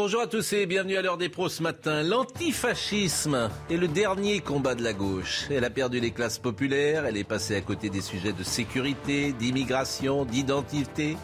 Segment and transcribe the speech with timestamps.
[0.00, 2.04] Bonjour à tous et bienvenue à l'heure des pros ce matin.
[2.04, 5.46] L'antifascisme est le dernier combat de la gauche.
[5.50, 9.32] Elle a perdu les classes populaires, elle est passée à côté des sujets de sécurité,
[9.32, 11.16] d'immigration, d'identité.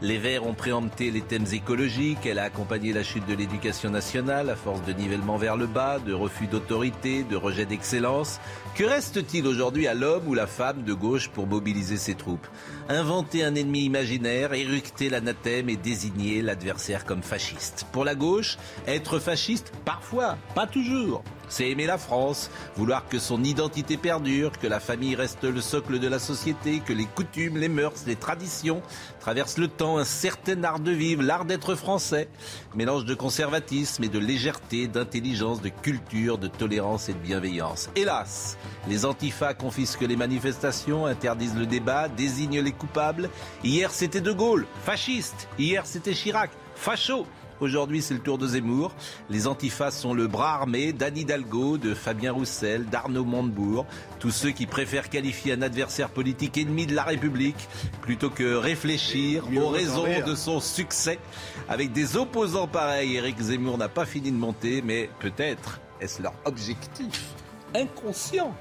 [0.00, 4.48] Les Verts ont préempté les thèmes écologiques, elle a accompagné la chute de l'éducation nationale
[4.48, 8.40] à force de nivellement vers le bas, de refus d'autorité, de rejet d'excellence.
[8.74, 12.46] Que reste-t-il aujourd'hui à l'homme ou la femme de gauche pour mobiliser ses troupes
[12.88, 17.86] Inventer un ennemi imaginaire, éructer l'anathème et désigner l'adversaire comme fasciste.
[17.92, 18.56] Pour la gauche,
[18.86, 21.22] être fasciste, parfois, pas toujours.
[21.48, 25.98] C'est aimer la France, vouloir que son identité perdure, que la famille reste le socle
[25.98, 28.82] de la société, que les coutumes, les mœurs, les traditions
[29.20, 32.28] traversent le temps, un certain art de vivre, l'art d'être français.
[32.74, 37.90] Mélange de conservatisme et de légèreté, d'intelligence, de culture, de tolérance et de bienveillance.
[37.96, 38.56] Hélas,
[38.88, 43.30] les antifas confisquent les manifestations, interdisent le débat, désignent les coupables.
[43.62, 45.48] Hier c'était De Gaulle, fasciste.
[45.58, 47.26] Hier c'était Chirac, facho.
[47.62, 48.92] Aujourd'hui, c'est le tour de Zemmour.
[49.30, 53.86] Les antifas sont le bras armé d'Anne Hidalgo, de Fabien Roussel, d'Arnaud Montebourg.
[54.18, 57.68] Tous ceux qui préfèrent qualifier un adversaire politique ennemi de la République
[58.00, 61.20] plutôt que réfléchir aux raisons de son succès.
[61.68, 66.34] Avec des opposants pareils, Éric Zemmour n'a pas fini de monter, mais peut-être est-ce leur
[66.44, 67.28] objectif
[67.76, 68.52] inconscient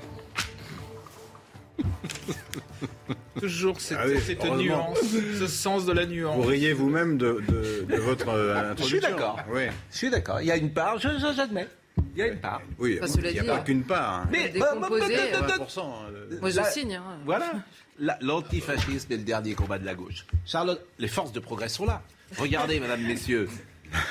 [3.39, 4.57] Toujours cette, Ah oui, cette heureusement.
[4.63, 4.99] nuance,
[5.39, 6.35] ce sens de la nuance.
[6.35, 8.85] Vous riez vous-même de, de- de votre euh, Je introduction.
[8.87, 9.39] suis d'accord.
[9.51, 10.41] Oui, Je suis d'accord.
[10.41, 11.67] Il y a une part, j'admets.
[12.15, 12.61] Il y a une part.
[12.77, 12.99] oui.
[13.01, 13.61] Enfin, cela il n'y a dit, pas hein.
[13.65, 14.13] qu'une part.
[14.21, 14.27] hein.
[14.31, 15.85] Mais Décomposé, euh, 20%, hein,
[16.29, 16.95] le- Moi, je La- signe.
[16.95, 17.03] hein.
[17.25, 17.51] Voilà.
[17.99, 20.25] La- L'antifascisme est le dernier combat de la gauche.
[20.45, 22.01] Charlotte, les forces de progrès sont là.
[22.37, 23.47] Regardez, mesdames, messieurs.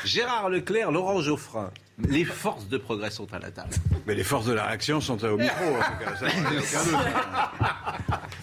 [0.05, 1.71] Gérard Leclerc, Laurent Geoffrin.
[2.09, 3.71] Les forces de progrès sont à la table.
[4.07, 5.65] Mais les forces de la réaction sont au micro.
[6.53, 6.61] Les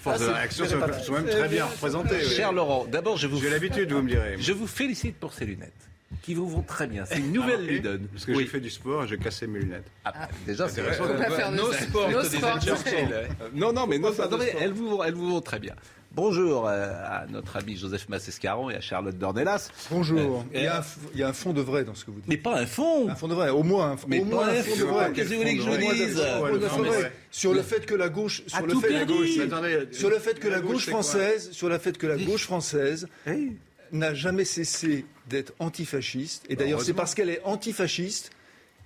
[0.02, 2.18] forces de la réaction sont, sont même très bien représentées.
[2.24, 2.30] oui.
[2.30, 4.36] Cher Laurent, d'abord, je vous, J'ai l'habitude, vous me direz.
[4.40, 5.74] je vous félicite pour ces lunettes.
[6.22, 7.04] Qui vous vont très bien.
[7.06, 8.00] C'est une nouvelle Remarqué Lidon.
[8.14, 9.86] Parce que j'ai fait du sport et j'ai cassé mes lunettes.
[10.06, 10.14] Ah,
[10.46, 11.52] déjà, c'est intéressant.
[11.52, 12.60] Nos nos sports, nos sports.
[13.54, 15.74] Non, non, mais non, attendez, elles vous, vont- elles vous vont très bien.
[16.22, 19.70] Bonjour euh, à notre ami Joseph Massescaron et à Charlotte Dornelas.
[19.92, 20.44] Bonjour.
[20.56, 22.06] Euh, il, y a un, f- il y a un fond de vrai dans ce
[22.06, 22.28] que vous dites.
[22.28, 23.08] Mais pas un fond.
[23.08, 24.76] Un fond de vrai, au moins un, f- Mais au moins pas un un fond
[24.76, 24.94] de fond.
[24.94, 25.12] vrai.
[25.14, 27.12] Qu'est-ce que vous voulez que je dise fond Ouais.
[27.30, 30.92] Sur le fait que la gauche, sur le fait, sur le que la gauche c'est
[30.92, 33.08] française, sur le fait que la gauche française
[33.92, 36.46] n'a jamais cessé d'être antifasciste.
[36.50, 36.96] Et d'ailleurs, c'est heureusement.
[36.98, 38.32] parce qu'elle est antifasciste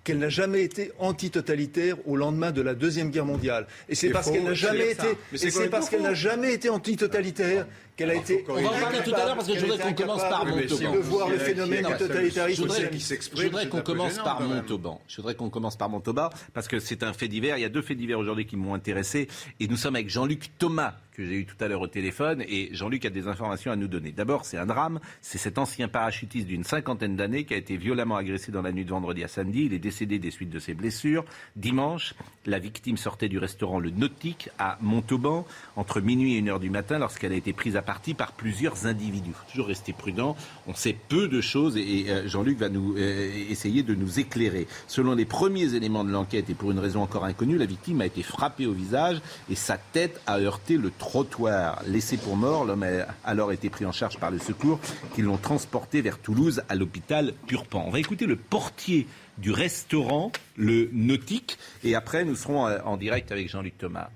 [0.03, 3.67] qu'elle n'a jamais été antitotalitaire au lendemain de la deuxième guerre mondiale.
[3.89, 7.67] Et c'est parce qu'elle n'a jamais été, et c'est parce qu'elle n'a jamais été antitotalitaire
[7.95, 8.43] qu'elle a été.
[8.47, 10.45] On va en parler incapable- tout à l'heure parce que je voudrais qu'on commence par
[10.45, 10.91] Montauban.
[10.93, 12.55] de voir le Qui est- phénomène qui est- du totalitarisme.
[12.63, 14.41] Je voudrais, qui je s'exprime, voudrais c'est qu'on commence par.
[14.41, 15.01] Montauban.
[15.07, 17.57] Je voudrais qu'on commence par Montauban parce que c'est un fait divers.
[17.57, 19.27] Il y a deux faits divers aujourd'hui qui m'ont intéressé.
[19.59, 22.43] Et nous sommes avec Jean-Luc Thomas, que j'ai eu tout à l'heure au téléphone.
[22.47, 24.11] Et Jean-Luc a des informations à nous donner.
[24.11, 24.99] D'abord, c'est un drame.
[25.21, 28.85] C'est cet ancien parachutiste d'une cinquantaine d'années qui a été violemment agressé dans la nuit
[28.85, 29.65] de vendredi à samedi.
[29.65, 31.25] Il est décédé des suites de ses blessures.
[31.55, 32.13] Dimanche,
[32.45, 36.69] la victime sortait du restaurant Le Nautique à Montauban entre minuit et une heure du
[36.69, 39.31] matin lorsqu'elle a été prise à partie par plusieurs individus.
[39.33, 40.35] Faut toujours rester prudent.
[40.67, 44.19] On sait peu de choses et, et, euh, Jean-Luc va nous euh, essayer de nous
[44.19, 44.67] éclairer.
[44.87, 48.05] Selon les premiers éléments de l'enquête et pour une raison encore inconnue, la victime a
[48.05, 51.81] été frappée au visage et sa tête a heurté le trottoir.
[51.87, 54.79] Laissé pour mort, l'homme a alors été pris en charge par le secours
[55.13, 57.83] qui l'ont transporté vers Toulouse à l'hôpital Purpan.
[57.87, 62.97] On va écouter le portier du restaurant, le Nautique, et après nous serons euh, en
[62.97, 64.09] direct avec Jean-Luc Thomas.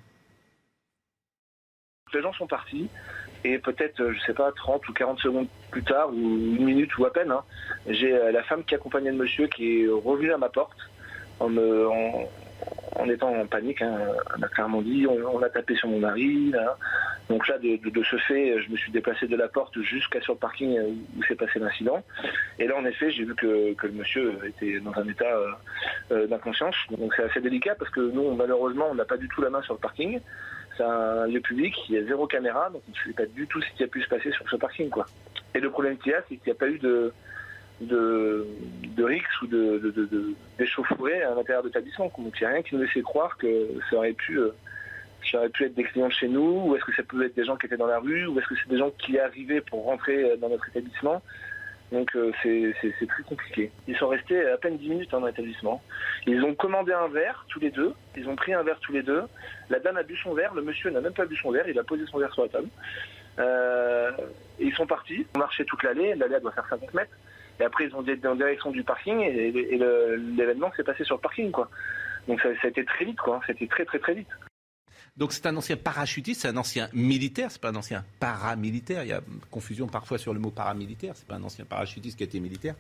[2.14, 2.88] Les gens sont partis
[3.46, 6.98] et peut-être, euh, je sais pas, 30 ou 40 secondes plus tard, ou une minute
[6.98, 7.44] ou à peine, hein,
[7.88, 10.78] j'ai euh, la femme qui accompagnait le monsieur qui est revenue à ma porte
[11.40, 11.50] en,
[13.08, 13.82] étant en panique.
[13.82, 13.98] hein.
[14.34, 16.50] Elle m'a clairement dit on, on a tapé sur mon mari.
[16.52, 16.78] là.
[17.30, 20.40] Donc là, de, ce fait, je me suis déplacé de la porte jusqu'à sur le
[20.40, 22.04] parking euh, où s'est passé l'incident.
[22.58, 25.36] Et là, en effet, j'ai vu que, le monsieur était dans un état
[26.10, 26.76] d'inconscience.
[26.98, 29.62] Donc c'est assez délicat parce que nous, malheureusement, on n'a pas du tout la main
[29.62, 30.20] sur le parking.
[30.78, 33.48] C'est un lieu public, il y a zéro caméra, donc on ne sait pas du
[33.48, 34.90] tout ce qui a pu se passer sur ce parking.
[34.90, 35.06] quoi.
[35.54, 37.14] Et le problème qu'il y a, c'est qu'il n'y a pas eu de,
[37.82, 38.46] de,
[38.96, 42.12] de rix ou de, de, d'échauffourée à l'intérieur de l'établissement.
[42.18, 43.48] Donc il n'y a rien qui nous laissait croire que
[43.90, 44.50] ça aurait pu, euh,
[45.24, 47.36] qui auraient pu être des clients de chez nous, ou est-ce que ça peut être
[47.36, 49.62] des gens qui étaient dans la rue, ou est-ce que c'est des gens qui arrivaient
[49.62, 51.22] pour rentrer euh, dans notre établissement.
[51.92, 53.72] Donc euh, c'est très compliqué.
[53.88, 55.82] Ils sont restés à peine 10 minutes hein, dans l'établissement.
[56.26, 57.94] Ils ont commandé un verre tous les deux.
[58.18, 59.24] Ils ont pris un verre tous les deux.
[59.70, 60.54] La dame a bu son verre.
[60.56, 61.68] Le monsieur n'a même pas bu son verre.
[61.68, 62.70] Il a posé son verre sur la table.
[63.38, 64.12] Euh,
[64.60, 65.28] ils sont partis.
[65.36, 66.16] On marchait toute l'allée.
[66.16, 67.16] L'allée doit faire 50 mètres.
[67.60, 71.22] Et après ils ont été en direction du parking et, l'événement s'est passé sur le
[71.22, 71.70] parking quoi.
[72.28, 73.40] Donc ça, ça a été très vite quoi.
[73.48, 74.28] C'était très très très vite.
[75.18, 79.04] Donc c'est un ancien parachutiste, c'est un ancien militaire, c'est pas un ancien paramilitaire.
[79.04, 81.14] Il y a confusion parfois sur le mot paramilitaire.
[81.16, 82.76] C'est pas un ancien parachutiste qui a été militaire.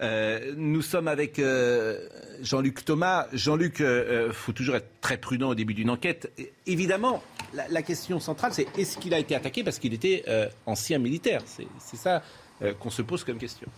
[0.00, 2.08] Euh, nous sommes avec euh,
[2.40, 3.26] Jean-Luc Thomas.
[3.34, 6.32] Jean-Luc, euh, euh, faut toujours être très prudent au début d'une enquête.
[6.66, 10.24] Évidemment, la, question centrale, c'est est-ce qu'il a été attaqué parce qu'il était
[10.64, 11.42] ancien militaire?
[11.46, 12.22] C'est ça
[12.80, 13.68] qu'on se pose comme question.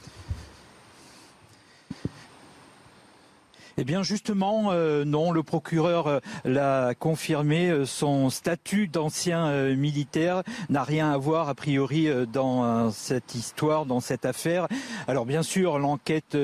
[3.81, 10.43] Eh bien justement, euh, non, le procureur euh, l'a confirmé, euh, son statut d'ancien militaire
[10.69, 14.67] n'a rien à voir a priori dans cette histoire, dans cette affaire.
[15.07, 16.37] Alors bien sûr, l'enquête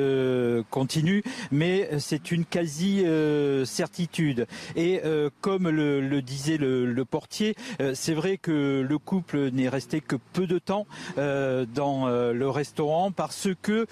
[0.71, 4.47] continue, mais c'est une quasi-certitude.
[4.77, 5.01] Et
[5.41, 7.57] comme le, disait le, portier,
[7.95, 10.87] c'est vrai que le couple n'est resté que peu de temps
[11.17, 13.87] dans le restaurant parce que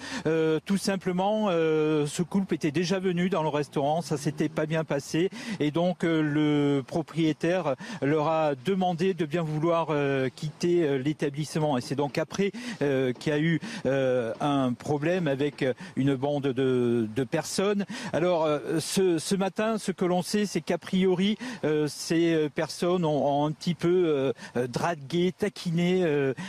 [0.65, 5.31] tout simplement ce couple était déjà venu dans le restaurant, ça s'était pas bien passé.
[5.59, 11.79] Et donc euh, le propriétaire leur a demandé de bien vouloir euh, quitter euh, l'établissement.
[11.79, 15.65] Et c'est donc après qu'il y a eu un problème avec
[15.97, 17.87] une bande de, personnes.
[18.13, 18.49] Alors
[18.81, 21.39] ce, matin, ce que l'on sait, c'est qu'a priori
[21.87, 24.33] ces personnes ont, un petit peu
[24.69, 26.05] dragué, taquiné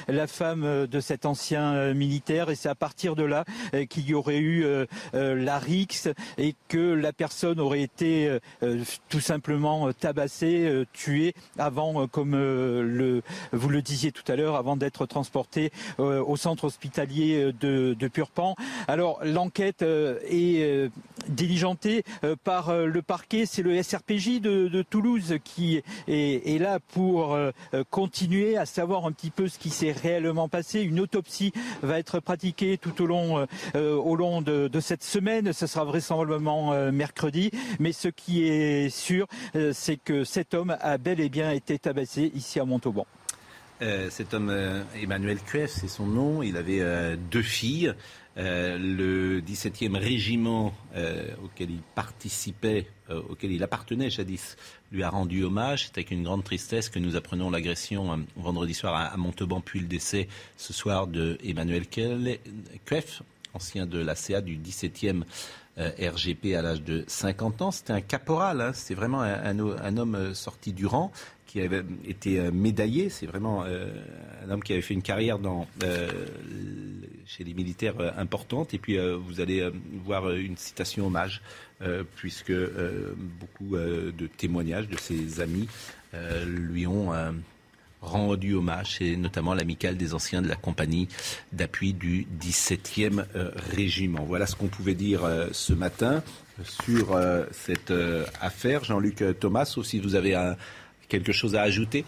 [0.07, 2.50] la femme de cet ancien militaire.
[2.50, 3.45] Et c'est à partir de là
[3.89, 4.65] qu'il y aurait eu
[5.13, 11.35] la rixe et que la personne aurait été euh, euh, tout simplement euh, tabassée, tuée
[11.59, 12.31] avant, comme
[13.51, 18.55] vous le disiez tout à l'heure, avant d'être transportée au centre hospitalier de, Purpan.
[18.87, 20.89] Alors l'enquête est
[21.27, 22.03] diligentée
[22.43, 27.37] par le parquet, c'est le SRPJ de, Toulouse qui est, là pour
[27.89, 30.81] continuer à savoir un petit peu ce qui s'est réellement passé.
[30.81, 35.53] Une autopsie va être pratiquée tout au long, au long de, de cette semaine.
[35.53, 37.51] Ce sera vraisemblablement euh, mercredi.
[37.80, 41.77] Mais ce qui est sûr, euh, c'est que cet homme a bel et bien été
[41.77, 43.06] tabassé ici à Montauban.
[43.81, 44.56] Euh, cet homme,
[45.01, 46.42] Emmanuel Cueff, c'est son nom.
[46.42, 47.94] Il avait deux filles.
[48.36, 50.74] Le 17e régiment
[51.44, 52.88] auquel il participait,
[53.30, 54.56] auquel il appartenait jadis,
[54.92, 55.86] lui a rendu hommage.
[55.86, 59.88] C'est avec une grande tristesse que nous apprenons l'agression vendredi soir à, Montauban, puis le
[59.88, 61.86] décès ce soir de Emmanuel
[62.86, 63.21] Cueff,
[63.54, 65.24] ancien de la CA du 17e euh,
[65.77, 67.71] RGP à l'âge de 50 ans.
[67.71, 68.71] C'était un caporal, hein.
[68.73, 71.11] c'était vraiment un, homme euh, sorti du rang
[71.53, 73.09] qui avait été euh, médaillé.
[73.09, 73.87] C'est vraiment euh,
[74.45, 76.09] un homme qui avait fait une carrière dans, euh,
[77.25, 78.73] chez les militaires euh, importante.
[78.73, 79.71] Et puis euh, vous allez euh,
[80.03, 81.41] voir euh, une citation hommage,
[81.81, 85.67] euh, puisque euh, beaucoup euh, de témoignages de ses amis
[86.13, 87.31] euh, lui ont euh,
[88.03, 91.07] rendu hommage, et notamment l'amicale des anciens de la compagnie
[91.51, 94.23] d'appui du 17e euh, régiment.
[94.23, 96.21] Voilà ce qu'on pouvait dire euh, ce matin
[96.63, 97.94] sur euh, cette
[98.41, 98.83] affaire.
[98.83, 100.38] Jean-Luc Thomas, sauf si vous avez
[101.07, 102.05] quelque chose à ajouter.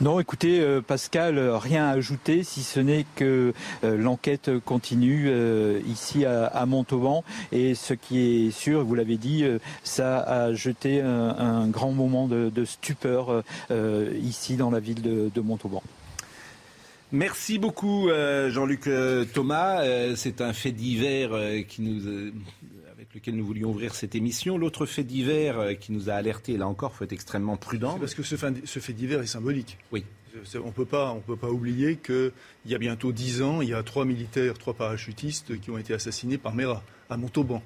[0.00, 5.80] Non, écoutez, euh, Pascal, rien à ajouter, si ce n'est que euh, l'enquête continue euh,
[5.86, 7.22] ici à, Montauban.
[7.52, 9.44] Et ce qui est sûr, vous l'avez dit,
[9.84, 13.44] ça a jeté un, grand moment de, stupeur
[14.22, 15.82] ici dans la ville de, de Montauban.
[17.12, 18.08] Merci beaucoup
[18.48, 18.88] Jean-Luc
[19.32, 19.82] Thomas.
[20.16, 21.30] C'est un fait divers
[21.68, 22.32] qui nous,
[23.14, 24.58] lequel nous voulions ouvrir cette émission.
[24.58, 27.94] L'autre fait divers euh, qui nous a alertés, là encore, faut être extrêmement prudent.
[27.94, 29.78] C'est parce que ce, fin- ce fait divers est symbolique.
[29.92, 30.04] Oui.
[30.64, 32.32] On peut pas, on peut pas oublier qu'il
[32.66, 35.94] y a bientôt dix ans, il y a trois militaires, trois parachutistes qui ont été
[35.94, 37.62] assassinés par Mera à Montauban.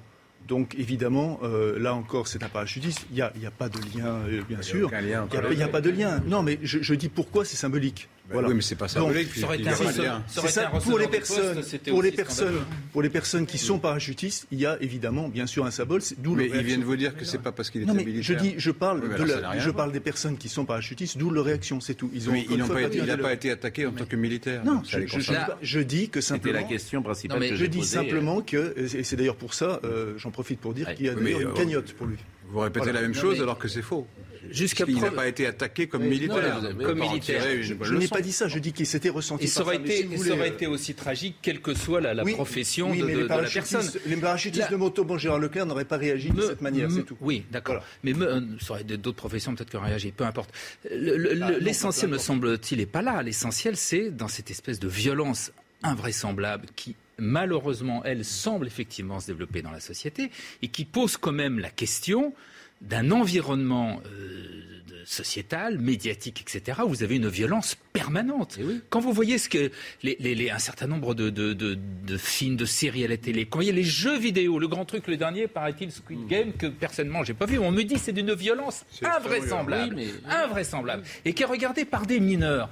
[0.47, 3.07] Donc évidemment, euh, là encore, c'est un parachutiste.
[3.09, 4.85] Il n'y a, il y a pas de lien, euh, bien Il sûr.
[4.87, 6.19] aucun lien Il n'y a, il a pas de lien.
[6.27, 8.07] Non, mais je, je dis pourquoi c'est symbolique.
[8.31, 8.47] Voilà.
[8.49, 9.77] Oui, mais c'est pas Donc, ça aurait été un lien.
[9.79, 9.91] Ça
[10.27, 12.65] C'est aurait été ça, un pour les personnes, poste, pour les personnes, scandaleux.
[12.93, 16.01] pour les personnes qui sont parachutistes, il y a évidemment, bien sûr, un symbole.
[16.19, 18.23] D'où Mais ils viennent vous dire que c'est pas parce qu'il était Non mais militaire.
[18.39, 21.29] je dis, je parle Oui, de la- je parle des personnes qui sont parachutistes, d'où
[21.31, 22.09] leur réaction, c'est tout.
[22.13, 23.51] Ils ont Mais encore ils une n'ont fois pas été- bien il n'a pas été
[23.51, 24.63] attaqué en tant que militaire.
[24.63, 27.83] Non, donc je, Là- dis que C'était la question principale Non, mais que Je dis
[27.83, 31.15] simplement que, et c'est d'ailleurs pour ça, euh, j'en profite pour dire qu'il y a
[31.15, 32.17] d'ailleurs euh, une cagnotte pour lui.
[32.49, 34.07] Vous répétez la même chose alors que c'est faux.
[34.51, 36.59] Jusqu'à Il n'a pas été attaqué comme Mais militaire.
[36.61, 37.43] non, comme militaire.
[37.61, 40.17] Je, n'ai pas dit ça, je dis qu'il s'était ressenti Et ça aurait, été, si
[40.17, 43.11] ça aurait été aussi tragique, quelle que soit la, la Oui, profession oui, de, mais
[43.13, 44.01] de- les de la parachutistes, personne.
[44.07, 47.03] Les parachutistes La- de moto, bon, Gérard Leclerc n'aurait pas réagi de cette manière, c'est
[47.03, 47.17] tout.
[47.21, 47.75] Oui, d'accord.
[47.75, 47.87] Voilà.
[48.03, 50.49] Mais me- euh, ça aurait été d'autres professions peut-être qui auraient réagi, peu importe.
[50.89, 53.21] Le- le- Ah, non, L'essentiel, me semble-t-il, n'est pas là.
[53.21, 55.51] L'essentiel, c'est dans cette espèce de violence
[55.83, 61.31] invraisemblable qui, malheureusement, elle semble effectivement se développer dans la société et qui pose quand
[61.31, 62.33] même la question
[62.81, 64.65] d'un environnement euh,
[65.05, 68.57] sociétal, médiatique, etc., où vous avez une violence permanente.
[68.59, 68.79] Eh oui.
[68.89, 69.71] Quand vous voyez ce que
[70.03, 73.17] les, les- les- un certain nombre de, de- de- de films, de séries à la
[73.17, 76.53] télé, quand vous voyez les jeux vidéo, le grand truc, le dernier, paraît-il, Squid Game,
[76.53, 80.11] que personnellement j'ai pas vu, on me dit c'est d'une violence invraisemblable, violent.
[80.15, 82.69] Oui, mais- invraisemblable, et qui est regardée par des mineurs.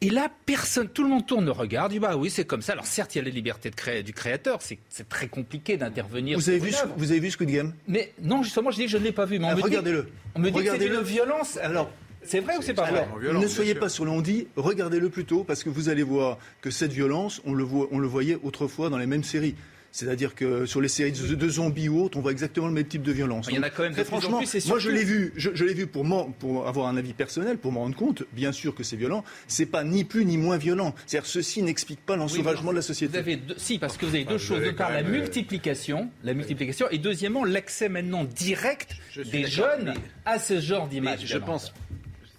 [0.00, 2.72] Et là, personne, tout le monde tourne le regard, dit bah oui, c'est comme ça.
[2.72, 6.38] Alors certes, il y a la liberté de du créateur, c'est c'est très compliqué d'intervenir.
[6.38, 7.72] Vous avez, vu, vous avez vu Squid Game?
[7.88, 9.40] Mais non, justement, je dis que je ne l'ai pas vu.
[9.40, 10.08] Mais on Ah, me dit- Regardez-le.
[10.36, 11.56] On me dit que c'est une violence.
[11.56, 11.90] Alors,
[12.22, 13.08] C'est vrai ou c'est pas vrai?
[13.32, 16.70] ne soyez pas sur le on dit, regardez-le plutôt, parce que vous allez voir que
[16.70, 19.56] cette violence, on le, voit, on le voyait autrefois dans les mêmes séries.
[19.98, 22.86] C'est-à-dire que sur les séries de, de zombies ou autres, on voit exactement le même
[22.86, 23.48] type de violence.
[23.50, 25.64] Il y en a quand même Très franchement, plus, moi je l'ai vu, je, je
[25.64, 28.76] l'ai vu pour, m'en- pour avoir un avis personnel, pour me rendre compte, bien sûr
[28.76, 29.24] que c'est violent.
[29.48, 30.94] C'est pas ni plus ni moins violent.
[31.06, 33.18] C'est-à-dire ceci n'explique pas l'ensauvagement de la Vous société.
[33.18, 34.62] avez deux- si, parce que vous avez deux vous choses.
[34.62, 39.46] D'une part, la même, euh, multiplication, la multiplication, et deuxièmement, l'accès maintenant direct Je des
[39.46, 41.26] jeunes mais- à ce genre Mais d'image.
[41.26, 41.72] je pense,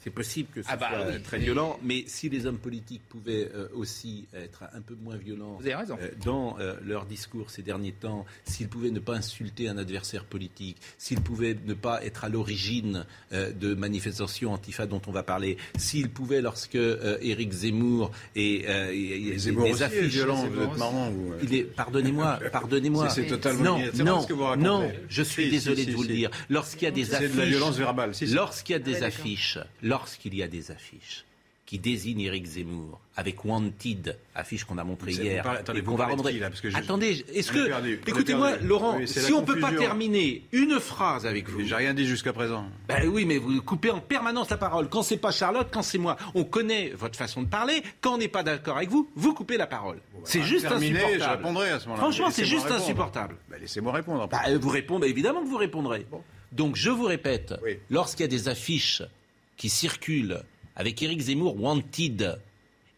[0.04, 3.02] c'est possible que ce Ah bah soit oui, très violent, mais si les hommes politiques
[3.10, 7.92] pouvaient euh, aussi être un peu moins violents euh, dans euh, leur discours ces derniers
[7.92, 12.30] temps, s'ils pouvaient ne pas insulter un adversaire politique, s'ils pouvaient ne pas être à
[12.30, 18.12] l'origine euh, de manifestations antifa dont on va parler, s'ils pouvaient, lorsque euh, Éric Zemmour
[18.36, 20.80] et, euh, et- et- Les Zemmour est affiches, violent, Zemmour vous êtes aussi.
[20.80, 21.34] marrant, vous.
[21.44, 23.10] Il est, pardonnez-moi, pardonnez-moi.
[23.10, 24.66] C'est- c'est totalement non, non, ce que vous racontez.
[24.66, 26.16] non, je suis Si, désolé si, de si, vous le si.
[26.16, 26.32] dire.
[26.50, 28.34] Lorsqu'il y a des C'est affiches, de la violence verbale, si, si.
[28.34, 29.58] lorsqu'il y a des affiches,
[30.00, 31.26] lorsqu'il y a des affiches
[31.66, 35.98] qui désignent Éric Zemmour avec Wanted, affiche qu'on a montrée hier, attendez, et vous qu'on
[35.98, 36.28] va rendre.
[36.32, 38.56] qui, là Parce que je- Attendez, est-ce que, écoutez-moi.
[38.58, 42.34] Laurent, Oui, si on peut pas terminer une phrase avec vous, J'ai rien dit jusqu'à
[42.34, 42.66] présent.
[42.88, 44.90] ben oui, mais vous coupez en permanence la parole.
[44.90, 46.18] Quand c'est pas Charlotte, quand c'est moi.
[46.34, 47.84] On connaît votre façon de parler.
[48.02, 50.00] Quand on n'est pas d'accord avec vous, vous coupez la parole.
[50.24, 51.24] c'est juste Terminé, insupportable.
[51.24, 52.02] je répondrai à ce moment-là.
[52.04, 52.82] Franchement, c'est juste répondre.
[52.82, 53.36] insupportable.
[53.48, 54.28] Bah, Laissez-moi répondre.
[54.28, 56.08] Bah, vous répondez, évidemment que vous répondrez.
[56.52, 57.78] Donc je vous répète, Oui.
[57.92, 59.04] lorsqu'il y a des affiches
[59.60, 60.42] qui circulent
[60.76, 62.40] avec Éric Zemmour Wanted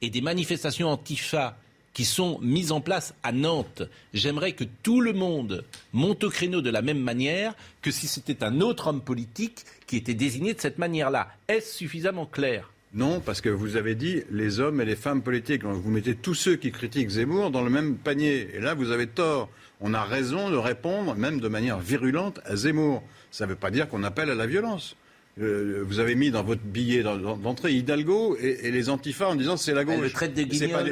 [0.01, 1.57] et des manifestations antifa
[1.93, 3.81] qui sont mises en place à Nantes,
[4.13, 8.43] j'aimerais que tout le monde monte au créneau de la même manière que si c'était
[8.45, 11.29] un autre homme politique qui était désigné de cette manière-là.
[11.49, 12.71] Est-ce suffisamment clair?
[12.93, 15.63] Non, parce que vous avez dit les hommes et les femmes politiques.
[15.63, 18.49] Vous mettez tous ceux qui critiquent Zemmour dans le même panier.
[18.53, 19.49] Et là, vous avez tort.
[19.79, 23.01] On a raison de répondre, même de manière virulente, à Zemmour.
[23.31, 24.95] Ça ne veut pas dire qu'on appelle à la violence.
[25.39, 29.27] Euh, vous avez mis dans votre billet d'en- d'en- d'entrée Hidalgo et, et les antifas
[29.29, 29.95] en disant c'est la gauche.
[29.97, 30.45] Elle le traite de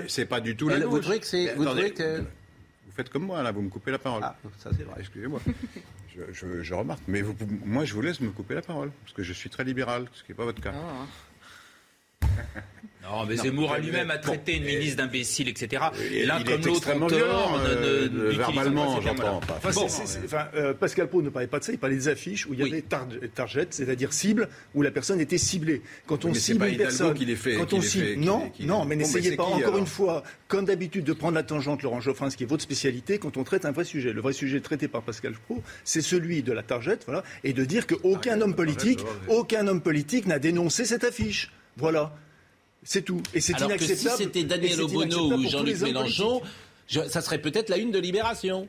[0.07, 0.89] C'est pas, pas du tout la gauche.
[0.91, 2.23] vous trouvez que c'est- vous que-
[2.95, 4.21] faites comme moi là, vous me coupez la parole.
[4.23, 4.95] Ah, ça c'est vrai.
[4.99, 5.41] Excusez-moi.
[6.15, 7.01] Je, je- je remarque.
[7.07, 8.91] Mais vous- moi, je vous laisse me couper la parole.
[9.03, 10.73] Parce que je suis très libéral, ce qui n'est pas votre cas.
[13.11, 15.83] Non, mais Zemmour a lui-même a traité une ministre d'imbécile, etc.
[16.11, 19.57] Et L'un il comme l'autre de- euh, d'utiliser verbalement, j'entends pas.
[19.57, 21.95] Enfin, Bon, c'est- c'est- enfin, euh, Pascal Pro ne parlait pas de ça, il parlait
[21.95, 22.71] des affiches où il y Oui.
[22.71, 25.81] avait tar- target, c'est-à-dire cible, où la personne était ciblée.
[26.05, 28.15] Quand on mais c'est cible pas une personne, qui les fait- quand on cible, fait-
[28.15, 31.13] non, qui- non, mais Bon, n'essayez pas qui, encore alors une fois, comme d'habitude, de
[31.13, 33.85] prendre la tangente, Laurent Geoffrin, ce qui est votre spécialité, quand on traite un vrai
[33.85, 34.13] sujet.
[34.13, 37.65] Le vrai sujet traité par Pascal Pro, c'est celui de la target, voilà, et de
[37.65, 41.51] dire qu'aucun homme politique, aucun homme politique n'a dénoncé cette affiche.
[41.77, 42.13] Voilà.
[42.91, 43.21] C'est tout.
[43.35, 44.17] Et c'est Alors que si inacceptable.
[44.17, 46.41] c'était Daniel Obono inacceptable ou Jean-Luc Mélenchon,
[46.87, 48.67] je- ça serait peut-être la une de Libération.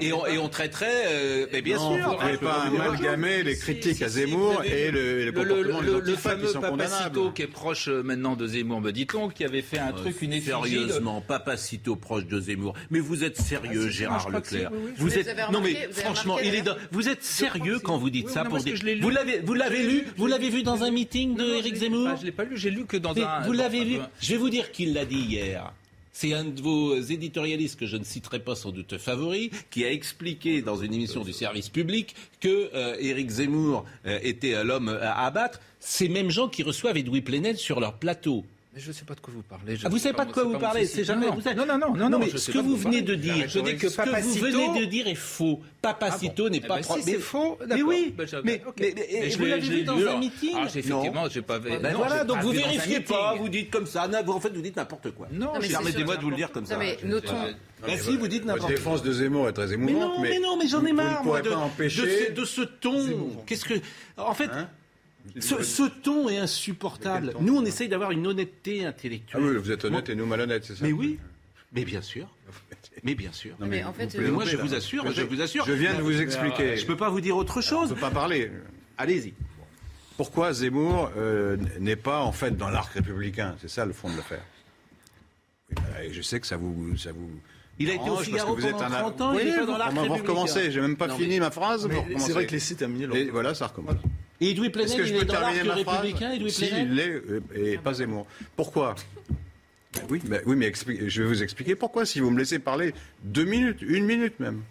[0.00, 2.06] Et on, et on traiterait, euh, mais bien Non, sûr.
[2.06, 5.80] vous ne pouvez pas amalgamer les critiques à Zemmour et le, le Le, le, comportement
[5.80, 8.80] le- des le antifas fameux qui sont Papacito qui est proche euh, maintenant de Zemmour,
[8.80, 10.50] me dit-on, qui avait fait un truc, une effigie.
[10.50, 12.74] de- Sérieusement, Papacito proche de Zemmour.
[12.90, 14.70] Mais vous êtes sérieux, Ah, Gérard Leclerc.
[14.70, 14.92] si, oui, oui.
[14.96, 17.98] Vous Vous êtes non mais franchement, remarqué, il est dans- d'ailleurs vous êtes sérieux quand
[17.98, 19.00] vous dites Oui, ça non, pour lu.
[19.00, 22.24] Vous l'avez vous l'avez lu, vous l'avez vu dans un meeting de l'ai- Zemmour Je
[22.26, 23.42] l'ai pas lu, j'ai lu que dans un.
[23.46, 25.72] vous l'avez vu Je vais vous dire qui l'a dit hier.
[26.16, 29.90] C'est un de vos éditorialistes que je ne citerai pas sans doute favori, qui a
[29.90, 34.88] expliqué dans une émission du service public que euh, Éric Zemmour euh, était euh, l'homme
[34.88, 35.60] à abattre.
[35.80, 38.44] Ces mêmes gens qui reçoivent Edoui Plenel sur leur plateau.
[38.74, 39.76] Mais je ne sais pas de quoi vous parlez.
[39.76, 41.26] Je Ah, vous sais savez pas de quoi vous parlez, c'est jamais.
[41.26, 43.60] Non, vous non, non, non, non, non, mais ce que vous venez de dire, je
[43.60, 45.60] dis que ce que vous venez de dire est faux.
[45.80, 48.74] Papacito n'est Eh pas ben, si c'est faux, Mais oui, Ben, je- mais, ok.
[48.80, 51.58] mais- mais- Mais je vous l'ai- l'avez vu dans un meeting Ah, effectivement, j'ai pas.
[51.60, 54.08] Ben non, voilà, donc vous vérifiez pas, vous dites comme ça.
[54.26, 55.28] En fait, vous dites n'importe quoi.
[55.30, 56.76] Non, Permettez-moi de vous le dire comme ça.
[56.76, 57.32] Mais notons.
[57.86, 58.74] Ben si, vous dites n'importe quoi.
[58.76, 61.28] défense de Zemmour est très Mais émouvante, non, mais non, mais j'en ai marre, Vous
[61.28, 62.26] moi, ne de, pourrez pas de empêcher...
[62.28, 63.30] ce, de ce ton.
[63.46, 63.74] Qu'est-ce que,
[64.16, 64.68] en fait, Hein
[65.40, 67.34] ce, ce ton est insupportable.
[67.40, 69.42] Nous, on essaye d'avoir une honnêteté Ah intellectuelle.
[69.42, 71.18] oui, vous êtes honnête et nous malhonnêtes, c'est ça Mais oui,
[71.72, 72.28] mais bien sûr,
[73.02, 73.54] mais bien sûr.
[73.60, 75.64] Non, Mais en fait, vous euh, Mais moi, je vous assure, je vous assure.
[75.66, 76.76] Je viens de vous expliquer.
[76.76, 77.90] Je peux pas vous dire autre chose.
[77.90, 78.50] ne peut pas parler.
[78.98, 79.32] Allez-y.
[80.16, 83.56] Pourquoi Zemmour euh, n'est pas en fait dans l'arc républicain?
[83.60, 84.44] C'est ça le fond de l'affaire.
[85.74, 87.30] Bah, je sais que ça vous, ça vous.
[87.80, 89.78] Il a été au Figaro pendant un- 30 ans, il Oui, est pas dans vous-
[89.78, 90.22] l'arc on va républicain.
[90.22, 90.70] recommencer.
[90.70, 91.88] J'ai même pas Non, fini mais- ma phrase.
[92.18, 93.96] C'est vrai que laissez terminer Et voilà, ça recommence.
[94.40, 96.32] Et Edoui Plenel, Est-ce que il je est peux dans l'arc terminer ma phrase républicain,
[96.32, 98.26] Edoui Si, Plenel il l'est, euh, et pas Zemmour.
[98.56, 98.94] Pourquoi?
[99.94, 102.04] Ben Oui, ben oui, mais expli- je vais vous expliquer pourquoi.
[102.04, 104.62] Si vous me laissez parler deux minutes, une minute même.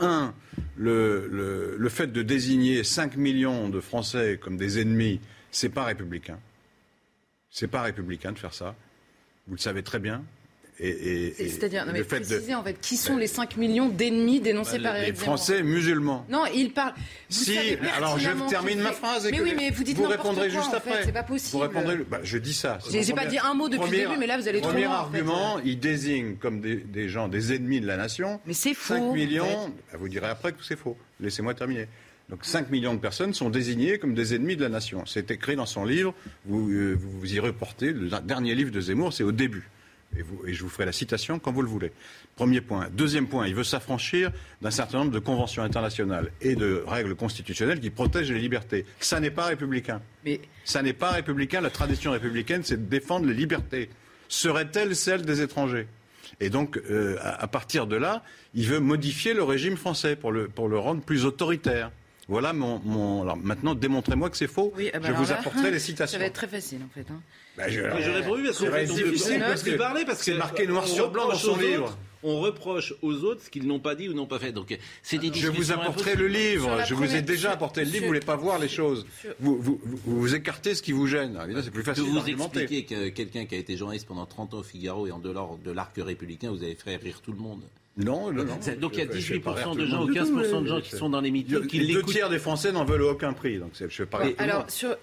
[0.00, 0.32] Un,
[0.76, 5.20] le, le, le fait de désigner 5 millions de Français comme des ennemis,
[5.50, 6.38] c'est pas républicain.
[7.50, 8.76] C'est pas républicain de faire ça.
[9.48, 10.22] Vous le savez très bien.
[10.80, 13.88] Et, C'est-à-dire, non, le mais fait de- précisez en fait, qui sont les 5 millions
[13.88, 16.24] d'ennemis dénoncés par les Eric Zemmour Français musulmans.
[16.30, 16.92] Non, il parle.
[16.96, 17.58] Vous Si,
[17.96, 20.68] alors je termine ma phrase et Mais oui, mais vous dites vous répondrez quoi, juste
[20.68, 21.04] en fait, après.
[21.04, 21.50] C'est pas possible.
[21.50, 22.78] Vous répondrez, bah, je dis ça.
[22.92, 24.84] J'ai- j'ai pas dit un mot depuis le début, mais là, vous allez trop Premier
[24.84, 25.16] loin, en fait.
[25.18, 28.40] argument, il désigne comme des, des gens, des ennemis de la nation.
[28.46, 29.72] Mais c'est 5 faux, en millions, fait.
[29.92, 30.96] bah, vous direz après que c'est faux.
[31.20, 31.88] Laissez-moi terminer.
[32.28, 35.02] Donc 5 millions de personnes sont désignées comme des ennemis de la nation.
[35.06, 38.80] C'est écrit dans son livre, vous, euh, vous, vous y reportez, le dernier livre de
[38.80, 39.68] Zemmour, c'est au début.
[40.16, 41.92] Et, vous- et je vous ferai la citation quand vous le voulez.
[42.34, 42.88] Premier point.
[42.92, 44.30] Deuxième point, il veut s'affranchir
[44.62, 48.86] d'un certain nombre de conventions internationales et de règles constitutionnelles qui protègent les libertés.
[49.00, 50.00] Ça n'est pas républicain.
[50.24, 51.60] Mais Ça n'est pas républicain.
[51.60, 53.90] La tradition républicaine, c'est de défendre les libertés.
[54.28, 55.86] Serait-elle celle des étrangers?
[56.40, 58.22] Et donc, euh, à, à partir de là,
[58.54, 61.90] il veut modifier le régime français pour le, pour le rendre plus autoritaire.
[62.28, 62.78] Voilà mon.
[62.84, 64.72] mon- alors maintenant, démontrez-moi que c'est faux.
[64.76, 66.18] oui, ah bah je vous là, apporterai les Ça citations.
[66.18, 67.06] va être très facile en fait.
[67.10, 67.20] hein.
[67.58, 70.32] Bah, je- Mais J'aurais pas vu parce va fait, difficile parce que parler parce c'est
[70.32, 71.84] que marqué noir sur blanc dans son livre.
[71.86, 74.50] autres- on reproche aux autres ce qu'ils n'ont pas dit ou n'ont pas fait.
[74.52, 76.78] Donc c'est des Je vous apporterai le livre.
[76.86, 78.00] Je vous ai déjà apporté le livre.
[78.02, 79.06] Vous voulez pas voir les choses.
[79.40, 81.36] Vous, vous, vous, vous écartez ce qui vous gêne.
[81.42, 82.60] Évidemment, c'est plus facile vous d'argumenter.
[82.62, 85.58] expliquez que quelqu'un qui a été journaliste pendant 30 ans au Figaro et en dehors
[85.64, 87.60] de l'arc républicain, vous avez fait rire tout le monde.
[87.96, 88.58] Non, non, non.
[88.80, 90.12] Donc il y a Je- je fais pas rire 18% tout de gens ou du
[90.12, 92.70] tout, 15% de gens qui sont dans les meetings qui Les deux tiers des Français
[92.72, 93.58] n'en veulent aucun prix.
[93.58, 94.02] Donc je
[94.38, 94.96] Alors, sur-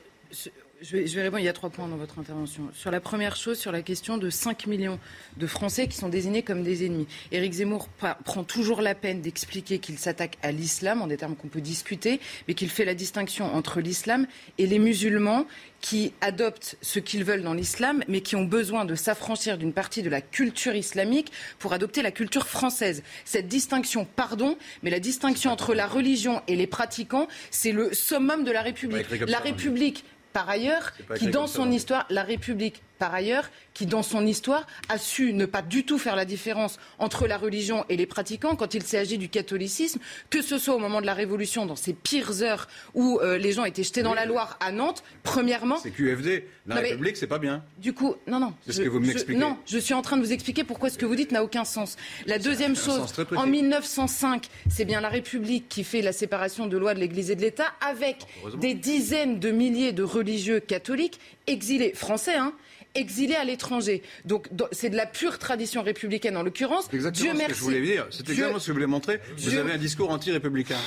[0.85, 2.69] je, vais, je vais répondre, il y a trois points dans votre intervention.
[2.73, 4.99] Sur la première chose, sur la question de 5 millions
[5.37, 7.07] de Français qui sont désignés comme des ennemis.
[7.31, 7.87] Éric Zemmour
[8.23, 12.19] prend toujours la peine d'expliquer qu'il s'attaque à l'islam, en des termes qu'on peut discuter,
[12.47, 15.45] mais qu'il fait la distinction entre l'islam et les musulmans
[15.81, 20.01] qui adoptent ce qu'ils veulent dans l'islam, mais qui ont besoin de s'affranchir d'une partie
[20.01, 23.03] de la culture islamique pour adopter la culture française.
[23.23, 28.43] Cette distinction, pardon, mais la distinction entre la religion et les pratiquants, c'est le summum
[28.43, 29.05] de la République.
[29.27, 29.41] La hein.
[29.43, 30.03] République,
[30.35, 34.97] par ailleurs, qui dans son histoire, la République, par ailleurs, qui dans son histoire a
[34.97, 38.73] su ne pas du tout faire la différence entre la religion et les pratiquants quand
[38.73, 42.41] il s'agit du catholicisme, que ce soit au moment de la Révolution, dans ses pires
[42.41, 45.77] heures où euh, les gens étaient jetés dans la Loire à Nantes, premièrement.
[45.77, 46.47] C'est QFD.
[46.67, 47.63] La Non, République, c'est pas bien.
[47.77, 48.53] Du coup, non, non.
[48.65, 49.39] C'est ce que vous m'expliquez.
[49.39, 51.63] Non, je suis en train de vous expliquer pourquoi ce que vous dites n'a aucun
[51.63, 51.95] sens.
[52.25, 56.93] La deuxième chose, en 1905, c'est bien la République qui fait la séparation de loi
[56.93, 58.25] de l'Église et de l'État avec
[58.59, 62.53] des dizaines de milliers de religieux catholiques exilés, français, hein,
[62.95, 64.01] exilés à l'étranger.
[64.25, 66.85] Donc c'est de la pure tradition républicaine en l'occurrence.
[66.89, 67.53] C'est exactement Dieu ce merci.
[67.53, 68.07] que je voulais dire.
[68.09, 69.19] C'est Dieu- exactement ce que je voulais montrer.
[69.37, 70.77] Vous avez un discours anti-républicain.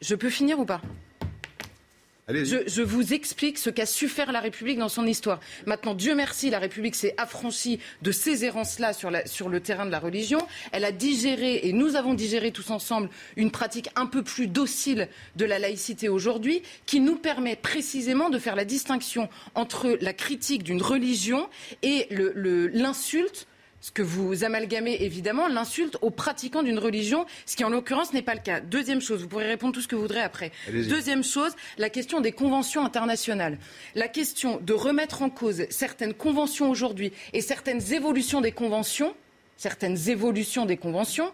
[0.00, 0.80] Je peux finir ou pas?
[2.28, 5.40] Je, vous explique ce qu'a su faire la République dans son histoire.
[5.64, 9.90] Maintenant, Dieu merci, la République s'est affranchie de ces errances-là sur, sur le terrain de
[9.90, 10.46] la religion.
[10.72, 15.08] Elle a digéré, et nous avons digéré tous ensemble, une pratique un peu plus docile
[15.36, 20.62] de la laïcité aujourd'hui, qui nous permet précisément de faire la distinction entre la critique
[20.62, 21.48] d'une religion
[21.82, 23.47] et l'insulte
[23.80, 28.22] ce que vous amalgamez évidemment, l'insulte aux pratiquants d'une religion, ce qui en l'occurrence n'est
[28.22, 28.60] pas le cas.
[28.60, 30.50] Deuxième chose, vous pourrez répondre tout ce que vous voudrez après.
[30.72, 33.58] Deuxième chose, la question des conventions internationales.
[33.94, 39.14] La question de remettre en cause certaines conventions aujourd'hui et certaines évolutions des conventions,
[39.56, 41.32] certaines évolutions des conventions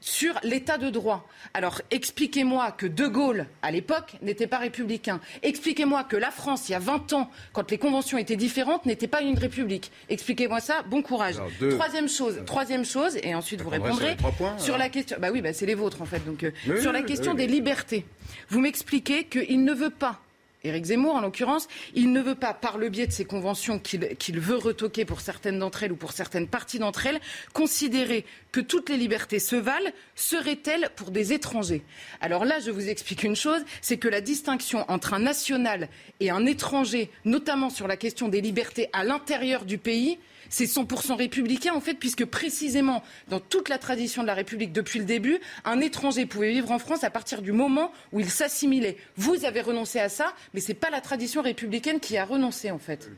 [0.00, 1.28] sur l'état de droit.
[1.54, 5.20] Alors expliquez-moi que De Gaulle, à l'époque, n'était pas républicain.
[5.42, 9.08] Expliquez-moi que la France, il y a 20 ans, quand les conventions étaient différentes, n'était
[9.08, 9.90] pas une république.
[10.08, 11.36] Expliquez-moi ça, bon courage.
[11.36, 11.70] Alors, deux.
[11.70, 15.16] Troisième chose, troisième chose, et ensuite vous répondrez sur points, sur la question.
[15.20, 16.24] Bah oui, bah c'est les vôtres en fait.
[16.24, 18.06] Donc euh, Oui, sur la question oui, des libertés,
[18.48, 20.20] vous m'expliquez qu'il ne veut pas
[20.62, 24.40] Éric Zemmour en l'occurrence, il ne veut pas, par le biais de ces conventions qu'il
[24.40, 27.20] veut retoquer pour certaines d'entre elles ou pour certaines parties d'entre elles,
[27.54, 31.82] considérer que toutes les libertés se valent, seraient-elles pour des étrangers?
[32.20, 35.88] Alors là, je vous explique une chose, c'est que la distinction entre un national
[36.20, 41.14] et un étranger, notamment sur la question des libertés à l'intérieur du pays, c'est 100%
[41.14, 45.38] républicain en fait, puisque précisément dans toute la tradition de la République depuis le début,
[45.64, 48.96] un étranger pouvait vivre en France à partir du moment où il s'assimilait.
[49.16, 52.70] Vous avez renoncé à ça, mais ce n'est pas la tradition républicaine qui a renoncé
[52.70, 53.08] en fait.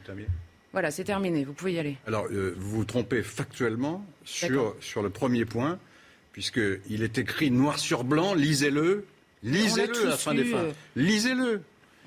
[0.73, 1.99] Voilà, c'est terminé, vous pouvez y aller.
[2.07, 5.79] Alors, euh, vous vous trompez factuellement sur, sur le premier point,
[6.33, 9.05] puisqu'il est écrit noir sur blanc, lisez-le,
[9.43, 10.69] lisez-le à la fin des fins.
[10.97, 11.63] Lisez-le.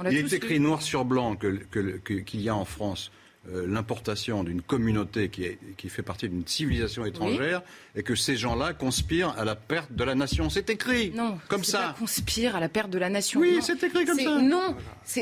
[0.10, 3.12] Il est écrit noir sur blanc qu'il que, y a en France
[3.54, 7.62] euh, l'importation d'une communauté qui, est, qui, fait partie d'une civilisation étrangère
[7.96, 10.50] et que ces gens-là conspirent à la perte de la nation.
[10.50, 11.80] C'est écrit non, comme ça.
[11.80, 13.40] Pas conspire à la perte de la nation.
[13.40, 14.42] Oui, c'est écrit comme ça.
[14.42, 14.76] Non,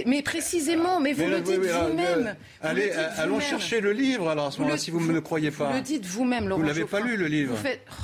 [0.06, 2.36] mais précisément, mais vous le dites vous-même.
[2.62, 5.52] Allez, allons chercher le livre alors à ce moment-là, si vous ne me le croyez
[5.52, 5.72] pas.
[5.72, 6.62] Vous le dites vous-même, Laurent.
[6.62, 7.58] Vous l'avez pas lu le livre.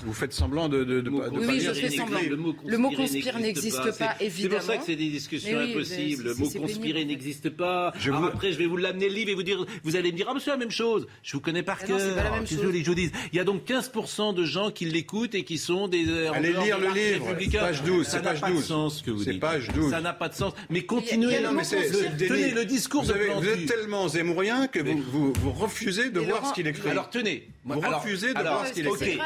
[0.03, 2.19] Vous faites, semblant de, de, de, oui, oui, je fais semblant.
[2.65, 4.59] Le mot conspirer n'existe pas, évidemment.
[4.59, 6.23] C'est pour ça que c'est des discussions impossibles.
[6.25, 7.93] Le mot conspirer n'existe pas.
[8.27, 10.33] Après, je vais vous l'amener le livre et vous dire, vous allez me dire, ah,
[10.33, 11.07] monsieur, la même chose.
[11.23, 11.99] Je vous connais par cœur.
[11.99, 13.11] Je vous dis.
[13.31, 16.07] Il y a donc 15% de gens qui l'écoutent et qui sont des.
[16.07, 17.27] Euh, Allez lire le livre.
[17.59, 18.07] Page 12.
[18.07, 18.43] C'est page 12.
[18.43, 19.39] Ça n'a pas de sens que vous dites.
[19.39, 19.91] page 12.
[19.91, 20.53] Ça n'a pas de sens.
[20.69, 21.39] Mais continuez.
[21.39, 26.09] Non, mais tenez le discours vous, avez, vous êtes tellement zémourien que vous, vous, refusez
[26.09, 26.89] de voir ce qu'il écrit.
[26.89, 27.47] Alors tenez.
[27.63, 29.19] Vous refusez de voir ce qu'il écrit.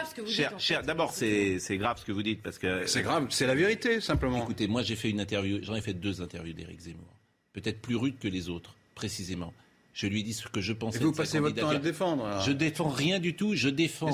[0.57, 2.85] Cher, d'abord, c'est grave ce que vous dites parce que.
[2.85, 3.27] C'est grave.
[3.29, 4.43] C'est la vérité simplement.
[4.43, 5.59] Écoutez, moi j'ai fait une interview.
[5.61, 7.13] J'en ai fait deux interviews d'Éric Zemmour.
[7.53, 9.53] Peut-être plus rudes que les autres, précisément.
[9.93, 10.95] Je lui dis ce que je pense.
[10.95, 12.41] Et vous passez votre temps à le défendre.
[12.43, 13.53] Je défends rien du tout.
[13.53, 14.09] Je défends.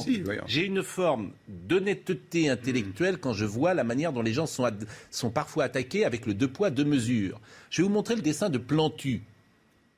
[0.45, 4.69] J'ai une forme d'honnêteté intellectuelle quand je vois la manière dont les gens sont,
[5.09, 7.39] sont parfois attaqués avec le deux poids deux mesures.
[7.69, 9.21] Je vais vous montrer le dessin de Plantu.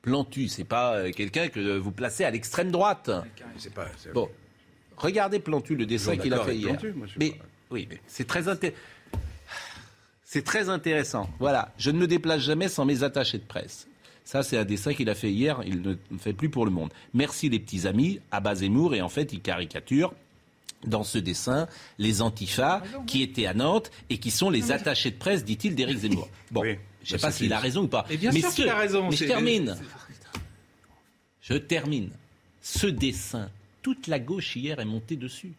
[0.02, 3.10] Plantu, c'est pas euh, quelqu'un que vous placez à l'extrême droite.
[3.74, 4.28] Pas, bon,
[4.96, 6.76] regardez Plantu, le dessin qu'il a fait hier.
[7.16, 7.34] mais
[7.70, 8.78] oui, mais c'est très intéressant.
[10.24, 11.28] C'est très intéressant.
[11.38, 13.86] Voilà, je ne me déplace jamais sans mes attachés de presse.
[14.24, 15.60] Ça, c'est un dessin qu'il a fait hier.
[15.66, 16.90] Il ne fait plus pour le monde.
[17.14, 18.94] Merci les petits amis, à Zemmour.
[18.94, 20.14] Et en fait, il caricature
[20.86, 25.16] dans ce dessin les antifas qui étaient à Nantes et qui sont les attachés de
[25.16, 26.28] presse, dit-il, d'Éric Zemmour.
[26.50, 26.70] Bon, je
[27.14, 28.06] ne sais pas s'il a raison ou pas.
[28.08, 29.08] Mais bien sûr qu'il a raison.
[29.08, 29.76] Mais je termine.
[31.40, 32.10] Je termine.
[32.60, 33.50] Ce dessin,
[33.82, 35.52] toute la gauche hier est montée dessus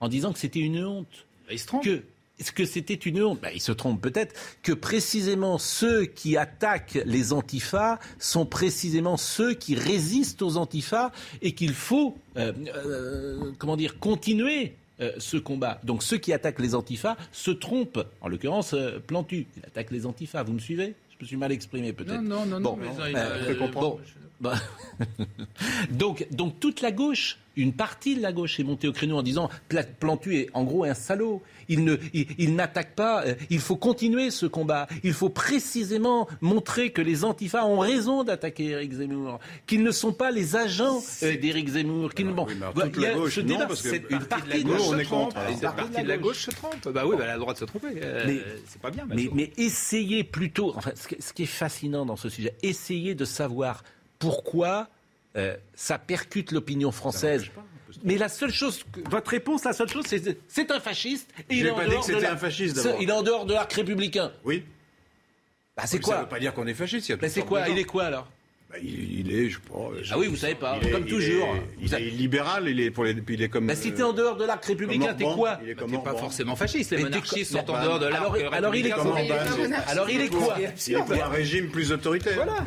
[0.00, 1.26] en disant que c'était une honte.
[1.50, 1.84] Il se trompe.
[1.84, 2.02] Que
[2.38, 7.00] est-ce que c'était une honte ben, Il se trompe peut-être que précisément ceux qui attaquent
[7.04, 11.10] les antifas sont précisément ceux qui résistent aux antifas
[11.42, 12.52] et qu'il faut, euh,
[12.86, 15.80] euh, comment dire, continuer euh, ce combat.
[15.84, 18.04] Donc ceux qui attaquent les antifas se trompent.
[18.20, 18.74] En l'occurrence,
[19.06, 20.42] Plantu, il attaque les antifas.
[20.42, 20.94] Vous me suivez?
[21.18, 22.20] Je me suis mal exprimé peut-être.
[22.20, 23.98] Non, non, non, bon, non
[25.90, 29.22] donc, donc toute la gauche, une partie de la gauche est montée au créneau en
[29.22, 29.50] disant
[29.98, 33.24] Plantu est en gros un salaud il ne, il, n'attaque pas.
[33.24, 34.88] Euh, il faut continuer ce combat.
[35.04, 40.12] Il faut précisément montrer que les antifas ont raison d'attaquer Éric Zemmour, qu'ils ne sont
[40.12, 42.14] pas les agents euh, d'Éric Zemmour.
[42.14, 45.04] Qu'ils, bon, toute la gauche, non, parce que une partie de la gauche, on est
[45.04, 45.36] contre.
[45.50, 46.88] Une partie de la gauche se trompe.
[46.88, 47.88] Bah oui, bah, elle a le droit de se tromper.
[48.02, 49.06] Euh, mais, c'est pas bien.
[49.08, 50.72] Mais, mais, essayez plutôt.
[50.74, 53.82] Enfin, ce qui est fascinant dans ce sujet, essayez de savoir
[54.18, 54.88] pourquoi
[55.74, 57.46] ça percute l'opinion française.
[58.04, 61.30] Mais la seule chose, votre réponse, la seule chose, c'est c'est un fasciste.
[61.48, 63.72] Et il est pas dit que c'était un fasciste Il est en dehors de l'arc
[63.72, 64.32] républicain.
[64.44, 64.64] Oui.
[65.76, 67.12] Bah, c'est quoi Ça ne veut pas dire qu'on est fasciste.
[67.22, 68.28] Mais c'est quoi Il est quoi alors?
[68.70, 69.92] Bah, il, est, je crois.
[70.10, 71.56] Ah oui, vous savez pas, comme toujours.
[71.80, 73.66] il est libéral, il est, pour les, il est comme.
[73.66, 76.54] Bah, si t'es en dehors de l'arc républicain, t'es quoi Il est comme pas forcément
[76.54, 76.90] fasciste.
[76.90, 79.16] Les monarchistes sont en dehors de l'arc alors, alors, il est quoi
[79.86, 82.34] Alors il est quoi Il est un régime plus autoritaire.
[82.34, 82.64] Voilà.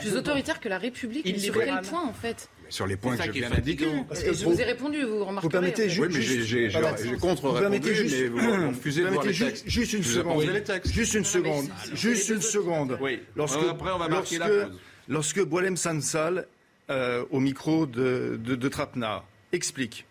[0.00, 1.22] Plus autoritaire que la République.
[1.24, 2.48] Il sur quel point en fait?
[2.70, 3.86] Sur les points que je viens d'indiquer.
[4.12, 5.46] Je vous ai répondu, vous remarquez.
[5.46, 9.68] Vous permettez Oui, mais j'ai contre-répondu, mais vous refusez de voir les textes.
[9.68, 10.44] Juste une seconde.
[10.92, 11.68] Juste une seconde.
[11.94, 12.98] Juste une seconde.
[13.34, 14.78] Après, on va marquer la pause.
[15.08, 16.46] Lorsque Boilem Sansal,
[16.88, 20.06] euh, au micro de, de, de Trapna, explique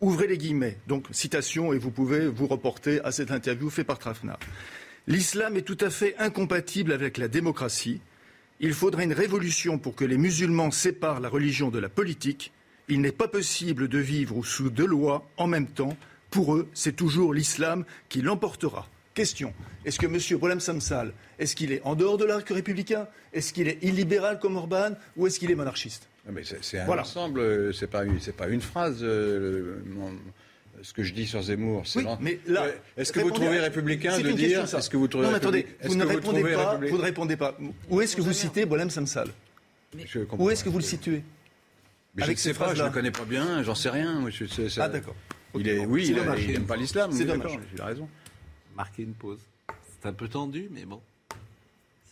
[0.00, 0.76] Ouvrez les guillemets.
[0.86, 4.38] Donc, citation, et vous pouvez vous reporter à cette interview faite par Trapna.
[5.08, 8.00] L'islam est tout à fait incompatible avec la démocratie.
[8.60, 12.52] Il faudrait une révolution pour que les musulmans séparent la religion de la politique.
[12.88, 15.96] Il n'est pas possible de vivre sous deux lois en même temps.
[16.30, 18.88] Pour eux, c'est toujours l'islam qui l'emportera.
[19.14, 19.52] Question.
[19.84, 20.38] Est-ce que M.
[20.38, 23.06] Bolem Samsal, est-ce qu'il est en dehors de l'arc républicain?
[23.32, 26.08] Est-ce qu'il est illibéral comme Orban Ou est-ce qu'il est monarchiste?
[26.28, 28.04] Ah, C'est un ensemble, c'est pas,
[28.36, 28.98] pas une phrase.
[29.02, 29.78] Euh,
[30.82, 31.84] ce que je dis sur Zemmour.
[31.96, 35.30] Oui, mais là, est-ce que vous trouvez républicain de dire Est-ce que vous trouvez Non,
[35.30, 37.56] mais attendez, vous ne, répondez pas, vous ne répondez pas.
[37.88, 39.28] Où est-ce que vous citez Bolem Samsal
[40.38, 41.22] Où est-ce que vous le situez
[42.14, 44.24] mais Avec je ne sais pas, je ne le connais pas bien, j'en sais rien.
[44.78, 45.14] ah d'accord.
[45.54, 47.12] Il est, oui, il n'aime pas l'islam.
[47.12, 47.58] C'est dommage.
[47.74, 48.08] Il a raison.
[48.76, 49.40] Marquer une pause.
[50.00, 51.00] C'est un peu tendu, mais bon.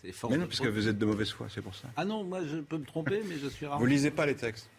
[0.01, 0.29] C'est fort.
[0.29, 1.87] Mais non, parce que vous êtes de mauvaise foi, c'est pour ça.
[1.95, 3.79] Ah non, moi je peux me tromper, mais je suis rare.
[3.79, 4.69] Vous lisez pas les textes.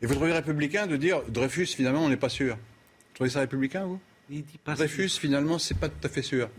[0.00, 2.56] Et vous trouvez républicain de dire Dreyfus, finalement, on n'est pas sûr.
[3.16, 3.98] Vous trouvez ça républicain, vous?
[4.28, 6.50] Il dit pas Dreyfus, finalement, c'est pas tout à fait sûr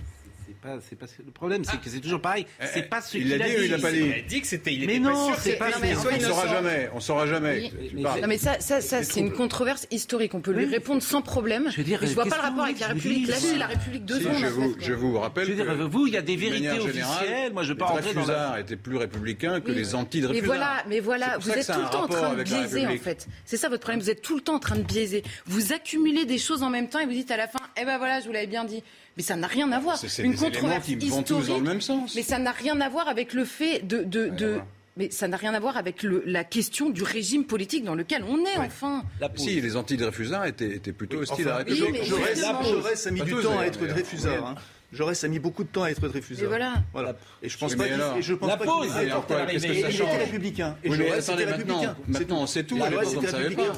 [0.57, 2.45] pas, c'est pas le problème, c'est que c'est toujours pareil.
[2.61, 3.53] Eh, c'est pas ce qu'il a, dit.
[3.65, 3.99] Il a pas dit.
[3.99, 4.73] Il a dit que c'était.
[4.73, 5.69] Il mais non, c'est pas.
[5.77, 6.89] on ne saura jamais.
[6.93, 7.71] On saura jamais.
[7.93, 10.33] Non, mais ça, ça, ça c'est une controverse historique.
[10.33, 11.69] On peut lui répondre sans problème.
[11.71, 13.27] Je veux dire, je vois pas le rapport avec la République.
[13.27, 14.35] Lâchez la République de secondes.
[14.37, 15.51] Je vous, je vous rappelle.
[15.89, 17.53] vous, il y a des vérités officielles.
[17.53, 18.21] Moi, je pas rentrer dans.
[18.21, 20.41] Dreyfusard était plus républicain que les anti-Dreyfusard.
[20.41, 23.27] Mais voilà, mais voilà, vous êtes tout le temps en train de biaiser en fait.
[23.45, 23.99] C'est ça votre problème.
[23.99, 25.23] Vous êtes tout le temps en train de biaiser.
[25.45, 27.97] Vous accumulez des choses en même temps et vous dites à la fin, eh ben
[27.97, 28.83] voilà, je vous l'avais bien dit.
[29.17, 29.97] Mais ça n'a rien à voir.
[29.97, 32.15] C'est une controverse qui vont tous dans le même sens.
[32.15, 34.59] Mais ça n'a rien à voir avec le fait de, de, de
[34.97, 38.23] mais ça n'a rien à voir avec le, la question du régime politique dans lequel
[38.27, 39.03] on est, enfin.
[39.35, 42.03] Si, les anti-Dreyfusards étaient, étaient, plutôt hostiles à la République.
[42.03, 44.45] Jaurès a mis du temps à être Dreyfusard.
[44.47, 44.55] Hein.
[44.93, 46.45] Jaurès a mis beaucoup de temps à être Dreyfusard.
[46.45, 46.75] Et voilà.
[46.93, 47.15] voilà.
[47.41, 50.77] Et je pense pas qu'il je pense la pause, il, était républicain.
[50.83, 51.95] Et Jaurès était républicain.
[52.07, 52.77] Maintenant, on sait tout.
[52.77, 53.73] La Jaurès était républicain.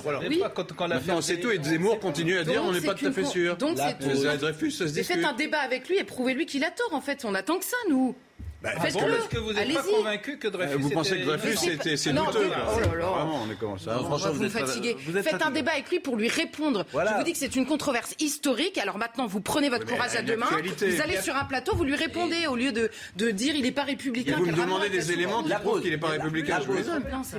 [0.87, 1.51] Maintenant, on sait tout.
[1.51, 3.57] Et Zemmour continue à dire on n'est pas tout à fait sûr.
[3.57, 5.15] Donc, c'est Dreyfus, ça se discute.
[5.15, 7.25] Faites un débat avec lui et prouvez-lui qu'il a tort, en fait.
[7.25, 8.15] On attend que ça, nous.
[8.61, 11.55] Bah, ah bon, Est-ce que vous n'êtes pas convaincu que Dreyfus Vous pensez que Dreyfus
[11.95, 13.05] c'est douteux Oh là là.
[13.07, 14.97] Vraiment, on est comment ça Franchement, vous, vous fatiguez.
[15.23, 16.85] Faites un débat avec lui pour lui répondre.
[16.93, 18.77] Je vous dis que c'est une controverse historique.
[18.77, 20.49] Alors maintenant, vous prenez votre courage à deux mains.
[20.51, 23.71] Vous allez sur un plateau, vous lui répondez au lieu de, de dire il n'est
[23.71, 24.33] pas républicain.
[24.33, 26.59] Et vous me demandez des éléments qui prouvent qu'il n'est pas républicain.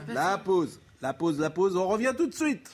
[0.08, 0.80] La pause.
[1.02, 1.76] La pause, la pause.
[1.76, 2.70] On revient tout de suite.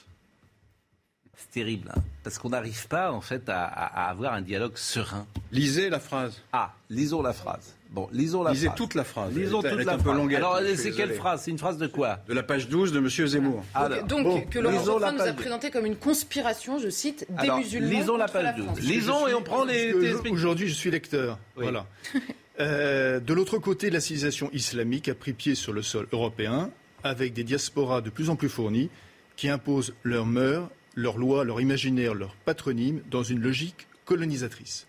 [1.36, 5.26] C'est terrible, hein, parce qu'on n'arrive pas en fait à, à, avoir un dialogue serein.
[5.52, 6.40] Lisez la phrase.
[6.52, 7.75] Ah, lisons la phrase.
[7.90, 9.34] Bon, lisons la Lisez toute la phrase.
[9.34, 10.34] Lisons toute la phrase.
[10.34, 11.42] Alors, c'est quelle phrase?
[11.44, 12.20] C'est une phrase de quoi?
[12.28, 13.08] De la page 12 de M.
[13.08, 13.64] Zemmour.
[14.08, 17.90] donc, que Laurent Geoffrin nous a présenté comme une conspiration, je cite, des musulmans.
[17.90, 18.80] Lisons la page 12.
[18.80, 19.92] Lisons et on prend les.
[20.30, 21.38] Aujourd'hui, je suis lecteur.
[21.54, 21.86] Voilà.
[22.58, 26.70] Euh, de l'autre côté, la civilisation islamique a pris pied sur le sol européen
[27.02, 28.88] avec des diasporas de plus en plus fournies
[29.36, 34.86] qui imposent leurs mœurs, leurs lois, leur imaginaire, leur patronyme dans une logique colonisatrice.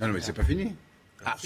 [0.00, 0.74] Non, non mais c'est pas fini.
[1.24, 1.36] Ah,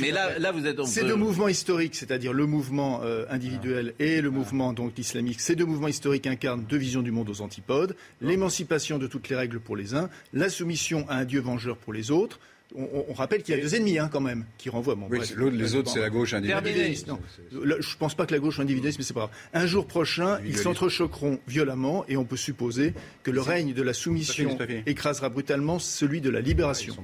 [0.00, 0.84] mais là, là, vous êtes.
[0.84, 5.40] C'est deux mouvements historiques, c'est-à-dire le mouvement euh, individuel et le mouvement donc islamique.
[5.40, 9.36] Ces deux mouvements historiques incarnent deux visions du monde aux antipodes l'émancipation de toutes les
[9.36, 12.38] règles pour les uns, la soumission à un dieu vengeur pour les autres.
[12.76, 14.96] On, rappelle qu'il y a deux ennemis hein, quand même qui renvoient.
[15.08, 15.20] oui,
[15.52, 17.06] les autres, c'est la gauche individualiste.
[17.06, 17.20] Non,
[17.52, 19.36] je ne pense pas que la gauche soit individualiste, mais c'est pas grave.
[19.52, 22.92] Un jour prochain, ils s'entrechoqueront violemment et on peut supposer
[23.22, 26.96] que le règne de la soumission écrasera brutalement celui de la libération.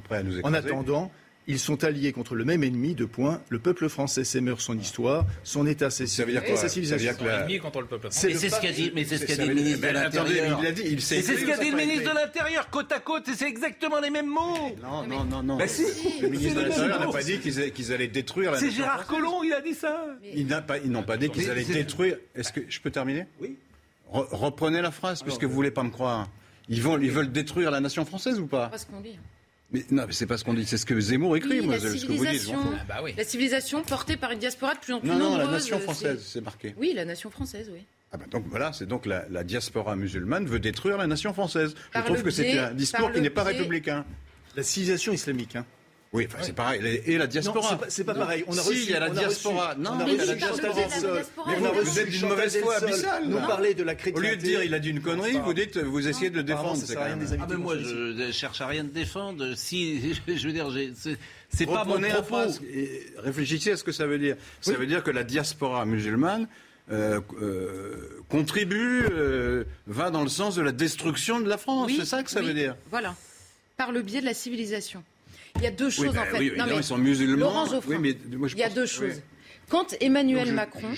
[0.43, 1.13] en attendant,
[1.47, 3.43] ils sont alliés contre le même ennemi, de point.
[3.49, 7.13] Le peuple français s'émeurt son histoire, son État, ses ça veut dire quoi sa civilisation.
[7.13, 8.35] Ça veut contre le peuple français.
[8.35, 10.59] C'est ce qu'a dit, mais c'est ce qu'a dit le ministre de l'Intérieur.
[10.59, 13.29] Il l'a dit, il C'est ce qu'a dit le ministre de l'Intérieur, côte à côte,
[13.29, 14.77] et c'est exactement les mêmes mots.
[14.83, 15.57] Non, non, non, non.
[15.57, 15.85] Bah si.
[16.21, 19.53] Le ministre de l'Intérieur n'a pas dit qu'ils allaient détruire la C'est Gérard Collomb, il
[19.53, 20.07] a dit ça.
[20.33, 22.17] Ils n'ont pas dit qu'ils allaient détruire.
[22.35, 23.57] Est-ce que je peux terminer Oui.
[24.13, 26.29] Reprenez la phrase, puisque vous voulez pas me croire.
[26.69, 29.19] Ils, vont, ils veulent détruire la nation française ou pas pas ce qu'on dit.
[29.73, 32.07] Mais non, mais c'est pas ce qu'on dit, c'est ce que Zemmour écrit, moi, ce
[32.07, 32.51] que vous dites.
[32.53, 33.15] Ah bah oui.
[33.17, 35.39] La civilisation portée par une diaspora de plus en plus non, nombreuse.
[35.39, 36.75] Non, la nation française, c'est marqué.
[36.77, 37.85] Oui, la nation française, oui.
[38.13, 41.77] Ah bah donc voilà, c'est donc la, la, diaspora musulmane veut détruire la nation française.
[41.95, 44.05] Je trouve que c'est un discours qui n'est pas républicain.
[44.57, 45.65] La civilisation islamique, hein.
[46.13, 47.03] Oui, enfin, c'est pareil.
[47.07, 47.79] Et la diaspora.
[47.89, 48.45] C'est pas, pas, pareil.
[48.49, 49.77] On a reçu, si, il y a la diaspora.
[49.77, 50.75] Non, mais il y a la diaspora.
[51.47, 53.29] Mais vous, êtes d'une mauvaise foi abyssale.
[53.29, 54.27] Nous parler de la chrétienté.
[54.27, 56.43] Au lieu de dire il a dit une connerie, vous dites, vous essayez de le
[56.43, 56.83] défendre.
[56.97, 59.55] Ah, mais moi, je cherche à rien de défendre.
[59.55, 60.69] Si, je veux dire,
[61.49, 62.53] c'est pas mon propos.
[63.19, 64.37] Réfléchissez à ce que ça veut dire.
[64.61, 66.49] Ça veut dire que la diaspora musulmane
[66.91, 71.93] euh, euh, contribue, euh, va dans le sens de la destruction de la France.
[71.97, 72.75] c'est ça que ça veut dire.
[72.91, 73.15] Voilà.
[73.77, 75.05] Par le biais de la civilisation.
[75.57, 76.39] Il y a deux choses en bah fait.
[76.39, 77.67] Oui, non, mais ils sont musulmans.
[77.87, 79.21] oui, mais moi, je il y a deux choses.
[79.69, 80.89] Quand Emmanuel Macron,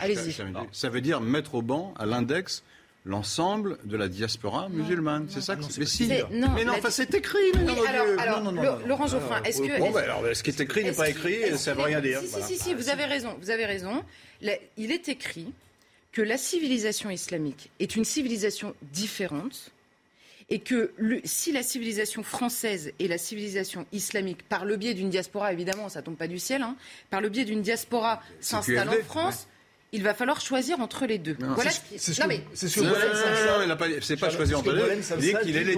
[0.00, 0.36] allez-y.
[0.72, 2.62] Ça veut dire mettre au banc, à l'index,
[3.04, 5.26] l'ensemble de la diaspora musulmane.
[5.30, 5.78] C'est ça que c'est.
[5.78, 6.08] Mais si.
[6.32, 7.38] Non, mais non, enfin, c'est écrit.
[7.54, 7.72] Mais
[8.18, 9.78] alors, non, non, non, Laurent Geoffrin, est-ce que.
[9.78, 12.20] Bon, ben, alors, ce qui est écrit n'est pas écrit, ça ne veut rien dire.
[12.20, 13.36] Si, si, si, vous avez raison.
[13.40, 14.04] Vous avez raison.
[14.76, 15.52] Il est écrit
[16.12, 19.72] que la civilisation islamique est une civilisation différente
[20.50, 20.92] et que
[21.24, 26.02] si la civilisation française et la civilisation islamique, par le biais d'une diaspora, évidemment, ça
[26.02, 26.76] tombe pas du ciel, hein,
[27.10, 29.46] par le biais d'une diaspora s'installe en France,
[29.92, 31.36] il va falloir choisir entre les deux.
[31.38, 35.02] voilà c'est ce que, mais c'est ce que c'est pas choisir entre les deux.
[35.16, 35.76] Il dit qu'il est les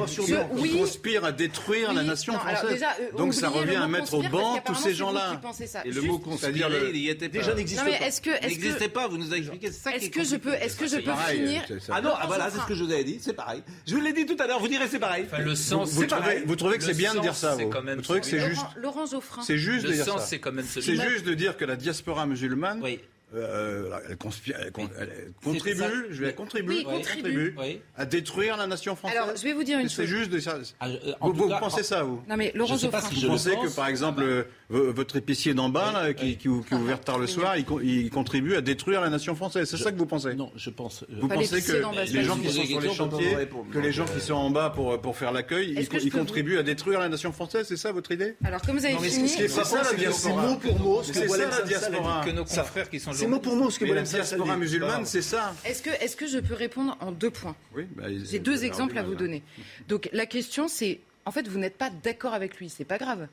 [0.64, 2.82] il conspire à détruire la nation française.
[2.82, 5.40] Euh, Donc ça revient à mettre au banc tous ces gens-là.
[5.84, 7.90] Et le mot conspirer, il y était déjà n'existe pas.
[7.90, 9.94] Est-ce que n'existait pas Vous nous avez expliqué ça.
[9.94, 12.66] Est-ce que je peux est-ce que je peux finir Ah non, ah, voilà, c'est ce
[12.66, 13.62] que je vous avais dit, c'est pareil.
[13.86, 15.26] Je vous l'ai dit tout à l'heure, vous direz c'est pareil.
[15.38, 18.66] Le sens, vous trouvez que c'est bien de dire ça Vous trouvez que c'est juste
[18.76, 19.42] Laurent Geoffrin.
[19.42, 20.18] C'est juste de dire ça.
[20.18, 22.80] C'est juste de dire que la diaspora musulmane
[23.32, 24.52] euh, elle, contribue,
[26.10, 26.84] je vais contribuer,
[27.96, 29.18] à détruire la nation française.
[29.18, 29.96] Alors, je vais vous dire une chose.
[29.96, 30.58] C'est juste de ça.
[30.80, 32.98] Ah, euh, vous, pensez ça, vous Non, mais Laurent Geoffrin.
[32.98, 37.18] vous pensez que, par exemple, euh, votre épicier d'en bas, qui, qui, qui, ouvert tard
[37.18, 39.68] le soir, il, contribue à détruire la nation française.
[39.68, 41.04] C'est ça que vous pensez Non, je pense.
[41.08, 41.72] Vous pensez que
[42.12, 43.36] les gens qui sont sur les chantiers,
[43.72, 46.98] que les gens qui sont en bas pour, pour faire l'accueil, ils, contribuent à détruire
[46.98, 49.28] la nation française C'est ça votre idée Alors, comme vous avez fini.
[49.28, 50.42] C'est ça la diaspora.
[50.42, 51.02] C'est mot pour mot.
[51.04, 52.22] C'est ça la diaspora.
[52.24, 55.22] Que nos confrères qui sont c'est mot pour mot ce que la diaspora musulmane, c'est
[55.22, 55.54] ça.
[55.64, 57.86] Est-ce que, est que je peux répondre en deux points Oui.
[57.96, 59.42] Bah, J'ai deux exemples à vous donner.
[59.88, 63.28] Donc la question, c'est, en fait, vous n'êtes pas d'accord avec lui, c'est pas grave.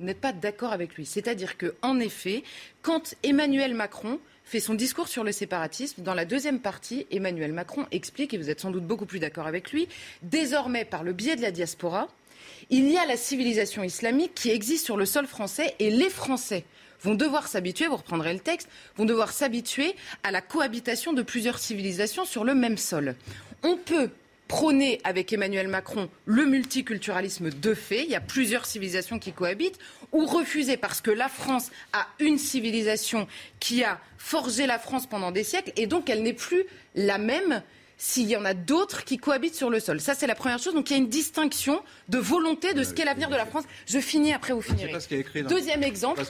[0.00, 1.06] Vous n'êtes pas d'accord avec lui.
[1.06, 2.42] C'est-à-dire que, en effet,
[2.82, 6.02] quand Emmanuel Macron fait son discours sur le séparatisme.
[6.02, 9.46] Dans la deuxième partie, Emmanuel Macron explique, et vous êtes sans doute beaucoup plus d'accord
[9.46, 9.88] avec lui,
[10.22, 12.08] désormais, par le biais de la diaspora,
[12.70, 16.64] il y a la civilisation islamique qui existe sur le sol français et les Français
[17.04, 21.58] vont devoir s'habituer, vous reprendrez le texte, vont devoir s'habituer à la cohabitation de plusieurs
[21.58, 23.14] civilisations sur le même sol.
[23.62, 24.10] On peut
[24.48, 29.78] prôner avec Emmanuel Macron le multiculturalisme de fait, il y a plusieurs civilisations qui cohabitent,
[30.12, 33.26] ou refuser parce que la France a une civilisation
[33.60, 36.64] qui a forgé la France pendant des siècles et donc elle n'est plus
[36.94, 37.62] la même
[37.96, 40.00] s'il y en a d'autres qui cohabitent sur le sol.
[40.00, 40.74] Ça, c'est la première chose.
[40.74, 43.64] Donc, il y a une distinction de volonté de ce qu'est l'avenir de la France.
[43.86, 44.92] Je finis, après vous finirez.
[45.48, 46.22] Deuxième exemple.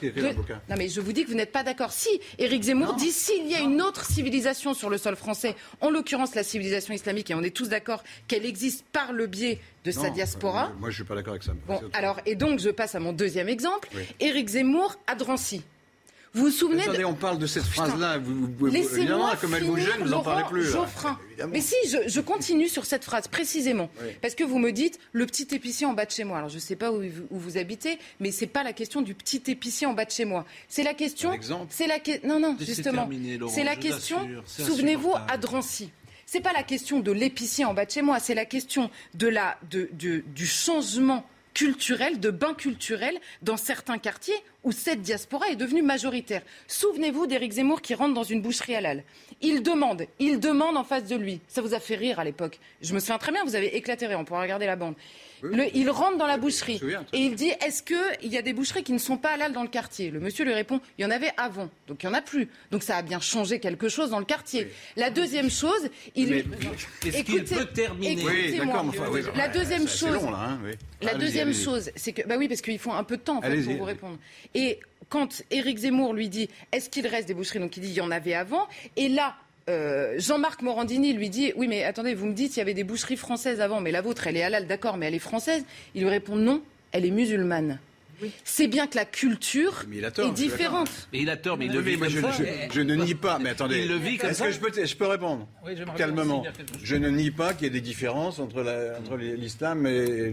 [0.69, 1.93] Non, mais je vous dis que vous n'êtes pas d'accord.
[1.93, 5.91] Si Éric Zemmour dit s'il y a une autre civilisation sur le sol français, en
[5.91, 9.91] l'occurrence la civilisation islamique, et on est tous d'accord qu'elle existe par le biais de
[9.91, 10.73] sa diaspora.
[10.79, 11.53] moi, je suis pas d'accord avec ça.
[11.67, 13.89] Bon, alors, et donc, je passe à mon deuxième exemple.
[14.21, 15.63] Éric Zemmour à Drancy.
[16.35, 18.19] Vous vous souvenez Attendez, on parle de cette phrase-là.
[18.19, 20.65] Vous, vous, évidemment, comme elle vous gêne, vous n'en parlez plus.
[20.65, 21.19] Geoffrin.
[21.51, 23.89] Mais si, je, continue sur cette phrase précisément.
[24.21, 26.39] Parce que vous me dites le petit épicier en bas de chez moi.
[26.39, 29.15] Alors, je ne sais pas où, vous habitez, mais ce n'est pas la question du
[29.15, 30.45] petit épicier en bas de chez moi.
[30.69, 31.39] C'est la question.
[31.71, 33.09] C'est la Non, non, justement.
[33.49, 34.19] C'est la question.
[34.47, 35.91] Souvenez-vous, à Drancy.
[36.27, 39.29] C'est pas la question de l'épicier en bas de chez moi, c'est la question de
[39.29, 44.35] la, de, du changement culturel, de bain culturel dans certains quartiers
[44.65, 46.43] où cette diaspora est devenue majoritaire.
[46.67, 49.05] Souvenez-vous d'Éric Zemmour qui rentre dans une boucherie halal.
[49.41, 51.41] Il demande, il demande en face de lui.
[51.49, 52.59] Ça vous a fait rire à l'époque.
[52.83, 54.95] Je me souviens très bien, vous avez éclaté on pourra regarder la bande
[55.75, 56.81] il rentre dans la boucherie
[57.13, 59.63] et il dit est-ce qu'il y a des boucheries qui ne sont pas halal dans
[59.63, 60.11] le quartier?
[60.11, 62.49] Le monsieur lui répond il y en avait avant, donc il n'y en a plus.
[62.71, 64.69] Donc ça a bien changé quelque chose dans le quartier.
[64.97, 66.33] La deuxième chose, il.
[66.33, 68.25] Est-ce qu'il peut terminer?
[68.25, 68.61] oui,
[69.35, 70.21] La deuxième chose.
[71.03, 72.27] La deuxième chose, c'est que.
[72.27, 74.19] Bah oui, parce qu'il faut un peu de temps en fait, pour vous répondre.
[74.55, 77.95] Et quand Éric Zemmour lui dit est-ce qu'il reste des boucheries Donc il dit il
[77.95, 78.67] y en avait avant.
[78.97, 79.37] Et là,
[79.69, 82.85] euh, Jean-Marc Morandini lui dit Oui, mais attendez, vous me dites qu'il y avait des
[82.85, 85.65] boucheries françaises avant, mais la vôtre, elle est halal, d'accord, mais elle est française.
[85.95, 86.63] Il lui répond Non,
[86.93, 87.79] elle est musulmane.
[88.45, 91.09] C'est bien que la culture est différente.
[91.13, 92.31] Mais il a tort, mais il le vit comme je, ça.
[92.73, 93.81] Je, ne nie pas, mais attendez.
[93.81, 95.49] Il le vit comme Est-ce que je peux, je peux répondre
[95.97, 96.45] calmement
[96.83, 98.65] Je ne nie pas qu'il y ait des différences entre
[99.19, 100.31] l'islam et,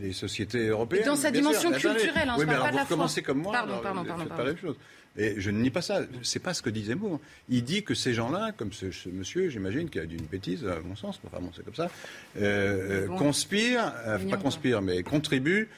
[0.00, 1.06] les sociétés européennes.
[1.06, 3.52] dans sa dimension culturelle, hein, oui, mais alors vous recommencez comme moi.
[3.52, 4.24] Pardon, pardon, pardon.
[4.26, 4.76] Pas la chose.
[5.16, 6.00] Et je ne nie pas ça.
[6.22, 7.20] C'est pas ce que dit Zemmour.
[7.48, 10.80] Il dit que ces gens-là, comme ce, monsieur, j'imagine, qui a dit une bêtise, à
[10.80, 11.88] mon sens, enfin bon, c'est comme ça,
[12.36, 15.68] euh, euh conspirent, euh, pas conspirent, mais contribuent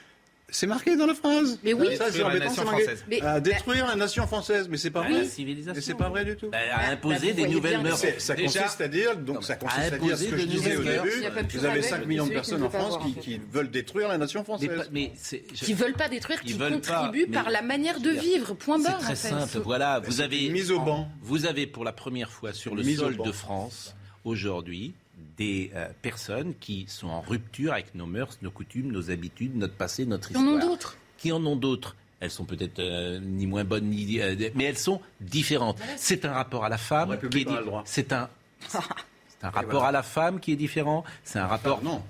[0.48, 1.58] c'est marqué dans la phrase.
[1.64, 1.96] Mais oui.
[1.96, 3.04] Ça, la nation française.
[3.22, 5.26] à détruire la nation française, mais c'est pas vrai.
[5.38, 6.50] Mais c'est pas vrai du tout.
[6.50, 8.04] Bah, à imposer des nouvelles mœurs.
[8.18, 11.24] Ça consiste à dire, donc ça consiste à, dire ce que je disais au début.
[11.54, 14.88] Vous avez 5 millions de personnes en France qui, veulent détruire la nation française.
[14.92, 15.12] Mais,
[15.54, 18.54] qui veulent pas détruire, qui contribuent par la manière de vivre.
[18.54, 19.00] Point barre.
[19.00, 19.64] C'est très simple.
[19.64, 21.08] Voilà, vous avez mise au banc.
[21.20, 24.94] Vous avez pour la première fois sur le sol de France aujourd'hui
[25.36, 29.74] des euh, personnes qui sont en rupture avec nos mœurs, nos coutumes, nos habitudes, notre
[29.74, 30.44] passé, notre histoire.
[30.44, 30.96] Qui en ont d'autres.
[31.18, 31.96] Qui en ont d'autres?
[32.20, 35.78] Elles sont peut-être euh, ni moins bonnes, ni, euh, mais elles sont différentes.
[35.96, 37.48] C'est un rapport à la femme qui est
[37.84, 38.30] C'est un,
[39.42, 41.04] un rapport à la femme qui est différent.
[41.24, 41.82] C'est un rapport.
[41.82, 42.02] Non.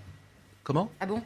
[0.63, 0.91] Comment?
[1.01, 1.23] Ah bon?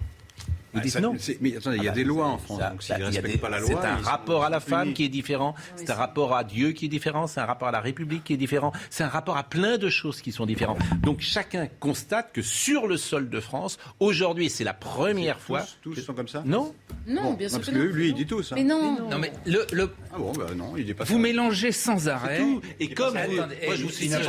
[0.75, 1.15] Ils disent non.
[1.41, 2.61] Mais attendez, il y a ah des bah, lois en France.
[2.71, 3.69] donc s'ils ne respectent pas la loi.
[3.69, 5.55] C'est un rapport à la femme qui est différent.
[5.77, 7.27] C'est un rapport à Dieu qui est différent.
[7.27, 8.73] C'est un rapport à la République qui est différent.
[8.91, 10.79] C'est un rapport à plein de choses qui sont différentes.
[11.03, 15.65] Donc chacun constate que sur le sol de France, aujourd'hui, c'est la première fois.
[15.83, 16.75] Tous, sont comme ça Non.
[17.07, 17.85] Non, bien sûr parce que non.
[17.85, 18.55] lui, il dit tout ça.
[18.55, 19.09] Mais non.
[19.09, 21.21] Non, mais le, le- Ah bon, bah non, il dit pas vous ça.
[21.21, 22.41] mélangez sans arrêt.
[22.79, 24.21] Et comme moi, je vous dire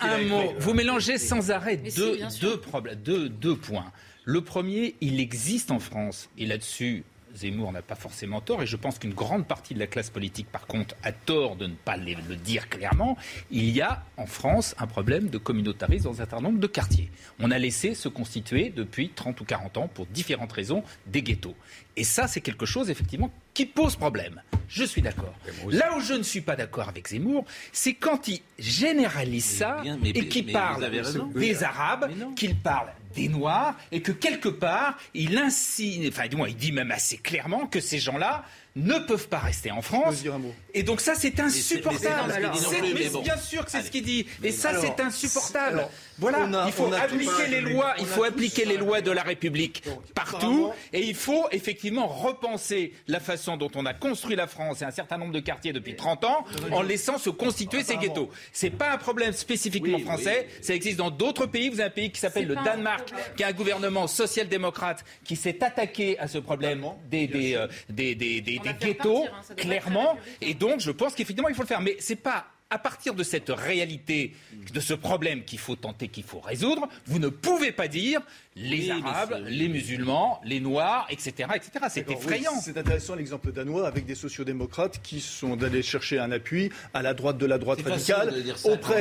[0.00, 3.92] un mot, vous mélangez sans arrêt deux, deux points.
[4.24, 8.76] Le premier, il existe en France, et là-dessus, Zemmour n'a pas forcément tort, et je
[8.76, 11.96] pense qu'une grande partie de la classe politique, par contre, a tort de ne pas
[11.96, 13.18] le dire clairement.
[13.50, 17.10] Il y a en France un problème de communautarisme dans un certain nombre de quartiers.
[17.40, 21.56] On a laissé se constituer depuis 30 ou 40 ans, pour différentes raisons, des ghettos.
[21.96, 24.40] Et ça, c'est quelque chose, effectivement, qui pose problème.
[24.68, 25.34] Je suis d'accord.
[25.70, 29.98] Là où je ne suis pas d'accord avec Zemmour, c'est quand il généralise ça bien,
[30.00, 30.88] mais- et qu'il parle
[31.34, 36.48] des Arabes, qu'il parle des Noirs et que quelque part, il insigne, enfin du moins
[36.48, 38.44] il dit même assez clairement que ces gens-là
[38.76, 40.16] ne peuvent pas rester en France.
[40.16, 40.54] peux dire un mot.
[40.72, 42.34] Et donc ça, c'est mais insupportable.
[42.82, 43.22] mais mais bon.
[43.22, 44.26] bien sûr que c'est ce qu'il dit.
[44.42, 45.78] Et ça, c'est insupportable.
[45.78, 49.10] alors, voilà, a- il faut appliquer les lois, il a faut appliquer les lois de
[49.12, 50.72] la République Donc, partout.
[50.92, 54.90] Et il faut effectivement repenser la façon dont on a construit la France et un
[54.90, 58.30] certain nombre de quartiers depuis 30 ans en laissant se constituer ces ghettos.
[58.52, 60.48] C'est pas un problème spécifiquement français.
[60.62, 61.68] Ça existe dans d'autres pays.
[61.68, 65.62] Vous avez un pays qui s'appelle le Danemark, qui a un gouvernement social-démocrate qui s'est
[65.62, 68.40] attaqué à ce problème des, des, euh, des, des,
[68.72, 70.18] des- ghettos, partir, hein, clairement.
[70.40, 71.80] Et donc, je pense qu'effectivement, il faut le faire.
[71.80, 74.34] Mais c'est pas à partir de cette réalité,
[74.72, 78.20] de ce problème qu'il faut tenter, qu'il faut résoudre, vous ne pouvez pas dire
[78.56, 81.48] les Arabes, les musulmans, les Noirs, etc.
[81.54, 81.70] etc.
[81.88, 82.50] C'est effrayant.
[82.54, 87.02] oui, c'est intéressant l'exemple danois avec des sociodémocrates qui sont d'aller chercher un appui à
[87.02, 88.92] la droite de la droite radicale de dire ça quand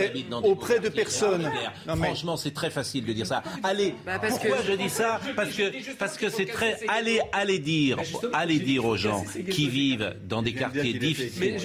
[0.42, 1.42] on auprès, de personnes.
[1.42, 1.74] Claire.
[1.88, 3.42] Non, mais- Franchement, c'est très facile de dire ça.
[3.64, 6.80] Allez, Bah, parce pourquoi que- je dis ça Parce que parce que c'est très.
[6.88, 7.98] Allez, allez dire,
[8.34, 11.58] allez dire aux gens qui vivent dans des quartiers difficiles.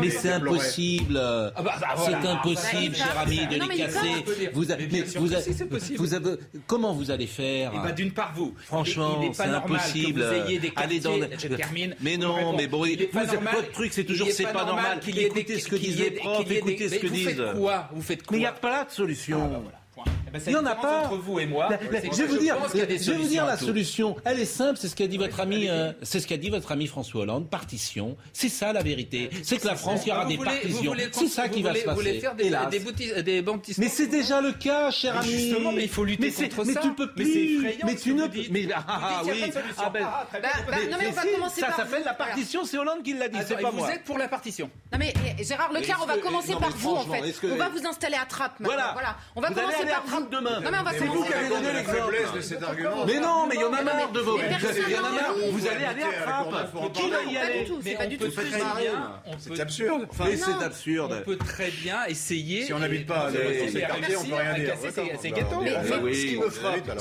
[0.00, 0.40] Mais c'est par-
[1.34, 1.62] impossible.
[1.62, 2.30] bah, bah, c'est voilà.
[2.32, 3.98] impossible, Bah, cher ami, de Non, les casser.
[4.52, 5.40] Vous, a- Mais vous, a-
[5.80, 6.30] si, vous avez,
[6.66, 8.54] comment vous allez faire Eh ben, d'une part, vous.
[8.64, 10.20] Franchement, c'est impossible.
[10.20, 11.96] Que vous ayez des Allez dans- je termine.
[12.00, 15.00] Mais Vous non, mais bon, Il vous- normal- votre truc, c'est toujours c'est pas normal.
[15.06, 17.26] Écoutez ce que disent les profs, écoutez ce que vous disent.
[17.28, 17.88] faites quoi?
[17.92, 19.62] Vous faites quoi Mais il n'y a pas de solution.
[20.34, 21.00] Ah, ben, Il n'y la en a pas.
[21.04, 23.16] Entre vous et moi, La- la- c'est que je vais vous dire, y je vais
[23.16, 23.66] vous dire la tout.
[23.66, 24.16] solution.
[24.24, 26.72] Elle est simple, c'est ce qu'a dit votre ami, euh, c'est ce qu'a dit votre
[26.72, 27.48] ami François Hollande.
[27.50, 29.30] Partition, c'est ça la vérité.
[29.42, 30.94] C'est que la France, il y aura Vous des voulez- vous partitions.
[31.12, 31.88] C'est ça vous qui va se passer.
[31.90, 35.20] Vous voulez faire des, des, boutis- des baptismes Mais c'est déjà le cas, cher Mais
[35.20, 35.28] ami.
[35.38, 36.80] justement, mais il faut lutter mais contre mais ça.
[36.80, 37.66] tu peux Mais plus.
[37.84, 38.28] Mais tu ne vous.
[38.50, 39.40] Mais Vous ah, dites, il y a oui.
[39.40, 39.82] pas de solution.
[39.86, 40.26] Ah, ben, Ah,
[40.90, 42.04] non mais on va commencer ça par s'appelle vous.
[42.06, 44.98] la partition, c'est Hollande qui l'a dit, c'est pas vous êtes pour la partition Non
[44.98, 47.34] mais eh, Gérard Leclerc, on va commencer par mais vous en fait.
[47.44, 48.74] On va vous installer à Trappes maintenant.
[48.74, 48.90] Voilà.
[48.94, 49.16] Voilà.
[49.36, 50.60] On va Vous commencer par Trappes demain.
[50.60, 52.16] Non mais on va C'est vous qui avez donné l'exemple.
[52.36, 53.04] de cet argument.
[53.06, 54.38] Mais non, mais il y en a marre de vos.
[54.38, 55.34] Il y en a marre.
[55.50, 56.92] Vous allez aller à Trappes.
[56.92, 58.26] Qui va y Pas du aller tout, c'est pas du tout
[59.38, 60.06] C'est absurde.
[60.14, 61.16] C'est absurde.
[61.20, 62.64] On peut très bien essayer.
[62.64, 63.84] Si on n'habite pas on peut rien dire.
[63.90, 65.04] à casser D'accord.
[65.14, 65.60] ces- ces ghettos.
[65.62, 67.00] Mais, mais oui, ce qui me frappe,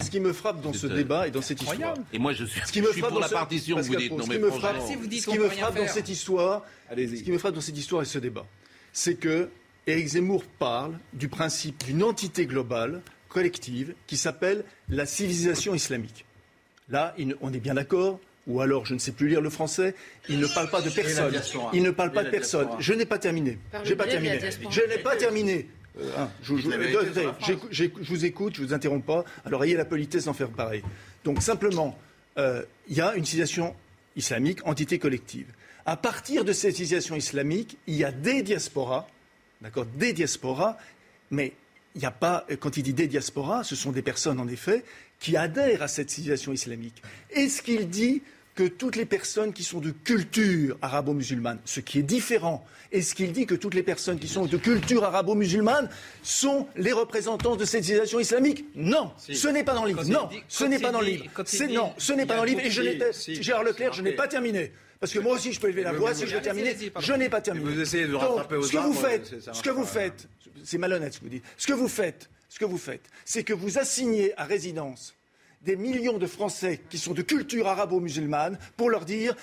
[0.00, 1.94] ce qui me frappe, frappe dans ce C'est, débat et dans cette histoire.
[2.12, 4.12] Et moi, je suis, ce qui me frappe dans la partition, vous dites.
[4.12, 7.60] Non, mais frappe, ce qui me frappe dans cette histoire, ce qui me frappe dans
[7.60, 8.46] cette histoire et ce débat,
[8.92, 9.48] c'est que
[9.86, 16.24] Éric Zemmour parle du principe d'une entité globale, collective, qui s'appelle la civilisation islamique.
[16.88, 19.94] Là, ne- on est bien d'accord ou alors je ne sais plus lire le français,
[20.28, 21.32] il ne parle pas de personne.
[21.72, 22.68] Il ne parle pas de personne.
[22.78, 23.58] Je n'ai pas terminé.
[23.84, 24.38] J'ai pas terminé.
[24.70, 25.68] Je n'ai pas terminé.
[25.98, 29.24] Euh, hein, je, vous écoute, je vous interromps pas.
[29.44, 30.82] Alors ayez la politesse d'en faire pareil.
[31.24, 31.96] Donc simplement,
[32.36, 33.74] euh, il y a une civilisation
[34.16, 35.46] islamique, entité collective.
[35.86, 39.06] À partir de cette civilisation islamique, il y a des diasporas,
[39.64, 40.76] d'accord, des diasporas,
[41.30, 41.52] mais
[41.94, 44.84] il n'y a pas, quand il dit des diasporas, ce sont des personnes en effet
[45.20, 47.02] qui adhèrent à cette civilisation islamique.
[47.30, 48.22] Est-ce qu'il dit
[48.54, 53.32] que toutes les personnes qui sont de culture arabo-musulmane, ce qui est différent, est-ce qu'il
[53.32, 55.88] dit que toutes les personnes qui sont de culture arabo-musulmane
[56.22, 58.64] sont les représentants de cette civilisation islamique?
[58.76, 60.04] Non, ce n'est pas dans le livre.
[60.04, 61.24] Non, dit- ce n'est pas dans le livre.
[61.70, 62.60] non, ce n'est pas dans le livre.
[62.60, 64.72] Et je Gérard Leclerc, je n'ai pas terminé.
[65.04, 66.74] Parce que moi aussi, je peux élever la voix si je veux terminer.
[66.98, 67.70] Je n'ai pas terminé.
[67.70, 70.28] vous essayez de rattraper aux ce que vous faites, ce marche que vous faites,
[70.64, 71.44] c'est malhonnête ce que vous dites.
[71.58, 75.14] Ce que vous faites, ce que vous faites, c'est que vous assignez à résidence
[75.60, 79.36] des millions de Français qui sont de culture arabo-musulmane pour leur dire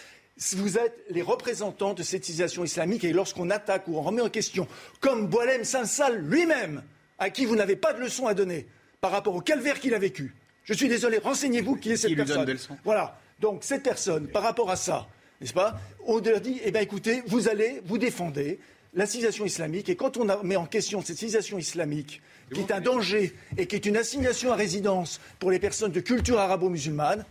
[0.53, 4.30] vous êtes les représentants de cette civilisation islamique et lorsqu'on attaque ou on remet en
[4.30, 4.68] question,
[4.99, 6.82] comme Boilem Sansal lui-même,
[7.20, 8.66] à qui vous n'avez pas de leçon à donner
[8.99, 10.34] par rapport au calvaire qu'il a vécu.
[10.64, 12.45] Je suis désolé, renseignez-vous qui est cette lui donne personne.
[12.45, 13.20] des leçons Voilà.
[13.39, 15.07] Donc cette personne, par rapport à ça,
[15.42, 18.60] n'est-ce pas On leur dit, eh bien écoutez, vous allez, vous défendez
[18.94, 22.22] la civilisation islamique, et quand on a- met en question cette civilisation islamique,
[22.54, 26.02] qui est un danger et qui est une assignation à résidence pour les personnes de
[26.02, 27.24] culture arabo-musulmane,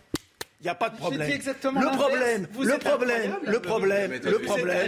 [0.59, 1.27] il n'y a pas de problème.
[1.29, 4.81] le problème, Vous le problème, le problème, le problème,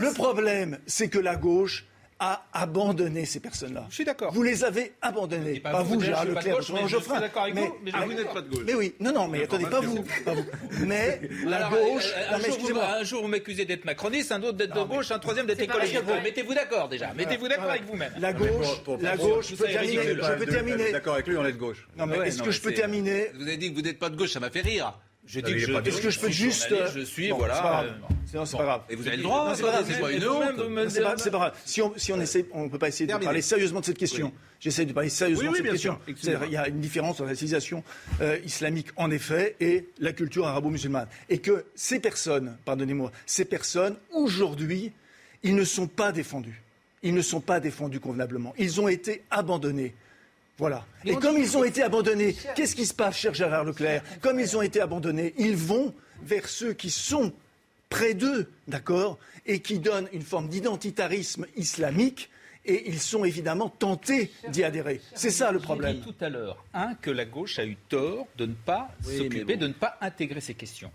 [0.00, 1.84] le problème, c'est que la gauche
[2.20, 3.86] a abandonné ces personnes-là.
[3.90, 4.32] Je suis d'accord.
[4.32, 5.60] Vous les avez abandonnées.
[5.60, 7.20] Pas Pas, vous, je Gérard Leclerc, mais Jean je suis Geoffrin.
[7.20, 8.64] d'accord avec vous, mais vous n'êtes pas de gauche.
[8.66, 10.44] Mais oui, non, non, mais attendez, pas vous, pas vous.
[10.86, 12.88] Mais la Alors, gauche, euh, un, mais jour, vous, excusez-moi.
[12.98, 16.02] un jour, vous m'accusez d'être macroniste, un autre d'être de gauche, un troisième d'être écologiste.
[16.22, 17.12] Mettez-vous d'accord déjà.
[17.14, 18.12] Mettez-vous d'accord avec vous-même.
[18.18, 18.48] La gauche,
[19.00, 20.22] la gauche, je peux terminer, ridicule.
[20.24, 20.92] je peux terminer.
[20.92, 21.86] D'accord avec lui, on est de gauche.
[21.96, 24.10] Non, mais est-ce que mais je peux terminer Vous avez dit que vous n'êtes pas
[24.10, 24.98] de gauche, ça m'a fait rire.
[25.34, 26.74] Mais que je, Est-ce que je peux suis juste.
[26.94, 27.54] je suis, Bon, voilà.
[27.54, 27.86] C'est pas grave.
[27.86, 28.80] euh, C'est- non, c'est pas grave.
[28.88, 31.18] Et vous avez le droit, c'est pas grave.
[31.18, 31.54] c'est pas grave.
[31.64, 33.98] Si on, si on essaie, on ne peut pas essayer de parler sérieusement de cette
[33.98, 34.32] question.
[34.60, 35.98] J'essaie de parler sérieusement de cette question.
[36.46, 37.84] Il y a une différence entre la civilisation
[38.20, 41.08] euh, islamique, en effet, et la culture arabo-musulmane.
[41.28, 44.92] Et que ces personnes, pardonnez-moi, ces personnes, aujourd'hui,
[45.42, 46.62] ils ne sont pas défendus.
[47.02, 48.54] Ils ne sont pas défendus convenablement.
[48.58, 49.94] Ils ont été abandonnés.
[50.58, 50.84] Voilà.
[51.04, 54.56] Et comme ils ont été abandonnés, qu'est-ce qui se passe, cher Gérard Leclerc Comme ils
[54.56, 57.32] ont été abandonnés, ils vont vers ceux qui sont
[57.88, 62.28] près d'eux, d'accord, et qui donnent une forme d'identitarisme islamique,
[62.66, 65.00] et ils sont évidemment tentés d'y adhérer.
[65.14, 65.96] C'est ça le J'ai problème.
[65.96, 69.16] dit tout à l'heure, un, que la gauche a eu tort de ne pas Oui,
[69.16, 69.60] s'occuper, bon.
[69.60, 70.90] de ne pas intégrer ces questions.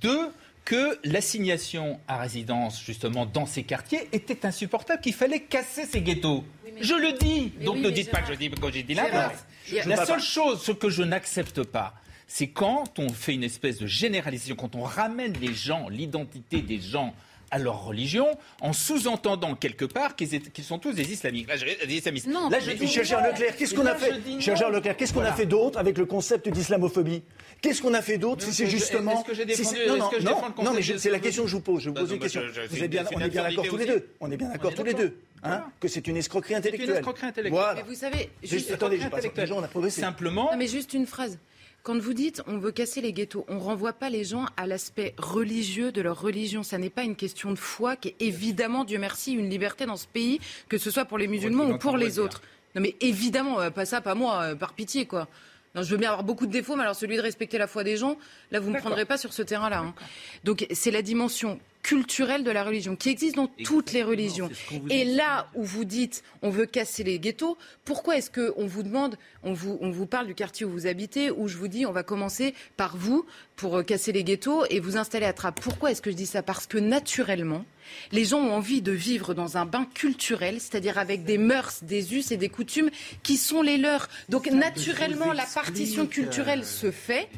[0.00, 0.28] Deux,
[0.66, 6.44] que l'assignation à résidence, justement, dans ces quartiers était insupportable, qu'il fallait casser ces ghettos.
[6.80, 7.52] Je le dis.
[7.64, 9.46] Donc oui, ne dites pas que je dis, que j'ai dit l'inverse.
[9.86, 11.94] La seule chose, ce que je n'accepte pas,
[12.26, 16.80] c'est quand on fait une espèce de généralisation, quand on ramène les gens, l'identité des
[16.80, 17.14] gens
[17.56, 18.26] à leur religion,
[18.60, 21.48] en sous-entendant quelque part qu'ils qu'ils sont tous des islamiques.
[21.48, 22.26] Là, je- des islamistes.
[22.26, 24.12] Non, Là, mais je dis Cher Leclerc, qu'est-ce qu'on a fait.
[24.40, 27.22] Cher Leclerc, qu'est-ce qu'on a fait d'autre avec le concept d'islamophobie
[27.62, 29.96] Qu'est-ce qu'on a fait d'autre si c'est justement est-ce que j'ai si défendu- c'est- non,
[29.96, 30.24] non, que je
[30.62, 31.82] non, mais je- c'est la question que je vous pose.
[31.82, 32.42] Je vous pose une question.
[32.46, 34.08] je- je- Vous êtes bien, on est bien d'accord tous les deux.
[34.20, 35.16] On est bien d'accord tous les deux.
[35.42, 36.90] Hein que c'est une escroquerie C'est intellectuelle.
[36.90, 37.52] une escroquerie intellectuelle.
[37.60, 37.74] Voilà.
[37.76, 39.24] Mais vous savez, Juste- juste, attendez, je passe.
[39.34, 40.00] Déjà, on a progressé.
[40.00, 41.38] Simplement, Non, mais juste une phrase.
[41.86, 45.14] Quand vous dites on veut casser les ghettos, on renvoie pas les gens à l'aspect
[45.18, 46.64] religieux de leur religion.
[46.64, 49.94] Ça n'est pas une question de foi qui est évidemment, Dieu merci, une liberté dans
[49.94, 52.42] ce pays, que ce soit pour les musulmans ou pour les autres.
[52.74, 55.28] Non mais évidemment, euh, pas ça, pas moi, euh, par pitié quoi.
[55.76, 57.84] Non, je veux bien avoir beaucoup de défauts, mais alors celui de respecter la foi
[57.84, 58.16] des gens,
[58.50, 59.78] là vous ne me prendrez pas sur ce terrain-là.
[59.78, 59.94] hein.
[60.42, 64.50] Donc c'est la dimension culturelle de la religion qui existe dans toutes les religions.
[64.90, 69.16] Et là où vous dites on veut casser les ghettos, pourquoi est-ce qu'on vous demande,
[69.44, 71.92] on vous, on vous parle du quartier où vous habitez, où je vous dis on
[71.92, 73.24] va commencer par vous
[73.54, 76.26] pour euh, casser les ghettos et vous installer à Trappes Pourquoi est-ce que je dis
[76.26, 76.42] ça?
[76.42, 77.64] Parce que naturellement,
[78.10, 82.14] les gens ont envie de vivre dans un bain culturel, c'est-à-dire avec des mœurs, des
[82.14, 82.90] us et des coutumes
[83.22, 84.08] qui sont les leurs.
[84.28, 87.28] Donc naturellement, la partition culturelle se fait.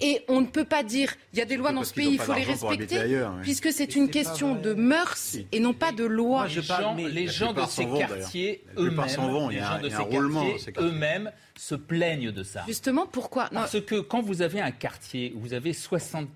[0.00, 2.18] Et on ne peut pas dire, il y a des lois dans ce pays, il
[2.18, 3.42] faut les respecter, habiter ailleurs, oui.
[3.42, 6.46] puisque c'est une question de mœurs et non pas de loi.
[6.46, 9.88] les parle, gens, mais les la gens de ces vont, quartiers eux-mêmes, les gens de
[9.88, 12.62] ces quartiers eux-mêmes se plaignent de ça.
[12.68, 16.28] Justement, pourquoi non, Parce que quand vous avez un quartier où vous avez 75%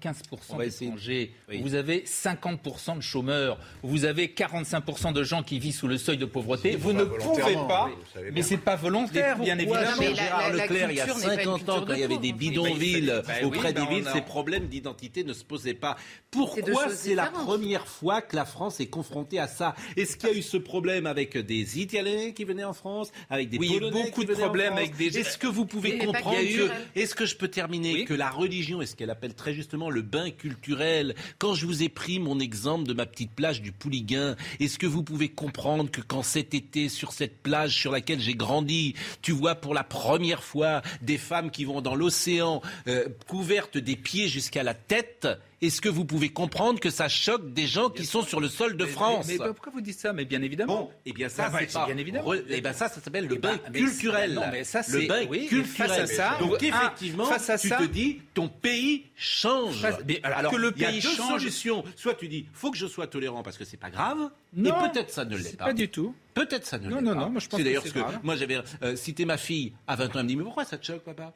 [0.50, 0.90] On va essayer.
[0.90, 1.58] d'étrangers, Oui.
[1.60, 5.86] où vous avez 50% de chômeurs, où vous avez 45% de gens qui vivent sous
[5.86, 10.02] le seuil de pauvreté, vous ne pouvez pas, oui, mais c'est pas volontaire, bien évidemment.
[10.02, 12.16] Gérard Leclerc, il y a culture n'est pas une 50 ans, quand il y avait
[12.16, 13.22] de des bidonvilles
[13.58, 15.96] auprès bah des on villes, a- ces problèmes d'identité ne se posaient pas.
[16.30, 19.74] Pourquoi c'est la première fois que la France est confrontée à ça?
[19.96, 23.48] Est-ce qu'il y a eu ce problème avec des Italiens qui venaient en France, avec
[23.50, 26.36] des Oui, Polonais beaucoup qui de problèmes avec des- Est-ce que vous pouvez Mais comprendre
[26.38, 28.04] que est-ce que je peux terminer Oui.
[28.04, 31.14] que la religion est ce qu'elle appelle très justement le bain culturel?
[31.38, 34.86] Quand je vous ai pris mon exemple de ma petite plage du Pouliguen, est-ce que
[34.86, 39.32] vous pouvez comprendre que quand cet été sur cette plage sur laquelle j'ai grandi, tu
[39.32, 43.08] vois pour la première fois des femmes qui vont dans l'océan euh,
[43.42, 45.26] couvertes des pieds jusqu'à la tête
[45.60, 48.76] est-ce que vous pouvez comprendre que ça choque des gens qui sont sur le sol
[48.76, 50.12] de France Mais, mais pourquoi vous dites ça?
[50.12, 50.74] Mais bien évidemment.
[50.82, 52.32] Bon, et bien ça, Ah, c'est pas bien évidemment.
[52.34, 54.34] re- eh ben ça, ça s'appelle le Eh bain ben, mais culturel.
[54.34, 55.88] non, mais ça, le bain oui, culturel.
[55.90, 59.80] face à ça, Donc un, effectivement, face à tu ça- te dis, ton pays change.
[59.80, 61.84] Face- mais alors que le il y a pays deux change- solutions.
[61.96, 64.18] Soit tu dis, faut que je sois tolérant parce que c'est pas grave,
[64.54, 65.66] Non, et peut-être ça ne l'est pas.
[65.66, 66.12] pas du tout.
[66.34, 67.20] Peut-être ça ne Non, l'est non, pas.
[67.20, 69.72] non, moi, je pense c'est que d'ailleurs ce que moi j'avais euh, cité ma fille
[69.86, 71.32] à 20 ans, elle me dit, mais pourquoi ça te choque, papa?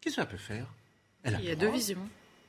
[0.00, 0.64] Qu'est-ce qu'elle peut faire?
[1.28, 1.98] Elle a Il y a deux visions.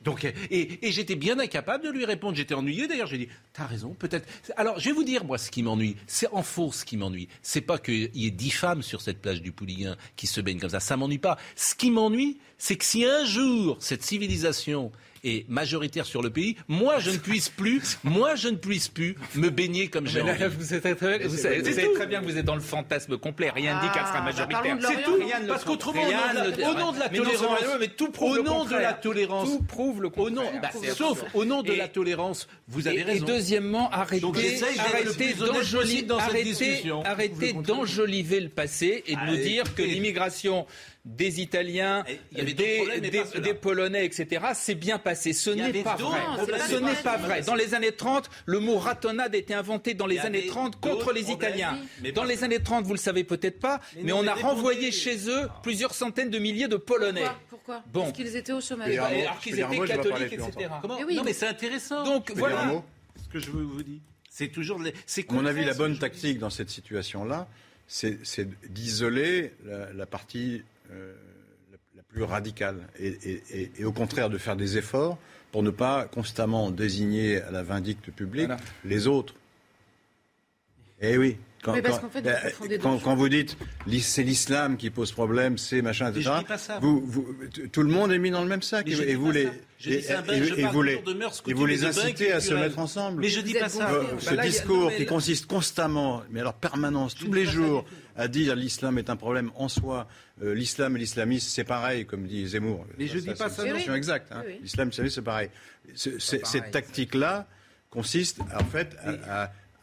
[0.02, 2.36] Donc, et, et j'étais bien incapable de lui répondre.
[2.36, 2.88] J'étais ennuyé.
[2.88, 4.28] D'ailleurs, j'ai dit, t'as raison, peut-être.
[4.56, 5.98] Alors, je vais vous dire, moi, ce qui m'ennuie.
[6.08, 7.28] C'est en faux ce qui m'ennuie.
[7.42, 10.60] C'est pas qu'il y ait dix femmes sur cette plage du Pouliguen qui se baignent
[10.60, 10.80] comme ça.
[10.80, 11.38] Ça m'ennuie pas.
[11.56, 14.92] Ce qui m'ennuie, c'est que si un jour, cette civilisation
[15.24, 19.16] est majoritaire sur le pays, moi, je ne puisse plus, moi, je ne puisse plus
[19.36, 20.44] me baigner comme j'ai envie.
[20.58, 23.50] vous savez, très, vous savez- vous très bien que vous êtes dans le fantasme complet.
[23.50, 24.78] Rien ne dit qu'elle sera Ah, bah, majoritaire.
[24.82, 25.16] C'est tout.
[25.20, 28.32] Rien Parce qu'autrement, au nom de la- au nom de tolérance, rien, mais tout prouve
[28.32, 28.82] au le nom de contraire.
[28.82, 30.36] la tolérance, Tout prouve le au contraire.
[30.54, 33.26] nom, bah, sauf au nom de Et- la tolérance, vous avez et, raison.
[33.26, 34.38] Et deuxièmement, arrêtez, Donc,
[37.66, 40.66] d'enjoliver le passé et de nous dire que l'immigration
[41.06, 45.34] des Italiens, des, Polonais, etc., c'est bien passé.
[45.34, 46.20] Ce n'est pas vrai.
[46.70, 47.42] Ce n'est pas vrai.
[47.42, 51.14] Dans les années 30, le mot ratonnade a été inventé dans les années 30 contre
[51.14, 51.78] les Italiens.
[52.14, 55.50] Dans les années 30, vous le savez peut-être pas, mais on a renvoyé chez eux
[55.64, 57.26] plusieurs centaines de milliers de Polonais.
[57.50, 58.02] Pourquoi Bon.
[58.02, 58.96] Parce qu'ils étaient au chômage.
[58.96, 60.70] Alors qu'ils étaient catholiques, etc.
[60.88, 62.04] Non, mais c'est intéressant.
[62.04, 62.84] Donc voilà.
[63.24, 64.02] Ce que je vous dis.
[64.30, 64.80] C'est toujours.
[64.80, 67.48] À mon avis, la bonne tactique dans cette situation-là,
[67.88, 68.20] c'est
[68.70, 69.54] d'isoler
[69.94, 71.16] la, partie euh,
[71.96, 75.18] la, plus radicale et, au contraire de faire des efforts
[75.52, 78.50] pour ne pas constamment désigner à la vindicte publique
[78.84, 79.36] les autres.
[81.02, 81.38] Eh oui.
[81.62, 81.76] Quand,
[83.04, 83.58] quand, vous dites
[84.00, 86.32] c'est l'islam qui pose problème, c'est machin, etc.
[86.82, 87.36] Vous, vous,
[87.72, 89.50] tout le monde est mis dans le même sac et, vous les
[89.86, 90.02] et,
[90.72, 91.02] vous les,
[91.48, 93.22] et vous les incitez à se mettre ensemble.
[93.22, 93.90] Mais je dis pas ça.
[94.20, 97.86] Ce bah discours qui consiste constamment, mais alors permanence, tous les jours,
[98.16, 100.08] à dire l'islam est un problème en soi,
[100.42, 102.86] euh, l'islam et l'islamisme c'est pareil, comme dit Zemmour.
[102.98, 103.64] Mais je dis pas ça.
[103.64, 104.32] C'est une exacte.
[104.32, 104.44] Hein.
[104.62, 105.50] L'islam et l'islamisme c'est pareil.
[105.96, 107.48] Cette tactique-là
[107.90, 108.96] consiste en fait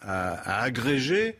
[0.00, 1.36] à agréger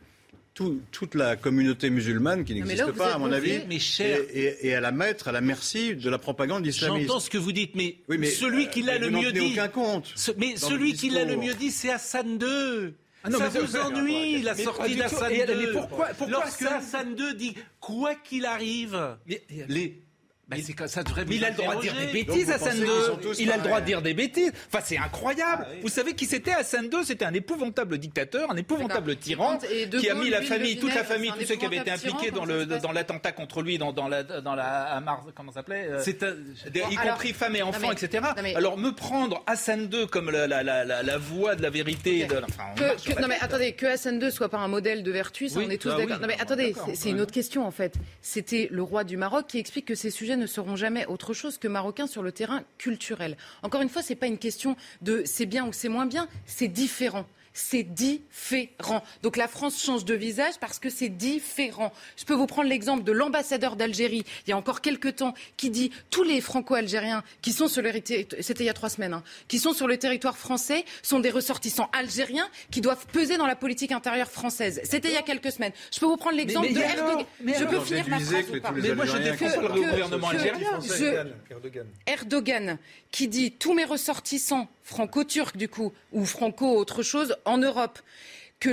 [0.91, 3.61] toute la communauté musulmane qui n'existe pas, à mon avis,
[4.01, 7.09] et, à la mettre à la merci de la propagande islamiste.
[7.09, 7.97] J'entends ce que vous dites, mais,
[8.31, 9.53] celui qui l'a le mieux dit.
[9.53, 10.15] aucun compte.
[10.39, 12.95] mais celui qui l'a le mieux dit, c'est Hassan II.
[13.25, 15.45] Ah non, ça mais vous ennuie la sortie d'Hassan II.
[15.49, 19.17] Mais pourquoi, pourquoi Lorsque Hassan II dit quoi qu'il arrive,
[19.69, 20.01] les
[20.49, 22.87] ben, ça devrait il a le droit de dire des bêtises, Hassan II.
[23.41, 24.53] Il a le droit de dire des bêtises.
[24.69, 25.67] Enfin, c'est incroyable.
[25.69, 30.09] Ah vous savez qui c'était Hassan II C'était un épouvantable dictateur, un épouvantable tyran qui
[30.09, 32.65] a mis la famille, toute la famille, tous ceux qui avaient été impliqués dans le
[32.65, 35.03] dans l'attentat contre lui, dans, dans la dans la
[35.35, 38.25] comment ça s'appelait euh, Y compris femmes et enfants, etc.
[38.55, 42.29] Alors me prendre Hassan II comme la, la, la, la voix de la vérité.
[43.21, 45.79] Non mais attendez, que Hassan II soit pas un modèle de vertu, ça on est
[45.79, 46.21] tous bah d'accord.
[46.21, 47.95] non mais attendez, c'est une autre question en fait.
[48.23, 51.59] C'était le roi du Maroc qui explique que ces sujets ne seront jamais autre chose
[51.59, 53.37] que marocains sur le terrain culturel.
[53.63, 56.29] Encore une fois, ce n'est pas une question de c'est bien ou c'est moins bien,
[56.47, 57.27] c'est différent
[57.57, 59.03] c'est différent.
[59.23, 61.93] Donc la France change de visage parce que c'est différent.
[62.17, 65.71] Je peux vous prendre l'exemple de l'ambassadeur d'Algérie, il y a encore quelques temps, qui
[65.71, 69.23] dit tous les franco-algériens qui sont sur le c'était il y a trois semaines, hein,
[69.49, 73.57] qui sont sur le territoire français sont des ressortissants algériens qui doivent peser dans la
[73.57, 74.81] politique intérieure française.
[74.85, 75.73] C'était il y a quelques semaines.
[75.93, 77.27] Je peux vous prendre l'exemple de Erdogan.
[77.41, 80.81] Je peux finir ma phrase ou pas Mais moi je défends le gouvernement algérien.
[82.07, 82.79] Erdogan
[83.11, 87.99] qui dit tous mes ressortissants franco-turcs du coup, ou franco autre chose, en Europe
[88.61, 88.71] que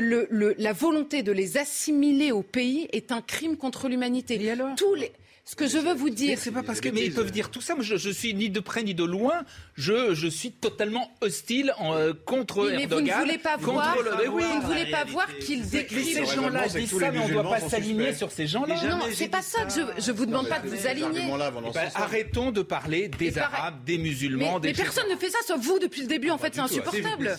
[0.57, 4.39] la volonté de les assimiler au pays est un crime contre l'humanité.
[4.77, 5.11] Tous les,
[5.45, 6.37] ce que je veux vous dire.
[6.39, 6.87] C'est pas parce que.
[6.87, 7.75] Mais ils peuvent dire tout ça.
[7.75, 9.41] Moi, je, je suis ni de près ni de loin.
[9.75, 13.03] Je, je suis totalement hostile en, euh, contre mais Erdogan.
[13.03, 13.97] Mais vous ne voulez pas voir.
[14.01, 14.29] Le...
[14.29, 16.15] oui, vous ne voulez pas voir qu'ils décrivent.
[16.15, 18.75] Ces gens-là disent ça, mais on ne doit pas s'aligner sur ces gens-là.
[18.87, 20.01] Non, c'est pas ça que je.
[20.01, 21.27] Je vous demande pas de vous aligner.
[21.27, 24.69] Eh ben, arrêtons de parler des Arabes, des musulmans, des.
[24.69, 26.29] Mais personne ne fait ça, sauf vous depuis le début.
[26.29, 27.37] En fait, c'est insupportable.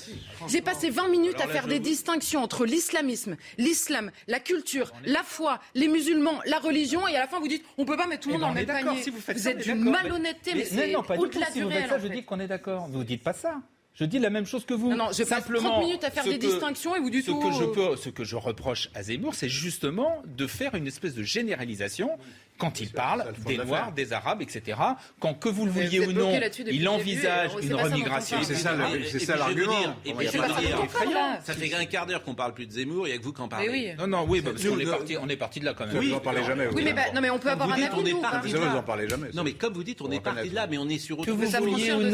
[0.48, 5.58] J'ai passé 20 minutes à faire des distinctions entre l'islamisme, l'islam, la culture, la foi,
[5.74, 8.22] les musulmans, la religion, et à la fin vous dites on peut peut pas mettre
[8.22, 9.02] tout le monde dans le même panier.
[9.10, 11.40] vous, êtes d'une malhonnêteté, mais, c'est non, pas du tout.
[11.52, 12.88] Si vous faites ça, je dis qu'on est d'accord.
[12.90, 13.60] Vous dites pas ça.
[13.94, 14.90] Je dis la même chose que vous.
[14.90, 17.30] Non, non, je Simplement, passe 30 minutes à faire des distinctions et vous dites ce
[17.30, 21.14] Que je peux, ce que je reproche à Zemmour, c'est justement de faire une espèce
[21.14, 22.10] de généralisation
[22.58, 24.78] quand il parle des Noirs, des Arabes, etc.
[25.18, 26.32] Quand que vous le vouliez ou non,
[26.66, 28.38] il envisage une remigration.
[28.42, 29.96] C'est ça, l'argument.
[30.04, 33.18] Et puis, ça fait un quart d'heure qu'on parle plus de Zemmour, il n'y a
[33.18, 33.94] que vous qui en parlez.
[33.98, 35.96] Non, non, oui, parce qu'on est parti, on est parti de là quand même.
[35.98, 36.68] Oui, vous en parlez jamais.
[36.68, 38.12] Oui, mais non, mais on peut avoir un avis.
[38.12, 39.30] Vous en parlez jamais.
[39.34, 41.30] Non, mais comme vous dites, on est parti de là, mais on est sur autre
[41.30, 41.54] chose.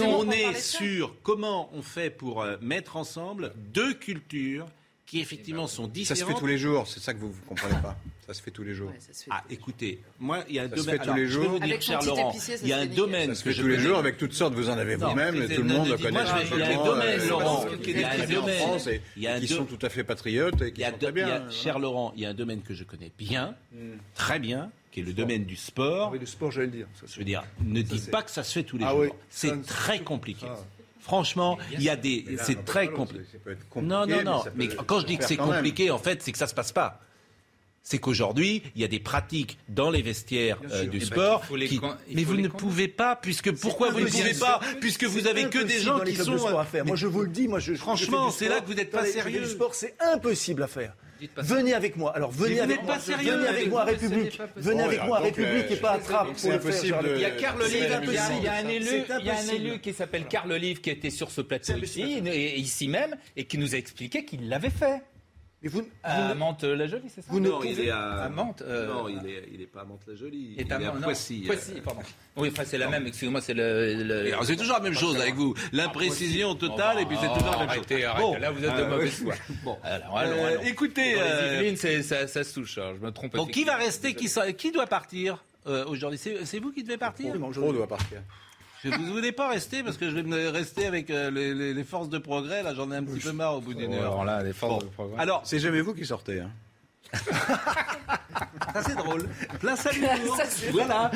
[0.02, 4.66] On est sur comment on fait pour euh, mettre ensemble deux cultures
[5.06, 6.18] qui effectivement sont différentes.
[6.18, 7.96] Ça se fait tous les jours, c'est ça que vous ne comprenez pas.
[8.30, 8.92] Ça se fait tous les jours.
[9.28, 10.84] ah, écoutez, moi, il y a un ça domaine.
[10.84, 11.42] Se fait tous les jours.
[11.42, 13.28] Je vais vous dire, cher Laurent, il y a un domaine.
[13.30, 14.54] Ça se fait tous les jours avec toutes sortes.
[14.54, 16.20] Vous en avez vous-même, tout le monde le connaît.
[16.52, 17.64] Il y a un domaine, Laurent.
[17.84, 19.40] Il y a un domaine.
[19.40, 21.50] Qui sont tout à fait patriotes et qui sont très bien.
[21.50, 23.96] Cher Laurent, il y a un domaine que je connais bien, hmm.
[24.14, 26.12] très bien, qui est le domaine du sport.
[26.12, 26.86] Oui, le sport, j'allais le dire.
[27.04, 29.16] Je veux dire, ne dites pas que ça se fait tous les ah jours.
[29.28, 30.46] C'est très compliqué.
[30.48, 30.56] Ah.
[31.00, 32.26] Franchement, il y a des.
[32.40, 33.24] C'est très compliqué.
[33.74, 34.44] Non, non, non.
[34.54, 37.00] Mais quand je dis que c'est compliqué, en fait, c'est que ça se passe pas
[37.82, 41.42] c'est qu'aujourd'hui, il y a des pratiques dans les vestiaires euh, du eh ben, sport.
[42.12, 45.58] Mais vous ne pouvez pas, puisque pourquoi vous ne pouvez pas Puisque vous avez que
[45.58, 46.58] des gens qui sont.
[46.58, 46.84] à faire.
[46.84, 47.74] Moi, je vous le dis, moi, je.
[47.74, 49.40] Franchement, c'est là que vous n'êtes pas sérieux.
[49.40, 50.94] Le sport, c'est impossible à faire.
[51.36, 52.14] Venez avec moi.
[52.14, 52.96] Alors venez avec moi.
[52.96, 54.38] venez avec moi à République.
[54.56, 57.02] Venez avec moi à République et pas à Trappe pour le faire.
[57.16, 59.80] Il y a Carl Olive, il y a un élu, il y a un élu
[59.80, 62.22] qui s'appelle Carl Olive qui était sur ce plateau ici,
[62.56, 65.02] ici même, et qui nous a expliqué qu'il l'avait fait.
[65.62, 68.62] Mais vous, à Mantes-la-Jolie, c'est ça vous Non, il est à, à Mantes.
[68.62, 68.86] Euh...
[68.86, 70.54] Non, il n'est il est pas à Mantes-la-Jolie.
[70.56, 71.42] Il, est à, Poissy.
[71.46, 72.00] Poissy, pardon.
[72.36, 74.02] Oui, enfin, c'est la même, excusez-moi, c'est le.
[74.02, 74.32] le...
[74.44, 75.54] C'est toujours la même chose avec vous.
[75.72, 77.84] L'imprécision totale, et puis c'est toujours la même chose.
[77.90, 78.38] Arrêtez, bon.
[78.38, 79.34] là, vous êtes de mauvaise foi.
[79.64, 80.62] Bon, alors, allons, euh, allons.
[80.62, 81.16] Écoutez.
[81.18, 81.76] Euh...
[81.76, 83.36] ça, ça se touche, hein, je me trompe.
[83.36, 86.18] Bon, qui va rester Qui doit partir euh, aujourd'hui?
[86.18, 87.34] C'est vous qui devez partir?
[87.38, 88.22] On doit partir.
[88.84, 91.84] Je vous voulez pas rester parce que je vais me rester avec euh, les, les,
[91.84, 92.62] forces de progrès.
[92.62, 94.12] Là, j'en ai un petit peu marre au bout d'une heure.
[94.12, 95.20] Alors là, les forces de progrès.
[95.20, 96.40] Alors, c'est jamais vous qui sortez.
[96.40, 96.50] Hein.
[98.72, 99.28] ça c'est drôle.
[99.58, 100.04] Plein salut.
[100.72, 101.10] voilà.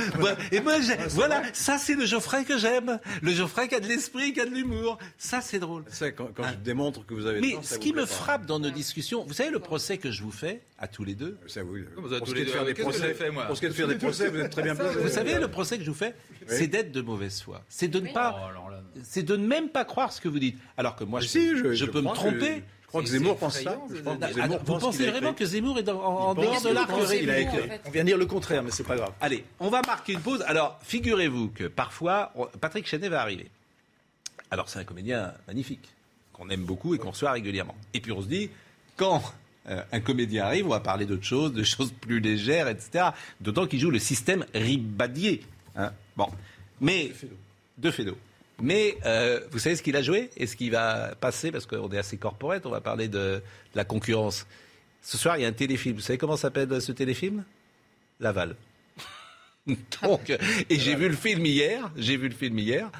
[0.50, 0.74] Et moi,
[1.10, 2.98] voilà, ça c'est le Geoffrey que j'aime.
[3.22, 4.98] Le Geoffrey qui a de l'esprit, qui a de l'humour.
[5.18, 5.84] Ça c'est drôle.
[5.88, 7.40] C'est quand, quand je démontre que vous avez.
[7.40, 10.32] Mais ce qui me frappe dans nos discussions, vous savez le procès que je vous
[10.32, 11.38] fais à tous les deux?
[11.46, 11.78] Ça vous.
[11.94, 13.14] Pour ce qui est de faire des procès,
[13.46, 14.98] pour ce qui est de faire des procès, vous êtes très bien placé.
[14.98, 16.14] Vous savez le procès que je vous fais,
[16.46, 17.64] c'est d'être de mauvaise foi.
[17.68, 18.70] C'est de ne pas, oh,
[19.02, 20.58] c'est de ne même pas croire ce que vous dites.
[20.76, 22.62] Alors que moi, je, peux me tromper
[22.94, 23.78] crois que Zemmour pense ça.
[24.64, 26.90] vous pensez vraiment que Zemmour est en dehors de l'arc
[27.84, 29.12] On vient dire le contraire, mais c'est pas grave.
[29.20, 30.42] Allez, on va marquer une pause.
[30.46, 33.50] Alors, figurez-vous que parfois, Patrick Chenet va arriver.
[34.50, 35.88] Alors, c'est un comédien magnifique,
[36.32, 37.74] qu'on aime beaucoup et qu'on reçoit régulièrement.
[37.94, 38.50] Et puis, on se dit,
[38.96, 39.22] quand
[39.68, 43.06] euh, un comédien arrive, on va parler d'autres choses, de choses plus légères, etc.
[43.40, 45.42] D'autant qu'il joue le système ribadier.
[45.76, 45.92] Hein.
[46.16, 46.28] bon.
[46.80, 47.12] Mais.
[47.78, 48.16] De Fédo.
[48.62, 51.90] Mais euh, vous savez ce qu'il a joué et ce qui va passer, parce qu'on
[51.90, 53.42] est assez corporate, on va parler de,
[53.74, 54.46] la concurrence.
[55.02, 55.96] Ce soir, il y a un téléfilm.
[55.96, 57.44] Vous savez comment s'appelle ce téléfilm?
[58.20, 58.56] Laval.
[60.02, 62.90] Donc, et j'ai vu le film hier, j'ai vu le film hier.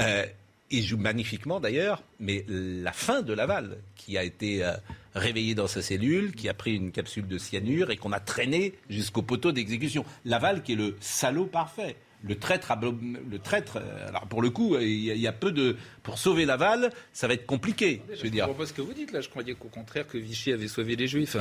[0.00, 0.24] Euh,
[0.70, 4.72] il joue magnifiquement d'ailleurs, mais la fin de Laval, qui a été euh,
[5.14, 8.72] réveillé dans sa cellule, qui a pris une capsule de cyanure et qu'on a traîné
[8.88, 10.04] jusqu'au poteau d'exécution.
[10.24, 13.76] Laval qui est le salaud parfait le traître, le traître.
[13.76, 17.34] Euh, alors pour le coup, il y, a peu de pour sauver Laval, ça va
[17.34, 18.02] être compliqué.
[18.14, 18.46] je veux dire.
[18.48, 19.20] Je pas ce que vous dites là.
[19.20, 21.36] Je croyais qu'au contraire que Vichy avait sauvé les Juifs.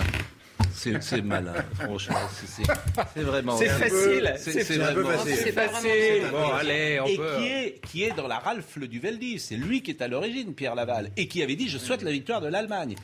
[0.74, 2.16] C'est malin, franchement.
[3.14, 3.58] C'est vraiment.
[3.58, 4.34] C'est facile.
[4.38, 5.36] C'est un peu facile.
[5.36, 6.24] C'est facile.
[6.32, 9.40] Bon, allez, on et qui est qui est dans la ralfle du Veldiv.
[9.40, 12.12] C'est lui qui est à l'origine, Pierre Laval, et qui avait dit je souhaite la
[12.12, 12.96] victoire de l'Allemagne.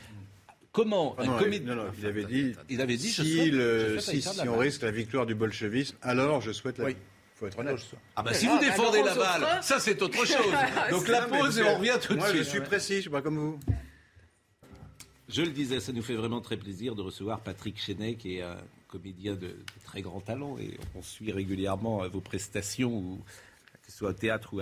[0.71, 4.21] Comment ah non, non, non, il avait dit, il avait dit si, je souhaite, si,
[4.21, 6.85] si on risque la victoire du bolchevisme, alors je souhaite la.
[6.85, 6.95] Oui
[7.37, 7.77] faut être honnête.
[8.15, 10.53] Ah bah si vous défendez la balle, ça c'est autre chose.
[10.89, 12.37] Donc la pause et on revient tout de suite.
[12.37, 13.59] je suis précis, je suis pas comme vous.
[15.29, 18.43] Je le disais, ça nous fait vraiment très plaisir de recevoir Patrick Chenet, qui est
[18.43, 18.57] un
[18.87, 23.17] comédien de, très grand talent, et on suit régulièrement euh, vos prestations,
[23.83, 24.61] que ce soit au théâtre ou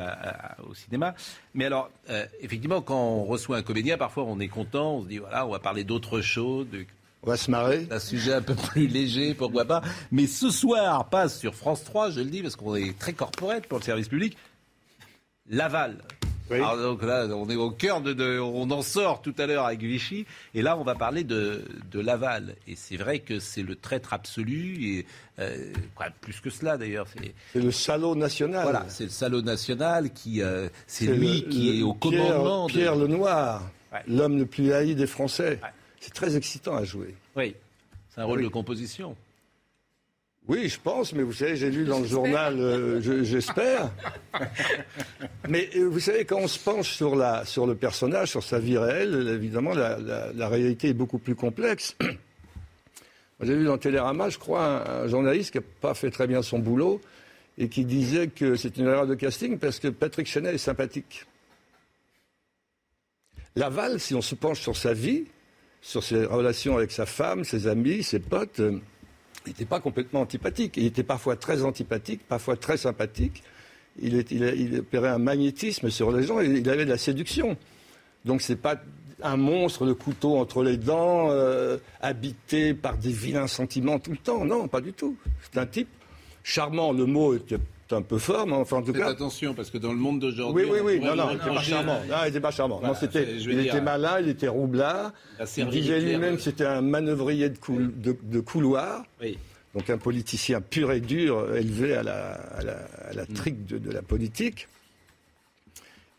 [0.68, 1.14] au cinéma.
[1.54, 5.08] Mais alors, euh, effectivement, quand on reçoit un comédien, parfois on est content, on se
[5.08, 6.88] dit, voilà, on va parler d'autre chose, de
[7.26, 7.88] on va se marrer.
[7.90, 9.82] Un sujet un peu plus léger, pourquoi pas.
[10.12, 13.66] Mais ce soir passe sur France 3, je le dis, parce qu'on est très corporate
[13.68, 14.38] pour le service public,
[15.50, 15.98] Laval.
[16.52, 19.82] Alors donc là, on est au cœur de, On en sort tout à l'heure avec
[19.82, 20.28] Vichy.
[20.54, 21.64] Et là, on va parler de,
[21.94, 22.56] Laval.
[22.68, 24.78] Et c'est vrai que c'est le traître absolu.
[24.84, 25.06] Et
[25.40, 25.74] euh,
[26.22, 27.08] plus que cela, d'ailleurs.
[27.54, 28.64] C'est le salaud national.
[28.64, 30.44] Voilà, c'est le salaud national qui.
[30.44, 32.68] Euh, c'est lui qui est au commandement.
[32.68, 33.64] Pierre, le Noir,
[34.08, 35.60] l'homme le plus haï des Français.
[36.06, 37.16] C'est très excitant à jouer.
[37.36, 37.56] Oui,
[38.14, 39.16] c'est un rôle de composition.
[40.48, 43.90] Oui, je pense, mais vous savez, j'ai lu dans le journal, euh, j'espère.
[45.50, 48.60] mais euh, vous savez, quand on se penche sur, la, sur le personnage, sur sa
[48.60, 51.98] vie réelle, évidemment, la, réalité est beaucoup plus complexe.
[53.42, 56.60] J'ai vu dans Télérama, je crois, un, journaliste qui n'a pas fait très bien son
[56.60, 57.02] boulot
[57.58, 61.26] et qui disait que c'est une erreur de casting parce que Patrick Chenet est sympathique.
[63.56, 65.26] Laval, si on se penche sur sa vie,
[65.86, 68.80] sur ses relations avec sa femme, ses amis, ses potes, euh,
[69.46, 70.78] il n'était pas complètement antipathique.
[70.78, 73.44] Il était parfois très antipathique, parfois très sympathique.
[74.02, 77.56] Il, opérait un magnétisme sur les gens et il avait de la séduction.
[78.26, 78.82] Donc ce n'est pas
[79.22, 84.18] un monstre de couteau entre les dents, euh, habité par des vilains sentiments tout le
[84.18, 84.44] temps.
[84.44, 85.16] Non, pas du tout.
[85.44, 85.88] C'est un type
[86.44, 86.94] charmant.
[86.94, 89.10] Le mot était c'est un peu fort, mais enfin, en tout cas.
[89.10, 90.66] attention, parce que dans le monde d'aujourd'hui.
[90.66, 92.02] Oui, oui, oui, non, non, il n'était pas charmant.
[92.10, 92.82] Non, il n'était pas charmant.
[92.82, 95.14] non, c'était, il était malin, il était roublard.
[95.58, 99.04] Il disait lui-même que c'était un manœuvrier de, couloir.
[99.22, 99.38] Oui.
[99.76, 102.78] Donc un politicien pur et dur, élevé à la, à la,
[103.10, 103.34] à la mm.
[103.34, 104.70] trique de, la politique.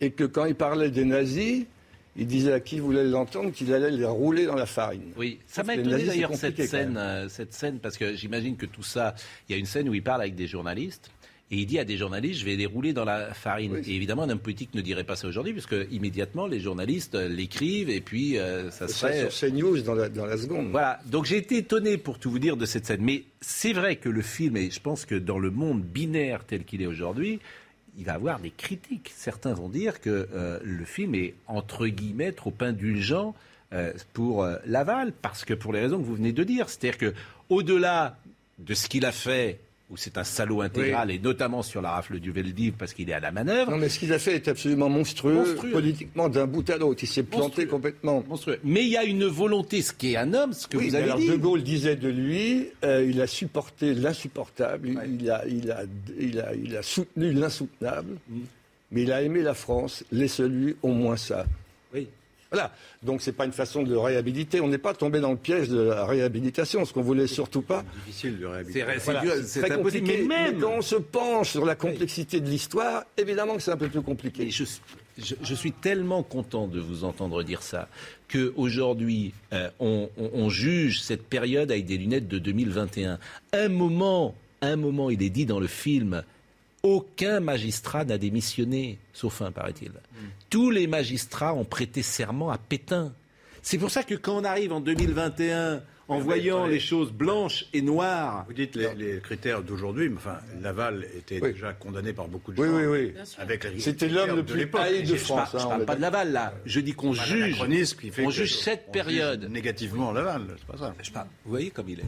[0.02, 1.64] Et que quand il parlait des nazis,
[2.16, 5.12] il disait à qui voulait l'entendre qu'il allait les rouler dans la farine.
[5.16, 8.82] Oui, ça m'a étonné d'ailleurs cette scène, euh, cette scène, parce que j'imagine que tout
[8.82, 9.14] ça,
[9.48, 11.10] il y a une scène où il parle avec des journalistes.
[11.52, 13.76] Et il dit à des journalistes, je vais les rouler dans la farine.
[13.86, 17.28] Et évidemment, un homme politique ne dirait pas ça aujourd'hui, puisque immédiatement, les journalistes euh,
[17.28, 19.30] l'écrivent, et puis euh, ça serait...
[19.30, 20.70] sur CNews dans la, dans la seconde.
[20.72, 23.02] Voilà, donc j'ai été étonné, pour tout vous dire, de cette scène.
[23.02, 26.64] Mais c'est vrai que le film, et je pense que dans le monde binaire tel
[26.64, 27.38] qu'il est aujourd'hui,
[27.96, 29.12] il va avoir des critiques.
[29.14, 33.34] Certains vont dire que euh, le film est, entre guillemets, trop indulgent
[34.14, 37.14] pour Laval, parce que pour les raisons que vous venez de dire, c'est-à-dire que
[37.50, 38.16] au-delà
[38.58, 39.58] de ce qu'il a fait
[39.88, 43.12] où c'est un salaud intégral, et notamment sur la rafle du Veldiv, parce qu'il est
[43.12, 43.70] à la manœuvre.
[43.70, 47.04] Non, mais ce qu'il a fait est absolument monstrueux, politiquement, d'un bout à l'autre.
[47.04, 48.24] Il s'est planté complètement.
[48.26, 48.58] Monstrueux.
[48.64, 51.04] Mais il y a une volonté, ce qui est un homme, ce que vous avez
[51.04, 51.28] alors dit.
[51.28, 55.82] De Gaulle disait de lui, euh, il a supporté l'insupportable, il, a, il, a,
[56.18, 58.40] il, a, il a soutenu l'insoutenable, mm.
[58.90, 61.46] mais il a aimé la France, laissez-lui au moins ça.
[61.94, 62.08] Oui.
[62.50, 62.72] Voilà.
[63.02, 64.60] Donc c'est pas une façon de le réhabiliter.
[64.60, 67.84] On n'est pas tombé dans le piège de la réhabilitation, ce qu'on voulait surtout pas.
[67.92, 69.42] C'est difficile de réhabiliter.
[69.44, 70.24] C'est très compliqué.
[70.28, 70.60] Mais, même...
[70.60, 74.02] quand on se penche sur la complexité de l'histoire, évidemment que c'est un peu plus
[74.02, 74.50] compliqué.
[74.50, 74.64] Je,
[75.18, 77.88] je, suis tellement content de vous entendre dire ça
[78.30, 83.18] qu'aujourd'hui, euh, on, on, juge cette période avec des lunettes de 2021.
[83.52, 86.22] Un moment, un moment, il est dit dans le film
[86.82, 89.92] aucun magistrat n'a démissionné, sauf un, paraît-il.
[90.50, 93.12] Tous les magistrats ont prêté serment à Pétain.
[93.62, 97.82] C'est pour ça que quand on arrive en 2021 en voyant les choses blanches et
[97.82, 98.44] noires.
[98.46, 102.62] Vous dites les, critères d'aujourd'hui, mais enfin, Laval était déjà condamné par beaucoup de gens.
[102.62, 103.80] Oui, oui, oui.
[103.80, 105.50] C'était l'homme le plus haï de France.
[105.52, 106.54] Je ne parle, pas de Laval, là.
[106.64, 107.60] Je dis qu'on juge,
[108.18, 109.48] on juge cette période.
[109.50, 111.26] négativement Laval, c'est pas ça.
[111.44, 112.04] vous voyez comme il est.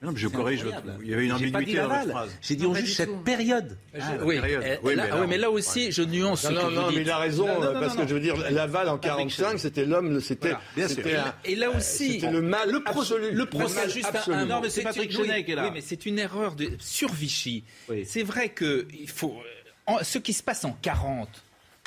[0.00, 0.64] Non, mais je corrige.
[1.02, 2.30] Il y avait une ambiguïté dans votre phrase.
[2.40, 3.76] J'ai dit on juge cette période.
[3.98, 4.40] Ah, oui.
[4.82, 6.44] oui, là, ah mais là aussi, je nuance.
[6.44, 9.58] Non, non, non mais il a raison, parce que je veux dire, Laval en 45,
[9.58, 10.54] c'était l'homme, c'était.
[10.76, 11.04] Bien sûr.
[11.44, 13.32] Et là aussi, c'était le mal le absolu.
[13.32, 14.46] Le procès juste un.
[14.46, 15.64] Non, mais c'est Patrick Chenet qui est là.
[15.64, 17.64] Oui, mais c'est une erreur de sur Vichy.
[18.04, 19.34] C'est vrai que il faut.
[20.02, 21.28] Ce qui se passe en 40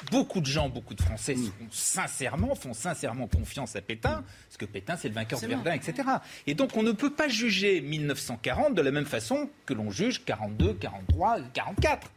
[0.10, 1.52] beaucoup de gens, beaucoup de Français mm.
[1.70, 6.08] sincèrement, font sincèrement confiance à Pétain, parce que Pétain, c'est le vainqueur de Verdun, etc.
[6.47, 10.24] Et donc, on ne peut pas juger 1940 de la même façon que l'on juge
[10.26, 12.08] 42, 43, 44.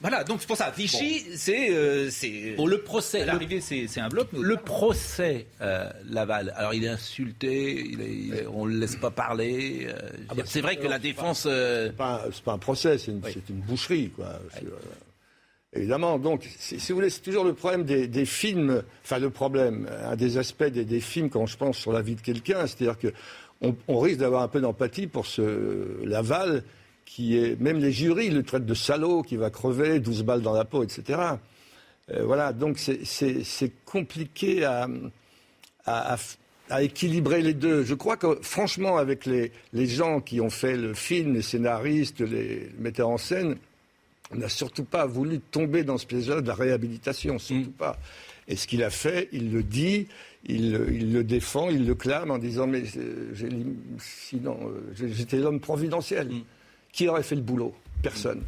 [0.00, 0.70] Voilà, donc c'est pour ça.
[0.70, 1.68] Vichy, c'est.
[1.70, 2.10] Euh,
[2.58, 3.24] le procès.
[3.26, 4.28] l'arrivée, c'est un bloc.
[4.32, 9.88] Le procès euh, Laval, alors il est insulté, il on ne le laisse pas parler.
[9.88, 11.42] Euh, ah bah, c'est vrai que la défense.
[11.42, 14.40] C'est pas, pas, un procès, c'est une, une, boucherie, quoi.
[15.72, 20.16] Évidemment, donc, si, vous voulez, c'est toujours le problème des, films, enfin le problème, un
[20.16, 24.00] des aspects des, films quand je pense sur la vie de quelqu'un, c'est-à-dire qu'on on
[24.00, 26.64] risque d'avoir un peu d'empathie pour ce Laval,
[27.04, 30.54] qui est, même les jurys le traitent de salaud, qui va crever, 12 balles dans
[30.54, 31.20] la peau, etc.
[32.10, 34.88] Euh, voilà, donc c'est compliqué à,
[35.86, 37.84] à, équilibrer les deux.
[37.84, 42.20] Je crois que, franchement, avec les, les gens qui ont fait le film, les scénaristes,
[42.20, 43.56] les metteurs en scène,
[44.38, 47.72] n'a surtout pas voulu tomber dans ce piège-là de la réhabilitation, surtout mm.
[47.72, 47.98] pas.
[48.48, 50.08] Et ce qu'il a fait, il le dit,
[50.46, 52.82] il, le défend, il le clame en disant Mais
[53.98, 56.28] sinon, euh, j'étais l'homme providentiel.
[56.28, 56.42] Mm.
[56.92, 57.74] Qui aurait fait le boulot?
[58.02, 58.42] Personne.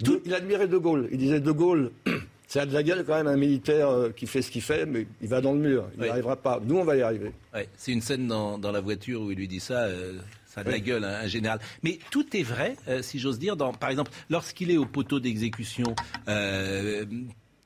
[0.00, 0.10] Mm.
[0.24, 1.08] il admirait De Gaulle.
[1.12, 1.92] Il disait De Gaulle,
[2.46, 5.06] c'est de la gueule quand même un militaire euh, qui fait ce qu'il fait, mais
[5.20, 5.88] il va dans le mur.
[5.96, 6.60] Il n'y arrivera pas.
[6.64, 7.32] Nous, on va y arriver.
[7.76, 9.84] C'est une scène dans, la voiture où il lui dit ça.
[9.84, 10.14] Euh,
[10.56, 11.60] ça a de la gueule, hein, un général.
[11.82, 13.56] Mais tout est vrai, euh, si j'ose dire.
[13.56, 15.94] Dans, par exemple, lorsqu'il est au poteau d'exécution,
[16.28, 17.04] euh,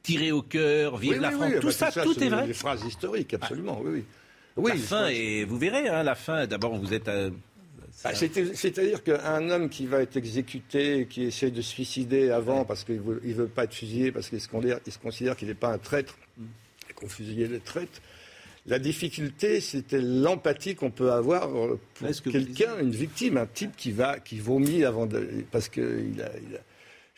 [0.03, 2.49] tiré au cœur, vive la France, tout bah, ça, tout est, vrai.
[2.49, 4.05] Des phrases historiques, absolument, oui,
[4.57, 4.73] oui.
[4.73, 7.09] la fin, et vous verrez, hein, la fin, d'abord, vous êtes...
[7.09, 7.31] Euh,
[8.03, 12.83] bah, c'est-à-dire qu'un homme qui va être exécuté, qui essaie de se suicider avant parce
[12.83, 16.17] qu'il ne veut, pas être fusillé, parce qu'il se, considère qu'il n'est pas un traître,
[16.39, 16.45] mm.
[16.89, 18.01] et qu'on fusillait les traîtres,
[18.71, 24.21] la difficulté, c'était l'empathie qu'on peut avoir pour quelqu'un, une victime, un type qui va,
[24.21, 26.31] qui vomit avant de, parce qu'il a,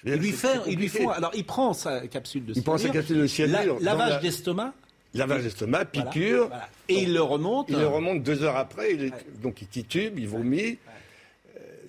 [0.05, 2.55] il lui fait, il lui faut, alors il prend sa capsule de.
[2.57, 3.78] Il prend sa capsule de cyanure.
[3.80, 4.72] lavage d'estomac.
[5.14, 6.50] Lavage d'estomac, piqûre.
[6.88, 7.66] Et il le remonte.
[7.68, 8.96] Il le remonte deux heures après.
[9.42, 10.78] Donc il titube, il vomit.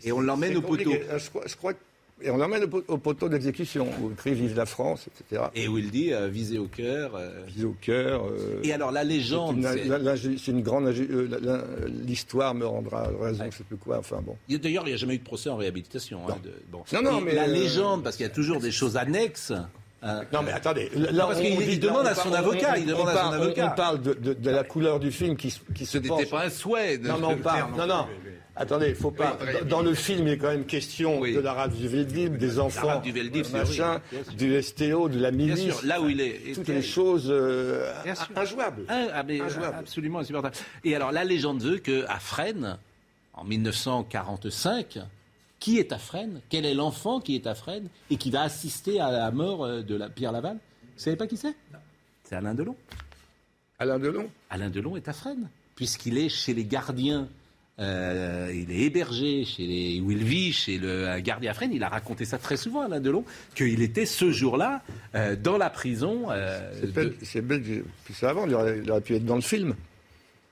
[0.04, 0.92] Et on l'emmène au poteau.
[0.92, 1.74] Je crois,
[2.24, 5.44] et on l'emmène au, poteau d'exécution, où il crie Vive la France, etc.
[5.56, 7.16] Et où il dit euh, Visez au cœur.
[7.16, 7.44] Euh.
[7.48, 8.24] Visez au cœur.
[8.26, 8.62] Euh.
[8.64, 9.66] et alors la légende.
[10.38, 10.88] C'est une, grande.
[12.06, 14.00] L'histoire me rendra raison, je ne sais plus quoi.
[14.00, 14.38] Enfin bon.
[14.50, 16.22] D'ailleurs, il n'y a jamais eu de procès en réhabilitation.
[16.28, 16.36] Hein,
[16.72, 17.02] non.
[17.02, 17.34] non, mais.
[17.34, 19.52] La légende, parce qu'il y a toujours des choses annexes.
[20.02, 23.72] non mais attendez, là, parce qu'il demande à son avocat, il demande à son avocat.
[23.74, 26.46] On parle de, de, de, la couleur du film qui, qui se Ce n'était pas
[26.46, 26.98] un souhait.
[26.98, 28.06] Non mais on parle, non non,
[28.56, 29.38] Attendez, il faut pas.
[29.68, 33.12] Dans le film, il est quand même question de l'arabe du Veldiv, des enfants, du
[33.12, 34.00] Veldiv, machin,
[34.38, 35.84] du STO, de la milice.
[35.84, 36.54] là où il est.
[36.54, 37.92] Toutes les choses euh,
[38.36, 38.86] injouables.
[38.88, 40.56] Ah, ah, absolument insupportables.
[40.84, 42.78] Et alors, la légende veut qu'à Fresnes,
[43.34, 45.00] en 1945,
[45.60, 49.00] qui est à Fresnes Quel est l'enfant qui est à Fresnes et qui va assister
[49.00, 50.58] à la mort euh, de la Pierre Laval?
[50.58, 51.56] Vous savez pas qui c'est?
[52.24, 52.76] C'est Alain Delon.
[53.80, 54.30] Alain Delon?
[54.50, 57.28] Alain Delon est à Fresnes, puisqu'il est chez les gardiens
[57.80, 61.74] euh, il est hébergé chez les, où il vit chez le gardien Fresnes.
[61.74, 64.84] Il a raconté ça très souvent, Alain Delon, qu'il était ce jour-là
[65.16, 66.28] euh, dans la prison.
[66.30, 66.72] Euh,
[67.24, 67.64] c'est bête,
[68.14, 69.76] c'est avant, il aurait, pu être dans le film.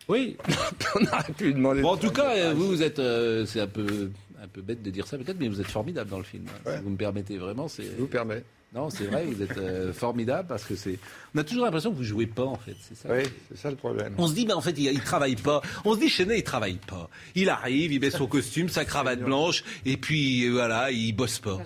[0.07, 0.35] Oui.
[0.95, 1.83] on aurait pu lui demander.
[1.83, 3.01] en tout cas, vous, vous êtes,
[3.45, 4.09] c'est un peu,
[4.41, 6.45] un peu bête de dire ça peut-être, mais vous êtes formidable dans le film.
[6.65, 7.67] Si vous me permettez vraiment.
[7.67, 8.43] Je vous permets.
[8.73, 10.97] Non, c'est vrai, vous êtes euh, formidable parce que c'est.
[11.35, 13.13] On a toujours l'impression que vous jouez pas en fait, c'est ça.
[13.13, 14.13] Oui, c'est ça le problème.
[14.17, 15.61] On se dit, mais en fait, il, il travaille pas.
[15.83, 17.09] On se dit, Chenet, il travaille pas.
[17.35, 21.39] Il arrive, il met son costume, sa cravate blanche, et puis euh, voilà, il bosse
[21.39, 21.59] pas.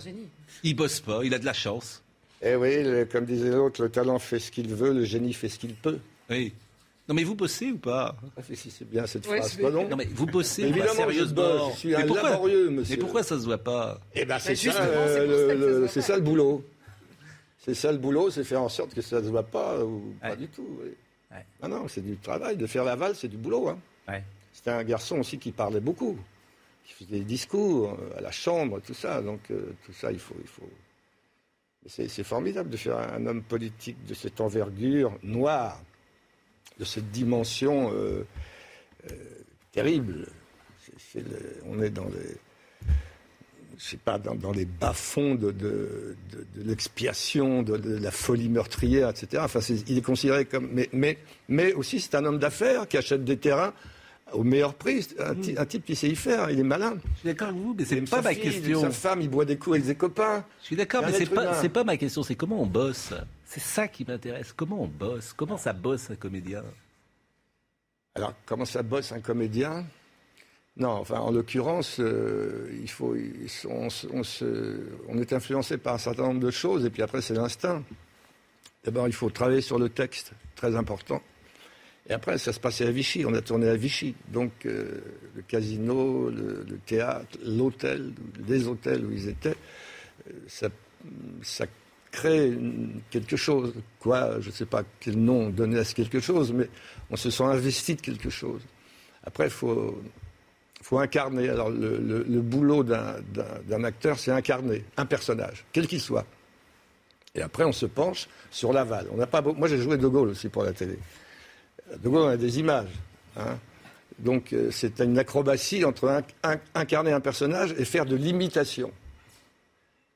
[0.64, 2.02] Il bosse pas, il a de la chance.
[2.42, 5.48] Eh oui, le- comme disait l'autre, le talent fait ce qu'il veut, le génie fait
[5.50, 6.00] ce qu'il peut.
[6.32, 6.54] Oui.
[7.08, 8.16] Non, mais vous bossez ou pas?
[8.36, 10.68] Ah, si, si, c'est bien cette Ouais, phrase, pas non Non, mais vous bossez pas?
[10.70, 11.36] Évidemment, je sérieusement?
[11.36, 12.96] bosse, je suis mais un pourquoi, laborieux, monsieur.
[12.96, 14.00] Mais pourquoi ça se voit pas?
[14.16, 16.66] Eh ben, c'est ça, justement, euh, le, le- ça le boulot.
[17.66, 20.14] C'est ça le boulot, c'est faire en sorte que ça ne se voit pas ou
[20.22, 20.68] pas du tout.
[21.32, 21.44] Ouais.
[21.64, 22.58] Ah non, c'est du travail.
[22.58, 23.70] De faire l'aval, c'est du boulot.
[23.70, 23.80] Hein.
[24.08, 24.24] Ouais.
[24.54, 26.16] C'était un garçon aussi qui parlait beaucoup,
[26.86, 29.20] qui faisait des discours euh, à la chambre, tout ça.
[29.24, 30.36] Donc euh, tout ça, il faut.
[30.40, 30.70] Il faut...
[31.88, 35.82] C'est, formidable de faire un homme politique de cette envergure noire,
[36.80, 38.26] de cette dimension euh,
[39.10, 39.16] euh,
[39.72, 40.28] terrible.
[41.16, 42.38] Le- on est dans les
[43.78, 48.50] je sais pas, dans, dans les bas-fonds de, de, de- de l'expiation, de, la folie
[48.50, 49.42] meurtrière, etc.
[49.46, 50.70] Enfin, il est considéré comme.
[50.72, 51.18] Mais, mais,
[51.50, 53.74] mais aussi, c'est un homme d'affaires qui achète des terrains
[54.34, 55.08] au meilleur prix.
[55.20, 56.96] Un, ty- un type qui sait y faire, il est malin.
[57.16, 58.82] Je suis d'accord avec vous, mais c'est pas ma fille, question.
[58.82, 60.44] Sa femme, il boit des coups avec ses copains.
[60.62, 63.14] Je suis d'accord, mais c'est pas, pas ma question, c'est comment on bosse.
[63.46, 64.54] C'est ça qui m'intéresse.
[64.56, 66.64] Comment on bosse Comment ça bosse un comédien?
[68.16, 69.86] Alors, comment ça bosse un comédien?
[70.78, 73.16] Non, en l'occurrence, euh, il faut,
[73.70, 77.82] on, est influencé par un certain nombre de choses, et puis après, c'est l'instinct.
[78.84, 81.22] D'abord, il faut travailler sur le texte, très important.
[82.10, 84.16] Et après, ça se passait à Vichy, on a tourné à Vichy.
[84.28, 85.00] Donc, euh,
[85.34, 88.12] le casino, le, théâtre, l'hôtel,
[88.46, 89.56] les hôtels où ils étaient,
[90.30, 90.34] euh,
[91.42, 91.66] ça,
[92.12, 92.54] crée
[93.12, 93.74] quelque chose.
[94.00, 96.70] Quoi, je ne sais pas quel nom donner à ce quelque chose, mais
[97.10, 98.62] on se sent investi de quelque chose.
[99.24, 100.00] Après, il faut,
[100.86, 101.50] faut incarner.
[101.50, 106.26] Alors, le, boulot d'un- acteur, c'est incarner un personnage, quel qu'il soit.
[107.34, 109.08] Et après, on se penche sur l'aval.
[109.12, 111.00] On pas Moi, j'ai joué De Gaulle aussi pour la télé.
[111.92, 112.92] De Gaulle, on a des images.
[113.36, 113.58] hein.
[114.20, 118.92] Donc, euh, c'est une acrobatie entre in- in- incarner un personnage et faire de l'imitation.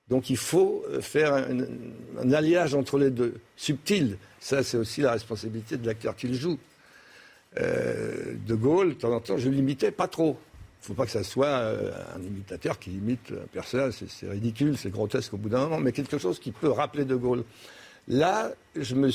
[0.07, 1.65] Donc, il faut euh, faire un,
[2.21, 4.17] un alliage entre les deux, subtil.
[4.39, 6.59] Ça, c'est aussi la responsabilité de l'acteur qui le joue.
[7.59, 10.37] Euh, de Gaulle, de temps en temps, je l'imitais pas trop.
[10.79, 14.29] Il ne faut pas que ça soit euh, un imitateur qui imite un personnage, c'est-
[14.29, 17.43] ridicule, c'est grotesque au bout d'un moment, mais quelque chose qui peut rappeler De Gaulle.
[18.07, 19.11] Là, je me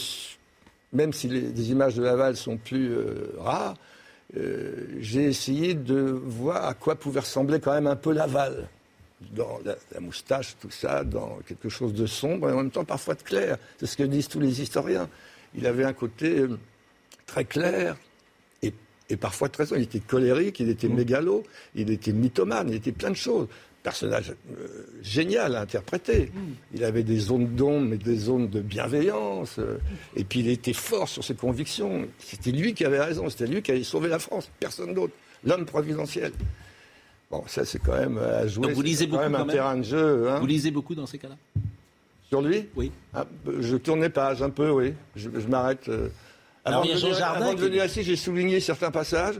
[0.94, 3.74] même si les, images de Laval sont plus euh, rares,
[4.36, 8.68] euh, j'ai essayé de voir à quoi pouvait ressembler quand même un peu Laval.
[9.32, 13.14] Dans la, moustache, tout ça, dans quelque chose de sombre et en même temps parfois
[13.14, 13.56] de clair.
[13.78, 15.08] C'est ce que disent tous les historiens.
[15.54, 16.44] Il avait un côté
[17.24, 17.96] très clair,
[19.10, 19.64] et, parfois très.
[19.76, 21.42] Il était colérique, il était mégalo,
[21.74, 23.46] il était mythomane, il était plein de choses.
[23.82, 26.32] Personnage euh, génial à interpréter.
[26.72, 29.58] Il avait des zones d'ombre, mais des zones de bienveillance.
[29.58, 29.76] euh,
[30.16, 32.06] et puis il était fort sur ses convictions.
[32.18, 35.12] C'était lui qui avait raison, c'était lui qui allait sauver la France, personne d'autre.
[35.44, 36.32] L'homme providentiel.
[37.30, 38.62] Bon, ça c'est quand même à jouer.
[38.68, 40.30] Donc vous lisez quand beaucoup quand un même terrain de jeu.
[40.30, 40.38] hein.
[40.40, 41.36] Vous lisez beaucoup dans ces cas-là?
[42.28, 42.66] Sur lui?
[42.76, 42.90] Oui.
[43.12, 43.26] Ah,
[43.60, 44.94] Je tournais page un peu, oui.
[45.14, 45.88] Je, je m'arrête.
[45.90, 46.08] euh,
[46.64, 48.60] Avant, il y a de Jean venir, Jardin avant de qui- venir ici, j'ai souligné
[48.60, 49.34] certains passages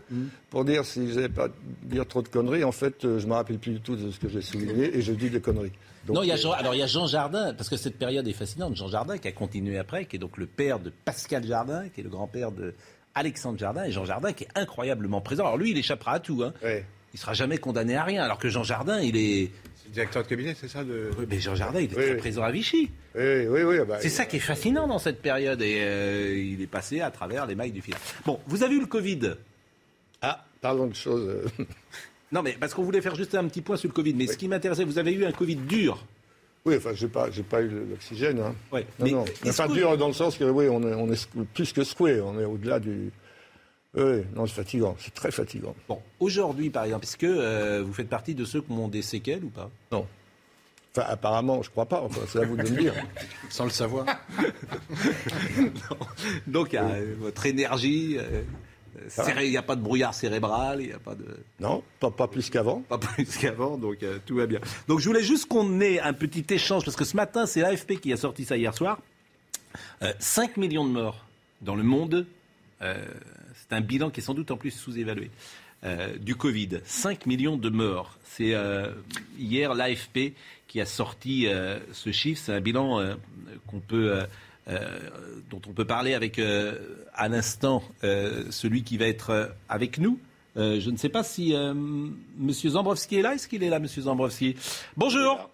[0.51, 1.49] pour dire si je n'avais pas
[1.83, 2.65] dire trop de conneries.
[2.65, 4.97] En fait, euh, je ne me rappelle plus du tout de ce que j'ai souligné
[4.97, 5.73] et je dis des conneries.
[6.07, 7.77] Donc, Non, il y a euh, Jean, alors il y a Jean Jardin, parce que
[7.79, 8.77] cette période est fascinante.
[8.77, 12.01] Jean Jardin qui a continué après, qui est donc le père de Pascal Jardin, qui
[12.01, 12.75] est le grand-père de
[13.15, 15.45] Alexandre Jardin, et Jean Jardin qui est incroyablement présent.
[15.45, 16.43] Alors lui, il échappera à tout.
[16.45, 16.53] Hein.
[16.63, 16.85] ouais.
[17.15, 19.51] Il sera jamais condamné à rien, alors que Jean Jardin, il est.
[19.95, 21.11] Directeur de cabinet, c'est ça de...
[21.19, 22.19] Oui, Mais Jean Jardin, il est Oui, très oui.
[22.19, 22.91] présent à Vichy.
[23.15, 23.77] Oui, oui, oui.
[23.87, 27.11] bah, C'est ça qui est fascinant dans cette période, et euh, il est passé à
[27.11, 27.97] travers les mailles du filet.
[28.27, 29.35] Bon, vous avez eu le Covid.
[30.21, 31.29] Ah, parlons de choses.
[31.29, 31.65] euh,
[32.33, 34.15] Non, mais parce qu'on voulait faire juste un petit point sur le Covid.
[34.15, 36.05] Mais ce qui m'intéressait, vous avez eu un Covid dur.
[36.65, 38.41] Oui, enfin, j'ai pas, j'ai pas eu l'oxygène.
[38.41, 38.55] Hein.
[38.73, 38.87] Ouais.
[38.99, 39.25] Non, Mais non.
[39.47, 42.21] Enfin, dur dans le sens que, oui, on est, on est plus que secoué.
[42.21, 43.13] On est au-delà du.
[43.97, 44.97] Oui, non, c'est fatigant.
[44.99, 45.75] C'est très fatigant.
[45.89, 49.03] Bon, aujourd'hui, par exemple, est-ce que euh, vous faites partie de ceux qui ont des
[49.03, 49.71] séquelles ou pas?
[49.93, 50.07] Non.
[50.97, 52.03] Enfin, apparemment, je crois pas.
[52.03, 52.95] Enfin, c'est à vous de me dire.
[53.51, 54.07] Sans le savoir.
[56.47, 58.17] Donc, il y a euh, votre énergie.
[58.19, 58.43] euh,
[59.43, 61.25] Il n'y a pas de brouillard cérébral, il n'y a pas de.
[61.61, 62.81] Non, pas, pas plus qu'avant.
[62.89, 64.61] Pas plus qu'avant, donc euh, tout va bien.
[64.89, 68.01] Donc je voulais juste qu'on ait un petit échange, parce que ce matin, c'est l'AFP
[68.01, 68.99] qui a sorti ça hier soir.
[70.03, 71.25] Euh, 5 millions de morts
[71.61, 72.27] dans le monde.
[73.69, 75.31] C'est un bilan qui est sans doute en plus sous-évalué.
[75.85, 76.81] Euh, du Covid.
[76.85, 78.17] 5 millions de morts.
[78.25, 78.91] C'est euh,
[79.39, 80.33] hier l'AFP
[80.67, 82.41] qui a sorti euh, ce chiffre.
[82.43, 83.17] C'est un bilan
[83.67, 84.23] qu'on peut
[85.51, 86.41] dont on peut parler avec
[87.13, 90.19] à l'instant celui qui va être avec nous.
[90.57, 92.15] je ne sais pas si M.
[92.51, 93.35] Zambrovski est là.
[93.35, 93.87] Est-ce qu'il est là, M.
[93.87, 94.57] Zambrovski?
[94.97, 95.51] Bonjour.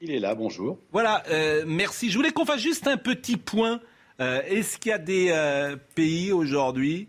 [0.00, 0.76] Il est là, bonjour.
[0.90, 1.22] Voilà,
[1.66, 2.10] merci.
[2.10, 3.80] Je voulais qu'on fasse juste un petit point.
[4.18, 7.08] Est-ce qu'il y a des pays aujourd'hui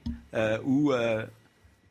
[0.66, 0.93] où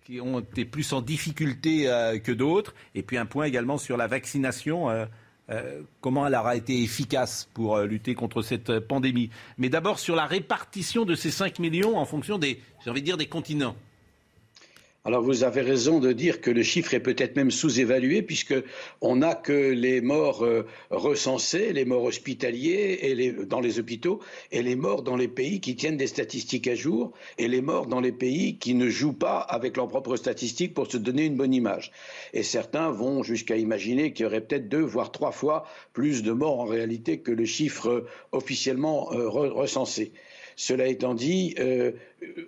[0.09, 2.75] qui ont été plus en difficulté euh, que d'autres?
[2.95, 4.89] Et puis un point également sur la vaccination.
[4.89, 5.05] Euh,
[5.51, 9.31] euh, comment elle aura été efficace pour lutter contre cette pandémie?
[9.59, 13.17] Mais d'abord sur la répartition de ces 5 millions en fonction des, envie de dire,
[13.17, 13.77] des continents.
[15.09, 19.35] Alors vous avez raison de dire que le chiffre est peut-être même sous-évalué puisqu'on n'a
[19.35, 24.21] que les morts euh, recensés, les morts hospitaliers dans les hôpitaux
[24.53, 27.87] et les morts dans les pays qui tiennent des statistiques à jour et les morts
[27.87, 31.39] dans les pays qui ne jouent pas avec leurs propres statistiques pour se donner une
[31.39, 31.91] bonne image.
[32.35, 36.33] Et certains vont jusqu'à imaginer qu'il y aurait peut-être deux voire trois fois plus de
[36.33, 40.13] morts en réalité que le chiffre officiellement euh, recensé.
[40.59, 41.93] Cela étant dit, euh,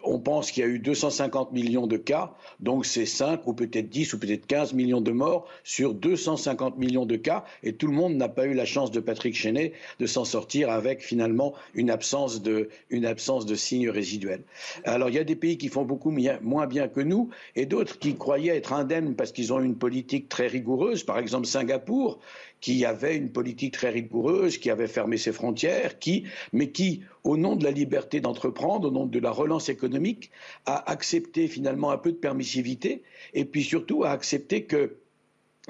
[0.02, 3.88] on pense qu'il y a eu 250 millions de cas, donc c'est 5 ou peut-être
[3.88, 7.92] 10 ou peut-être 15 millions de morts sur 250 millions de cas, et tout le
[7.92, 11.88] monde n'a pas eu la chance de Patrick Chenet de s'en sortir avec finalement une
[11.88, 14.42] absence de, une absence de signes résiduels.
[14.82, 17.96] Alors il y a des pays qui font beaucoup moins bien que nous, et d'autres
[17.96, 22.18] qui croyaient être indemnes parce qu'ils ont une politique très rigoureuse, par exemple Singapour,
[22.60, 27.36] qui avait une politique très rigoureuse, qui avait fermé ses frontières, qui, mais qui, au
[27.36, 30.30] nom de la liberté d'entreprendre, au nom de la relance économique,
[30.66, 33.02] a accepté finalement un peu de permissivité,
[33.34, 34.96] et puis surtout a accepté que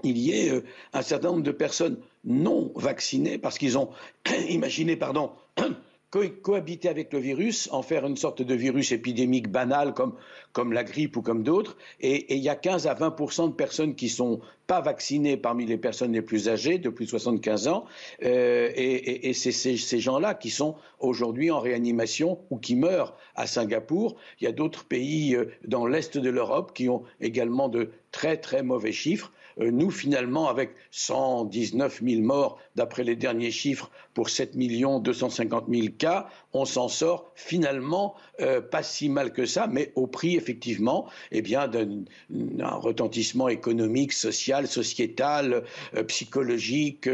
[0.03, 3.91] il y ait euh, un certain nombre de personnes non vaccinées parce qu'ils ont
[4.49, 5.33] imaginé, pardon,
[6.11, 10.15] cohabiter avec le virus, en faire une sorte de virus épidémique banal comme,
[10.53, 11.77] comme la grippe ou comme d'autres.
[12.01, 15.79] Et, il y a 15 à 20 de personnes qui sont pas vaccinées parmi les
[15.79, 17.85] personnes les plus âgées, de plus de 75 ans.
[18.25, 23.47] Euh, et, et c'est ces, gens-là qui sont aujourd'hui en réanimation ou qui meurent à
[23.47, 24.17] Singapour.
[24.41, 28.37] Il y a d'autres pays euh, dans l'Est de l'Europe qui ont également de très
[28.37, 29.33] très mauvais chiffres.
[29.61, 35.89] Euh, nous, finalement, avec 119 000 morts, d'après les derniers chiffres, pour 7 250 000
[35.99, 41.09] cas, on s'en sort finalement euh, pas si mal que ça, mais au prix, effectivement,
[41.31, 47.09] eh bien, d'un retentissement économique, social, sociétal, euh, psychologique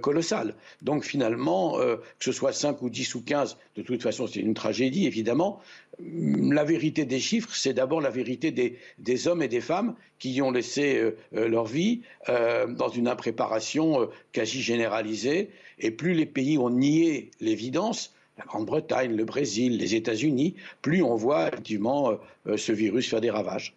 [0.00, 0.54] colossal.
[0.82, 4.54] Donc, finalement, que ce soit 5 ou 10 ou 15, de toute façon, c'est une
[4.54, 5.60] tragédie, évidemment,
[6.00, 10.50] la vérité des chiffres, c'est d'abord la vérité des, hommes et des femmes qui ont
[10.50, 15.50] laissé euh, euh, leur vie euh, dans une impréparation quasi généralisée.
[15.80, 21.16] Et plus les pays ont nié l'évidence, la Grande-Bretagne, le Brésil, les États-Unis, plus on
[21.16, 22.18] voit effectivement
[22.56, 23.74] ce virus faire des ravages.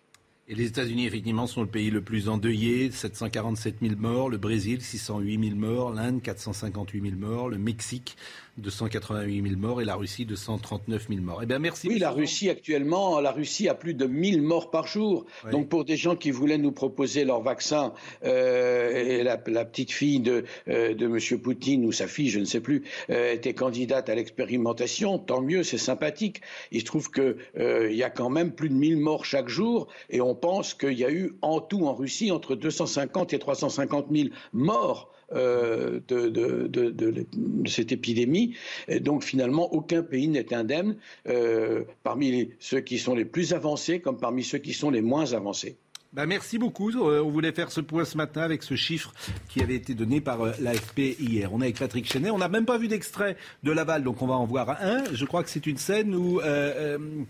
[0.48, 4.82] Et les États-Unis, effectivement, sont le pays le plus endeuillé, 747 000 morts, le Brésil,
[4.82, 8.18] 608 000 morts, l'Inde, 458 000 morts, le Mexique,
[8.58, 11.40] 288 000 morts et la Russie 239 000 morts.
[11.44, 11.88] Eh bien, merci.
[11.88, 15.26] Oui, la Russie actuellement, la Russie a plus de 1000 morts par jour.
[15.52, 17.94] Donc pour des gens qui voulaient nous proposer leur vaccin,
[18.24, 21.40] euh, et la, petite fille de, euh, de M.
[21.40, 25.64] Poutine ou sa fille, je ne sais plus, euh, était candidate à l'expérimentation, tant mieux,
[25.64, 26.42] c'est sympathique.
[26.72, 29.88] Il se trouve qu'il il y a quand même plus de 1000 morts chaque jour
[30.10, 34.08] et on pense qu'il y a eu en tout en Russie entre 250 et 350
[34.12, 37.26] 000 morts euh, de,
[37.66, 38.56] cette épidémie.
[39.02, 44.18] Donc finalement, aucun pays n'est indemne euh, parmi ceux qui sont les plus avancés comme
[44.18, 45.78] parmi ceux qui sont les moins avancés.
[46.14, 46.90] Bah merci beaucoup.
[46.90, 49.14] Euh, on voulait faire ce point ce matin avec ce chiffre
[49.48, 51.54] qui avait été donné par l'AFP hier.
[51.54, 52.32] On est avec Patrick Chenet.
[52.32, 55.06] On n'a même pas vu d'extrait de Laval, donc on va en voir un.
[55.14, 56.42] Je crois que c'est une scène où,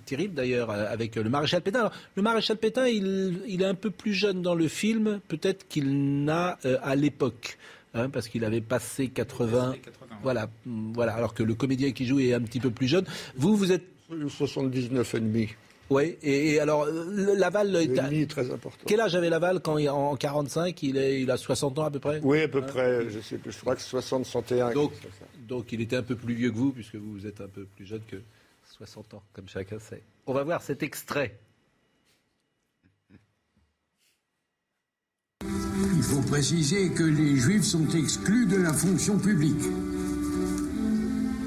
[0.08, 1.92] terrible d'ailleurs, avec le maréchal Pétain.
[2.16, 6.58] le maréchal Pétain, il, est un peu plus jeune dans le film, peut-être qu'il n'a
[6.82, 7.60] à l'époque.
[7.94, 9.76] Hein, parce qu'il avait passé 80.
[10.24, 11.14] Voilà, voilà.
[11.14, 13.06] Alors que le comédien qui joue est un petit peu plus jeune.
[13.36, 13.86] Vous, vous êtes
[14.30, 15.50] 79 et demi.
[15.90, 17.76] Oui, et, alors Laval.
[17.76, 18.78] Est très important.
[18.88, 21.92] Quel âge avait Laval quand il, en 45 il, est, il a 60 ans à
[21.92, 22.22] peu près?
[22.24, 23.10] Oui, à peu près.
[23.10, 23.52] Je sais plus.
[23.52, 24.72] Je crois que 60, 61.
[24.72, 24.94] Donc,
[25.50, 27.86] donc il était un peu plus vieux que vous, puisque vous êtes un peu plus
[27.86, 28.18] jeune que
[28.78, 30.02] 60 ans, comme chacun sait.
[30.28, 31.38] On va voir cet extrait.
[36.02, 39.64] Il faut préciser que les juifs sont exclus de la fonction publique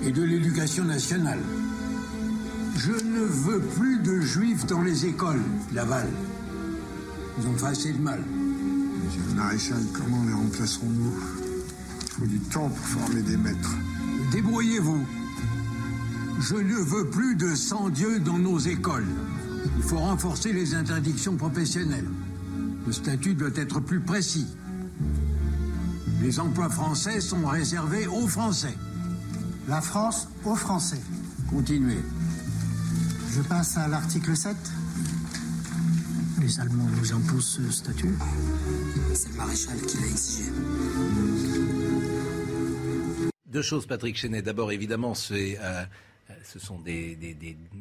[0.05, 1.41] et de l'éducation nationale.
[2.77, 5.43] Je ne veux plus de juifs dans les écoles,
[5.73, 6.07] Laval.
[7.37, 8.23] Ils ont fait assez de mal.
[9.05, 11.15] Monsieur le maréchal, comment les remplacerons-nous
[12.03, 13.75] Il faut du temps pour former des maîtres.
[14.31, 15.05] Débrouillez-vous.
[16.39, 19.09] Je ne veux plus de sans-dieu dans nos écoles.
[19.79, 22.07] Il faut renforcer les interdictions professionnelles.
[22.87, 24.47] Le statut doit être plus précis.
[26.20, 28.74] Les emplois français sont réservés aux Français.
[29.69, 31.01] La France aux Français.
[31.48, 32.02] Continuez.
[33.31, 34.56] Je passe à l'article 7.
[36.40, 38.15] Les Allemands nous imposent ce statut.
[39.15, 40.52] C'est le maréchal qui l'a exigé.
[43.47, 44.43] Deux choses, Patrick Chenet.
[44.43, 45.85] D'abord, évidemment, c'est euh,
[46.45, 47.16] ce sont des,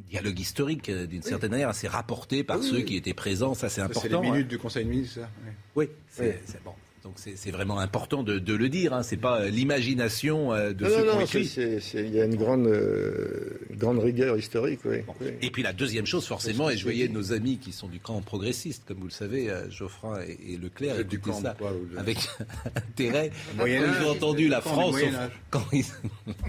[0.09, 3.53] dialogues historiques, euh, d'une certaine manière, assez rapportés par ceux qui étaient présents.
[3.53, 4.01] Ça, c'est important.
[4.01, 5.29] C'est les minutes du Conseil de ministres, ça
[5.75, 6.73] Oui, c'est bon.
[7.03, 8.93] Donc c'est vraiment important de, le dire.
[8.93, 9.03] Hein.
[9.03, 13.59] C'est pas euh, l'imagination euh, de ceux qui ont Il y a une grande, euh,
[13.71, 14.79] grande rigueur historique.
[14.85, 14.99] Oui.
[15.41, 18.21] Et puis la deuxième chose, forcément, et je voyais nos amis qui sont du camp
[18.21, 21.57] progressiste, comme vous le savez, Geoffrin et, Leclerc, du camp ça
[21.97, 22.17] avec
[22.75, 23.31] intérêt.
[23.57, 24.95] Quand ils ont entendu la France,
[25.49, 25.85] quand ils...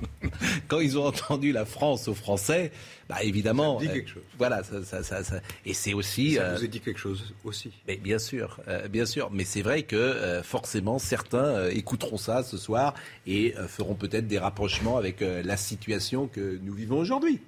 [0.68, 2.70] quand ils ont entendu la France aux Français,
[3.08, 3.80] bah évidemment.
[3.80, 4.22] Ça dit quelque chose.
[4.38, 6.34] voilà, ça, ça, ça, et c'est aussi.
[6.34, 7.72] Ça vous a dit quelque chose aussi.
[7.88, 9.30] Mais bien sûr, bien sûr.
[9.32, 12.94] Mais c'est vrai que forcément, certains euh, écouteront ça ce soir
[13.26, 17.40] et euh, feront peut-être des rapprochements avec euh, la situation que nous vivons aujourd'hui.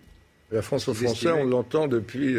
[0.51, 2.36] La France aux Français, on l'entend depuis,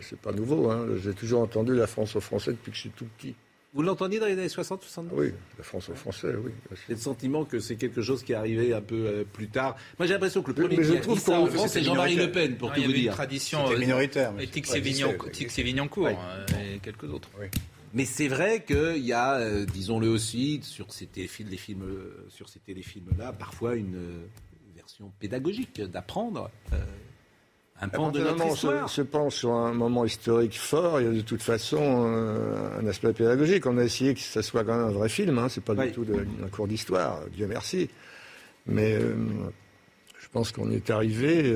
[0.00, 0.86] c'est pas nouveau, hein.
[1.02, 3.34] j'ai toujours entendu la France aux Français depuis que je suis tout petit.
[3.74, 6.52] Vous l'entendiez dans les années 60, 70 Oui, la France aux Français, oui.
[6.88, 9.76] J'ai le sentiment que c'est quelque chose qui est arrivé un peu plus tard.
[9.98, 12.32] Moi, j'ai l'impression que le premier qui a dit ça en France, c'est Jean-Marie Le
[12.32, 12.96] Pen, pour tout vous dire.
[12.96, 14.32] Il y une tradition minoritaire.
[14.40, 17.28] Et Tix-Sévignancourt, et quelques autres.
[17.38, 17.48] Oui.
[17.94, 21.84] Mais c'est vrai qu'il y a, euh, disons-le aussi, sur ces téléfilms, films,
[22.28, 24.26] sur ces téléfilms-là, parfois une euh,
[24.74, 26.50] version pédagogique d'apprendre.
[26.72, 26.84] Euh,
[27.80, 28.88] un pan de notre histoire.
[28.88, 33.12] Je, pense sur un moment historique fort, il y a de toute façon un aspect
[33.12, 33.66] pédagogique.
[33.66, 35.90] On a essayé que ça soit quand même un vrai film, hein, c'est pas du
[35.90, 36.06] tout
[36.42, 37.90] un cours d'histoire, Dieu merci.
[38.66, 41.52] Mais je pense qu'on est arrivé.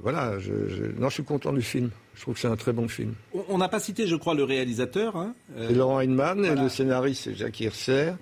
[0.00, 0.52] Voilà, je,
[0.98, 1.90] non, je suis content du film.
[2.14, 3.14] Je trouve que c'est un très bon film.
[3.48, 5.16] On n'a pas cité, je crois, le réalisateur.
[5.16, 8.12] Hein, euh, c'est Laurent Heinemann et le scénariste, c'est Jacques Hirser.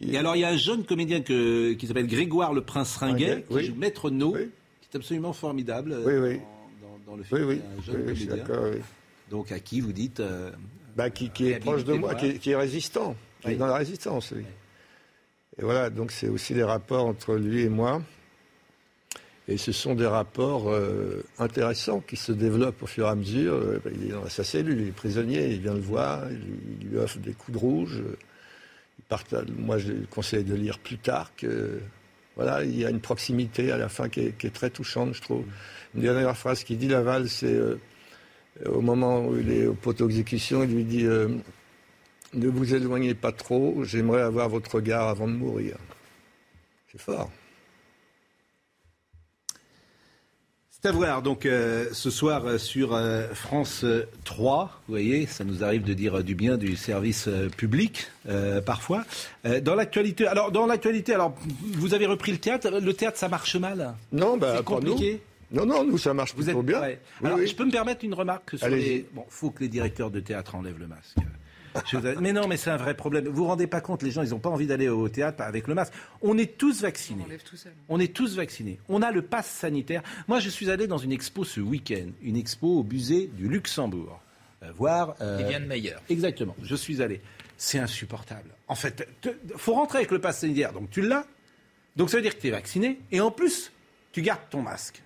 [0.00, 3.44] Et alors, il y a un jeune comédien que, qui s'appelle Grégoire le Prince Ringuet,
[3.48, 6.36] qui joue Maître No, qui est absolument formidable euh,
[7.06, 7.44] Dans, le film.
[7.46, 8.44] Oui, un jeune comédien.
[9.30, 10.20] Donc, à qui vous dites.
[10.20, 10.50] Euh,
[10.96, 14.32] bah, qui, est proche de moi, qui est, résistant, qui est dans la résistance.
[14.32, 18.02] Et voilà, donc c'est aussi les rapports entre lui et moi.
[19.50, 23.54] Et ce sont des rapports euh, intéressants qui se développent au fur et à mesure.
[23.54, 26.98] Euh, il est dans sa cellule, il est prisonnier, il vient le voir, il, lui
[26.98, 28.02] offre des coups de rouge.
[29.58, 31.32] moi, je conseille de lire plus tard
[32.36, 35.44] voilà, il y a une proximité à la fin qui est, très touchante, je trouve.
[35.96, 37.76] Une dernière phrase qu'il dit, Laval, c'est euh,
[38.66, 43.32] au moment où il est au poteau d'exécution, il lui dit Ne vous éloignez pas
[43.32, 45.76] trop, j'aimerais avoir votre regard avant de mourir.
[46.92, 47.30] C'est fort.
[50.82, 53.84] C'est à voir donc euh, ce soir euh, sur euh, France
[54.24, 54.80] 3.
[54.88, 57.28] Vous voyez, ça nous arrive de dire du bien du service
[57.58, 58.06] public
[58.64, 59.04] parfois.
[59.62, 61.34] dans l'actualité, alors dans l'actualité, alors
[61.74, 62.70] vous avez repris le théâtre.
[62.80, 63.94] Le théâtre, ça marche mal.
[64.10, 65.20] Non, bah, c'est compliqué.
[65.52, 66.80] Non, non, nous ça marche vous plutôt bien.
[67.22, 69.06] alors, je peux me permettre une remarque sur les.
[69.12, 71.18] Bon, faut que les directeurs de théâtre enlèvent le masque.
[72.20, 73.26] Mais non, mais c'est un vrai problème.
[73.26, 75.66] Vous vous rendez pas compte, les gens, ils n'ont pas envie d'aller au théâtre avec
[75.66, 75.92] le masque.
[76.22, 77.24] On est tous vaccinés.
[77.88, 78.78] On, est tous vaccinés.
[78.88, 80.02] On a le pass sanitaire.
[80.28, 84.20] Moi, je suis allé dans une expo ce week-end, une expo au musée du Luxembourg.
[84.62, 85.14] Euh, voir.
[85.20, 85.94] Euh, de Meyer.
[86.08, 86.54] Exactement.
[86.62, 87.20] Je suis allé.
[87.56, 88.50] C'est insupportable.
[88.68, 89.06] En fait,
[89.56, 90.72] faut rentrer avec le pass sanitaire.
[90.72, 91.26] Donc tu l'as.
[91.96, 93.00] Donc ça veut dire que tu es vacciné.
[93.12, 93.72] Et en plus,
[94.12, 95.02] tu gardes ton masque.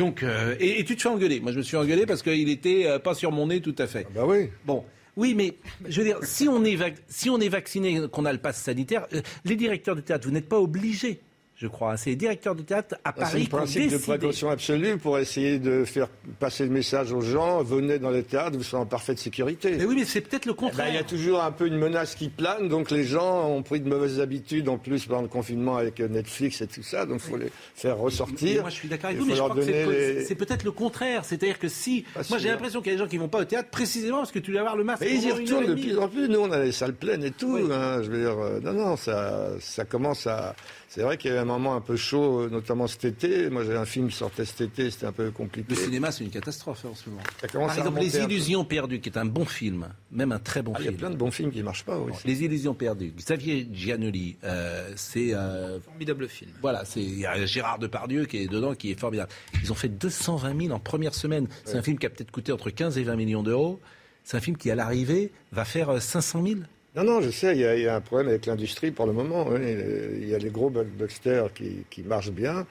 [0.00, 1.40] Donc, euh, et, tu te fais engueuler.
[1.40, 3.86] Moi, je me suis engueulé parce qu'il était euh, pas sur mon nez tout à
[3.86, 4.06] fait.
[4.08, 4.48] Ah bah oui.
[4.64, 4.82] Bon.
[5.20, 6.78] Oui, mais je veux dire, si on est,
[7.08, 10.32] si on est vacciné, qu'on a le pass sanitaire, euh, les directeurs de théâtre, vous
[10.32, 11.20] n'êtes pas obligés
[11.60, 11.98] je crois.
[11.98, 15.58] C'est les directeurs de théâtre à Paris C'est un principe de précaution absolue pour essayer
[15.58, 16.08] de faire
[16.38, 17.62] passer le message aux gens.
[17.62, 19.76] Venez dans les théâtres, vous serez en parfaite sécurité.
[19.76, 20.86] Mais oui, mais c'est peut-être le contraire.
[20.88, 23.46] Eh ben, il y a toujours un peu une menace qui plane, donc les gens
[23.46, 27.04] ont pris de mauvaises habitudes, en plus pendant le confinement avec Netflix et tout ça,
[27.04, 28.62] donc il faut les faire ressortir.
[28.62, 31.26] moi, je suis d'accord avec vous, mais je crois que c'est peut-être le contraire.
[31.26, 32.06] C'est-à-dire que si...
[32.30, 34.18] moi, j'ai l'impression qu'il y a des gens qui ne vont pas au théâtre précisément
[34.18, 35.02] parce que tu dois avoir le masque.
[35.02, 36.26] Et ils y retournent de plus en plus.
[36.26, 37.58] Nous, on a les salles pleines et tout.
[37.70, 40.54] Hein, je veux dire, euh, non, non, ça, ça commence à...
[40.90, 43.48] C'est vrai qu'il y a eu un moment un peu chaud, notamment cet été.
[43.48, 45.68] Moi, j'ai un film qui sortait cet été, c'était un peu compliqué.
[45.68, 47.22] Le cinéma, c'est une catastrophe en ce moment.
[47.52, 50.88] Par exemple, Les Illusions perdues, qui est un bon film, même un très bon film.
[50.88, 52.26] Ah, il y a plein de bons films qui ne marchent pas aussi.
[52.26, 53.12] Les Illusions perdues.
[53.16, 56.50] Xavier Giannoli, euh, c'est un formidable film.
[56.60, 59.30] Voilà, c'est il y a Gérard Depardieu qui est dedans, qui est formidable.
[59.62, 61.46] Ils ont fait 220 000 en première semaine.
[61.64, 63.78] C'est un film qui a peut-être coûté entre 15 et 20 millions d'euros.
[64.24, 66.60] C'est un film qui, à l'arrivée, va faire 500 000.
[66.96, 69.48] Non, non, je sais, il y, a, un problème avec l'industrie pour le moment.
[69.56, 72.66] Il y a les gros blockbusters qui, qui marchent bien.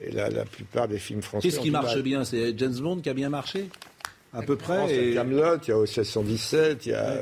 [0.00, 1.48] Et la, la plupart des films français.
[1.48, 2.24] Qu'est-ce qui marche bien?
[2.24, 3.68] C'est James Bond qui a bien marché
[4.32, 4.94] À peu près.
[4.94, 7.16] Il y a Camelot, il y a OC117, il y a,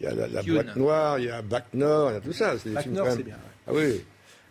[0.00, 2.32] il y a la, boîte noire, il y a Bac Nord, il y a tout
[2.32, 2.54] ça.
[2.66, 3.36] Bac Nord, c'est bien.
[3.66, 4.00] Ah oui.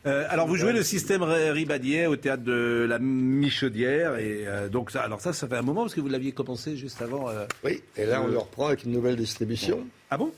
[0.05, 4.91] Euh, alors vous jouez le système Ribadier au théâtre de la Michaudière et euh, donc
[4.91, 7.27] ça, alors ça, ça fait un moment parce que vous l'aviez commencé juste avant.
[7.27, 9.87] Euh, oui, et là on le reprend avec une nouvelle distribution.
[10.11, 10.31] Ah bon?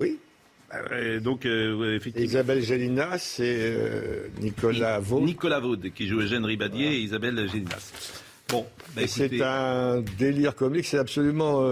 [0.00, 0.18] Oui.
[1.20, 2.26] donc effectivement.
[2.26, 3.74] Isabelle Gélinas et
[4.40, 5.20] Nicolas Vaud.
[5.20, 7.92] Nicolas Vaud qui joue Eugène Ribadier et Isabelle Gélinas.
[8.48, 8.66] Bon,
[8.96, 11.64] bah, c'est un délire comique, c'est absolument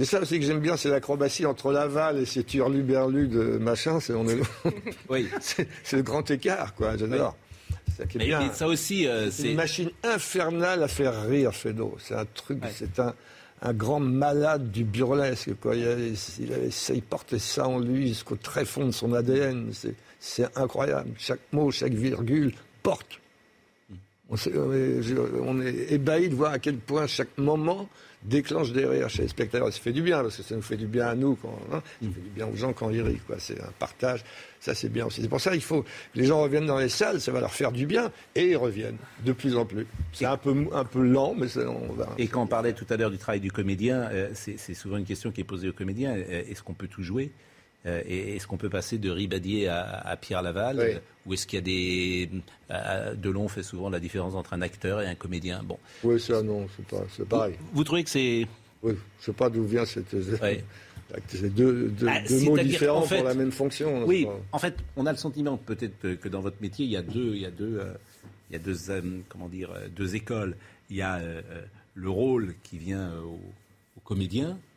[0.00, 4.00] c'est ça aussi que j'aime bien, c'est l'acrobatie entre Laval et ces turluberlus de machin.
[4.00, 4.40] C'est, on est,
[5.10, 5.28] oui.
[5.40, 6.96] c'est, le grand écart, quoi.
[6.96, 7.36] J'adore.
[7.98, 8.50] Ça, qui est bien.
[8.54, 11.98] ça aussi, euh, c'est une machine infernale à faire rire, Fedo.
[11.98, 13.14] C'est un truc, c'est un,
[13.62, 15.76] un grand malade du burlesque, quoi.
[15.76, 16.14] Il,
[16.94, 19.70] il, portait ça en lui jusqu'au très fond de son ADN.
[20.18, 21.10] C'est, incroyable.
[21.18, 23.20] Chaque mot, chaque virgule porte.
[24.30, 24.36] On,
[25.44, 27.88] on est ébahi de voir à quel point chaque moment
[28.22, 29.72] déclenche des rires chez les spectateurs.
[29.72, 31.82] Ça fait du bien, parce que ça nous fait du bien à nous, quand, hein,
[32.02, 33.20] ça fait du bien aux gens quand ils rient.
[33.38, 34.24] C'est un partage,
[34.60, 35.22] ça c'est bien aussi.
[35.22, 37.52] C'est pour ça qu'il faut que les gens reviennent dans les salles, ça va leur
[37.52, 39.86] faire du bien, et ils reviennent de plus en plus.
[40.12, 42.08] C'est un peu, un peu lent, mais on va...
[42.18, 45.04] Et quand on parlait tout à l'heure du travail du comédien, euh, c'est souvent une
[45.06, 47.32] question qui est posée au comédien, euh, est-ce qu'on peut tout jouer?
[47.86, 51.64] Euh, est-ce qu'on peut passer de Ribadier à, Pierre Laval Ou est-ce qu'il y a
[51.64, 52.30] des.
[52.70, 55.62] Euh, Delon fait souvent la différence entre un acteur et un comédien?
[55.64, 55.78] Bon.
[56.04, 56.66] Oui, ça, non,
[57.16, 57.54] c'est pareil.
[57.72, 58.46] Vous, trouvez que c'est.
[58.82, 60.14] Oui, je ne sais pas d'où vient cette.
[61.26, 64.04] C'est deux, ah, mots différents pour la même fonction.
[64.04, 67.02] Oui, en fait, on a le sentiment peut-être que dans votre métier, il y a
[67.02, 67.92] deux, il y a deux, euh,
[68.48, 68.76] il y a deux,
[69.28, 70.54] comment dire, deux écoles.
[70.88, 71.20] Il y a
[71.94, 73.10] le rôle qui vient
[73.96, 74.69] au comédien euh,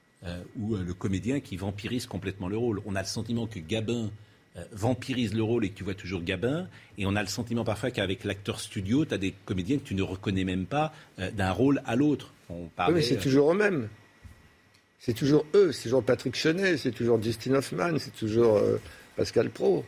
[0.57, 2.81] ou euh, le comédien qui vampirise complètement le rôle.
[2.85, 4.09] On a le sentiment que Gabin
[4.55, 6.67] euh, vampirise le rôle et que tu vois toujours Gabin.
[6.97, 9.95] Et on a le sentiment parfois qu'avec l'acteur studio, tu as des comédiens que tu
[9.95, 12.33] ne reconnais même pas d'un rôle à l'autre.
[12.49, 13.89] oui, mais c'est toujours eux-mêmes.
[14.99, 15.71] C'est toujours eux.
[15.71, 18.61] C'est toujours Patrick Chenet, c'est toujours Justin Hoffman, c'est toujours
[19.17, 19.83] Pascal Pro.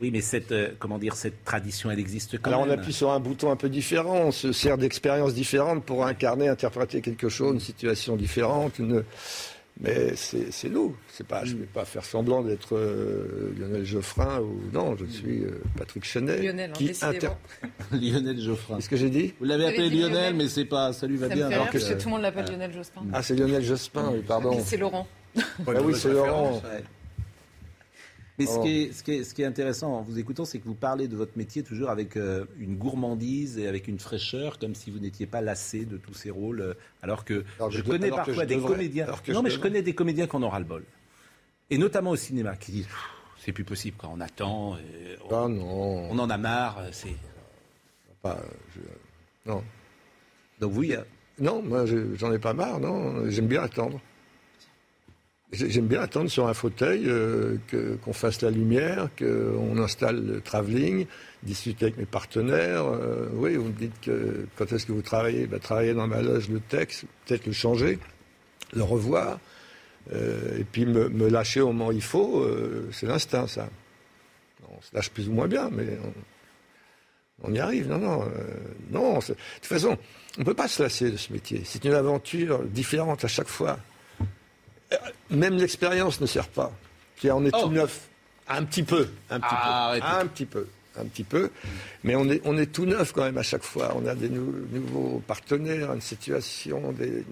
[0.00, 2.60] Oui, mais cette, comment dire, cette tradition, elle existe quand même.
[2.60, 6.06] Alors on appuie sur un bouton un peu différent, on se sert d'expériences différentes pour
[6.06, 9.04] incarner, interpréter quelque chose, une situation différente, une,
[9.80, 10.96] mais c'est nous.
[11.28, 15.44] Pas, je ne vais pas faire semblant d'être euh, Lionel Geoffrin ou non, je suis
[15.44, 16.40] euh, Patrick Chenet.
[16.40, 17.30] Lionel, qui inter...
[17.92, 18.76] Lionel Geoffrin.
[18.76, 19.34] Qu'est-ce que j'ai dit?
[19.40, 21.48] Vous l'avez appelé Lionel, mais c'est pas, ça lui va bien.
[21.50, 23.02] alors que, tout le monde l'appelle Lionel Jospin.
[23.12, 24.58] Ah, c'est Lionel Jospin, oui, pardon.
[24.64, 25.08] C'est Laurent.
[25.36, 25.42] ah
[25.82, 26.62] oui, c'est Laurent.
[28.38, 30.58] Mais ce, qui est, ce, qui est, ce, qui est, intéressant en vous écoutant, c'est
[30.58, 34.58] que vous parlez de votre métier toujours avec euh, une gourmandise et avec une fraîcheur,
[34.58, 36.60] comme si vous n'étiez pas lassé de tous ces rôles.
[36.60, 39.06] Euh, alors que je, connais parfois des comédiens.
[39.28, 40.84] Non, mais je connais des comédiens qui en ont ras le bol.
[41.70, 42.88] Et notamment au cinéma, qui disent
[43.38, 44.76] c'est plus possible quand on attend.
[45.30, 46.08] on, ah non.
[46.10, 46.82] on en a marre.
[46.92, 47.14] C'est.
[48.22, 48.40] Pas,
[49.46, 49.62] non.
[50.60, 51.04] Donc vous, il
[51.38, 53.28] Non, moi, j'en ai pas marre, non.
[53.30, 54.00] J'aime bien attendre.
[55.54, 57.56] J'aime bien attendre sur un fauteuil euh,
[58.02, 61.06] qu'on fasse la lumière, qu'on installe le travelling,
[61.42, 62.84] discuter avec mes partenaires.
[62.84, 65.46] Euh, oui, vous me dites que quand est-ce que vous travaillez?
[65.46, 67.98] Ben, Travailler dans ma loge le texte, peut-être le changer,
[68.74, 69.38] le revoir,
[70.12, 72.44] euh, et puis me, lâcher au moment où il faut.
[72.90, 73.68] c'est l'instinct, ça.
[74.68, 75.86] On se lâche plus ou moins bien, mais
[77.42, 77.88] on, on y arrive.
[77.88, 78.24] Non, non,
[78.90, 79.18] non.
[79.18, 79.96] De toute façon,
[80.36, 81.62] on ne peut pas se lasser de ce métier.
[81.64, 83.78] C'est une aventure différente à chaque fois
[85.30, 86.72] même l'expérience ne sert pas.
[87.24, 87.70] On est tout oh.
[87.70, 88.08] neuf.
[88.48, 89.08] Un petit peu.
[89.30, 90.06] Un petit peu.
[90.06, 90.66] Un petit peu.
[90.96, 91.50] Un petit peu.
[92.04, 93.94] Mais on est, on est tout neuf quand même à chaque fois.
[93.96, 97.24] On a des nouveaux partenaires, une situation, des,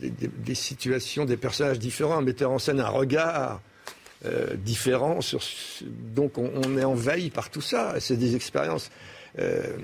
[0.00, 3.60] des, situations, des personnages différents, metteur en scène un regard.
[4.26, 5.40] Euh, différent sur,
[5.86, 8.90] donc on, est envahi par tout ça c'est des expériences
[9.38, 9.76] euh,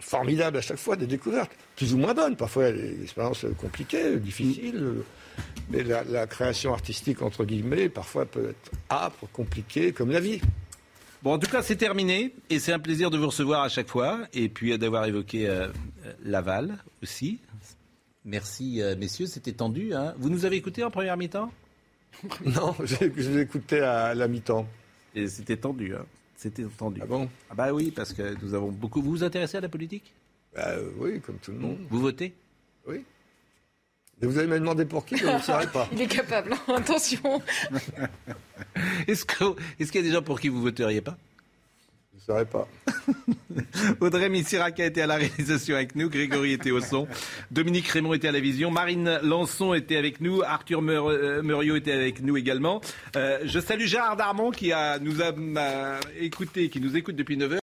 [0.00, 5.02] formidables à chaque fois des découvertes plus ou moins bonnes parfois des expériences compliquées difficiles
[5.70, 10.40] mais la, création artistique, entre guillemets, parfois peut être âpre, compliquée, comme la vie.
[11.22, 13.88] Bon, en tout cas, c'est terminé et c'est un plaisir de vous recevoir à chaque
[13.88, 15.68] fois et puis d'avoir évoqué euh,
[16.22, 17.38] Laval aussi.
[18.26, 19.94] Merci, euh, messieurs, c'était tendu.
[19.94, 20.14] Hein.
[20.18, 21.50] Vous nous avez écouté en première mi-temps?
[22.44, 24.66] Non, je l'ai écouté à la mi-temps.
[25.14, 25.94] Et c'était tendu.
[25.94, 26.04] Hein.
[26.36, 27.00] C'était tendu.
[27.02, 27.28] Ah bon?
[27.50, 29.00] Ah bah oui, parce que nous avons beaucoup.
[29.00, 30.12] Vous vous intéressez à la politique?
[30.54, 31.78] Bah, Oui, comme tout le monde.
[31.88, 32.34] Vous votez?
[34.22, 35.88] Vous allez me demander pour qui, je ne saurais pas.
[35.92, 36.74] Il est capable, hein.
[36.76, 37.42] attention.
[39.06, 39.46] Est-ce qu'il
[39.78, 41.16] est y a des gens pour qui vous voteriez pas?
[42.12, 42.68] Je ne saurais pas.
[44.00, 47.06] Audrey Missirac était à la réalisation avec nous, Grégory était au son,
[47.50, 51.92] Dominique Raymond était à la vision, Marine Lançon était avec nous, Arthur euh, Muriot était
[51.92, 52.80] avec nous également.
[53.16, 55.32] Euh, je salue Gérard Darmon qui a, nous a,
[56.18, 57.63] écouté, qui nous écoute depuis 9 heures.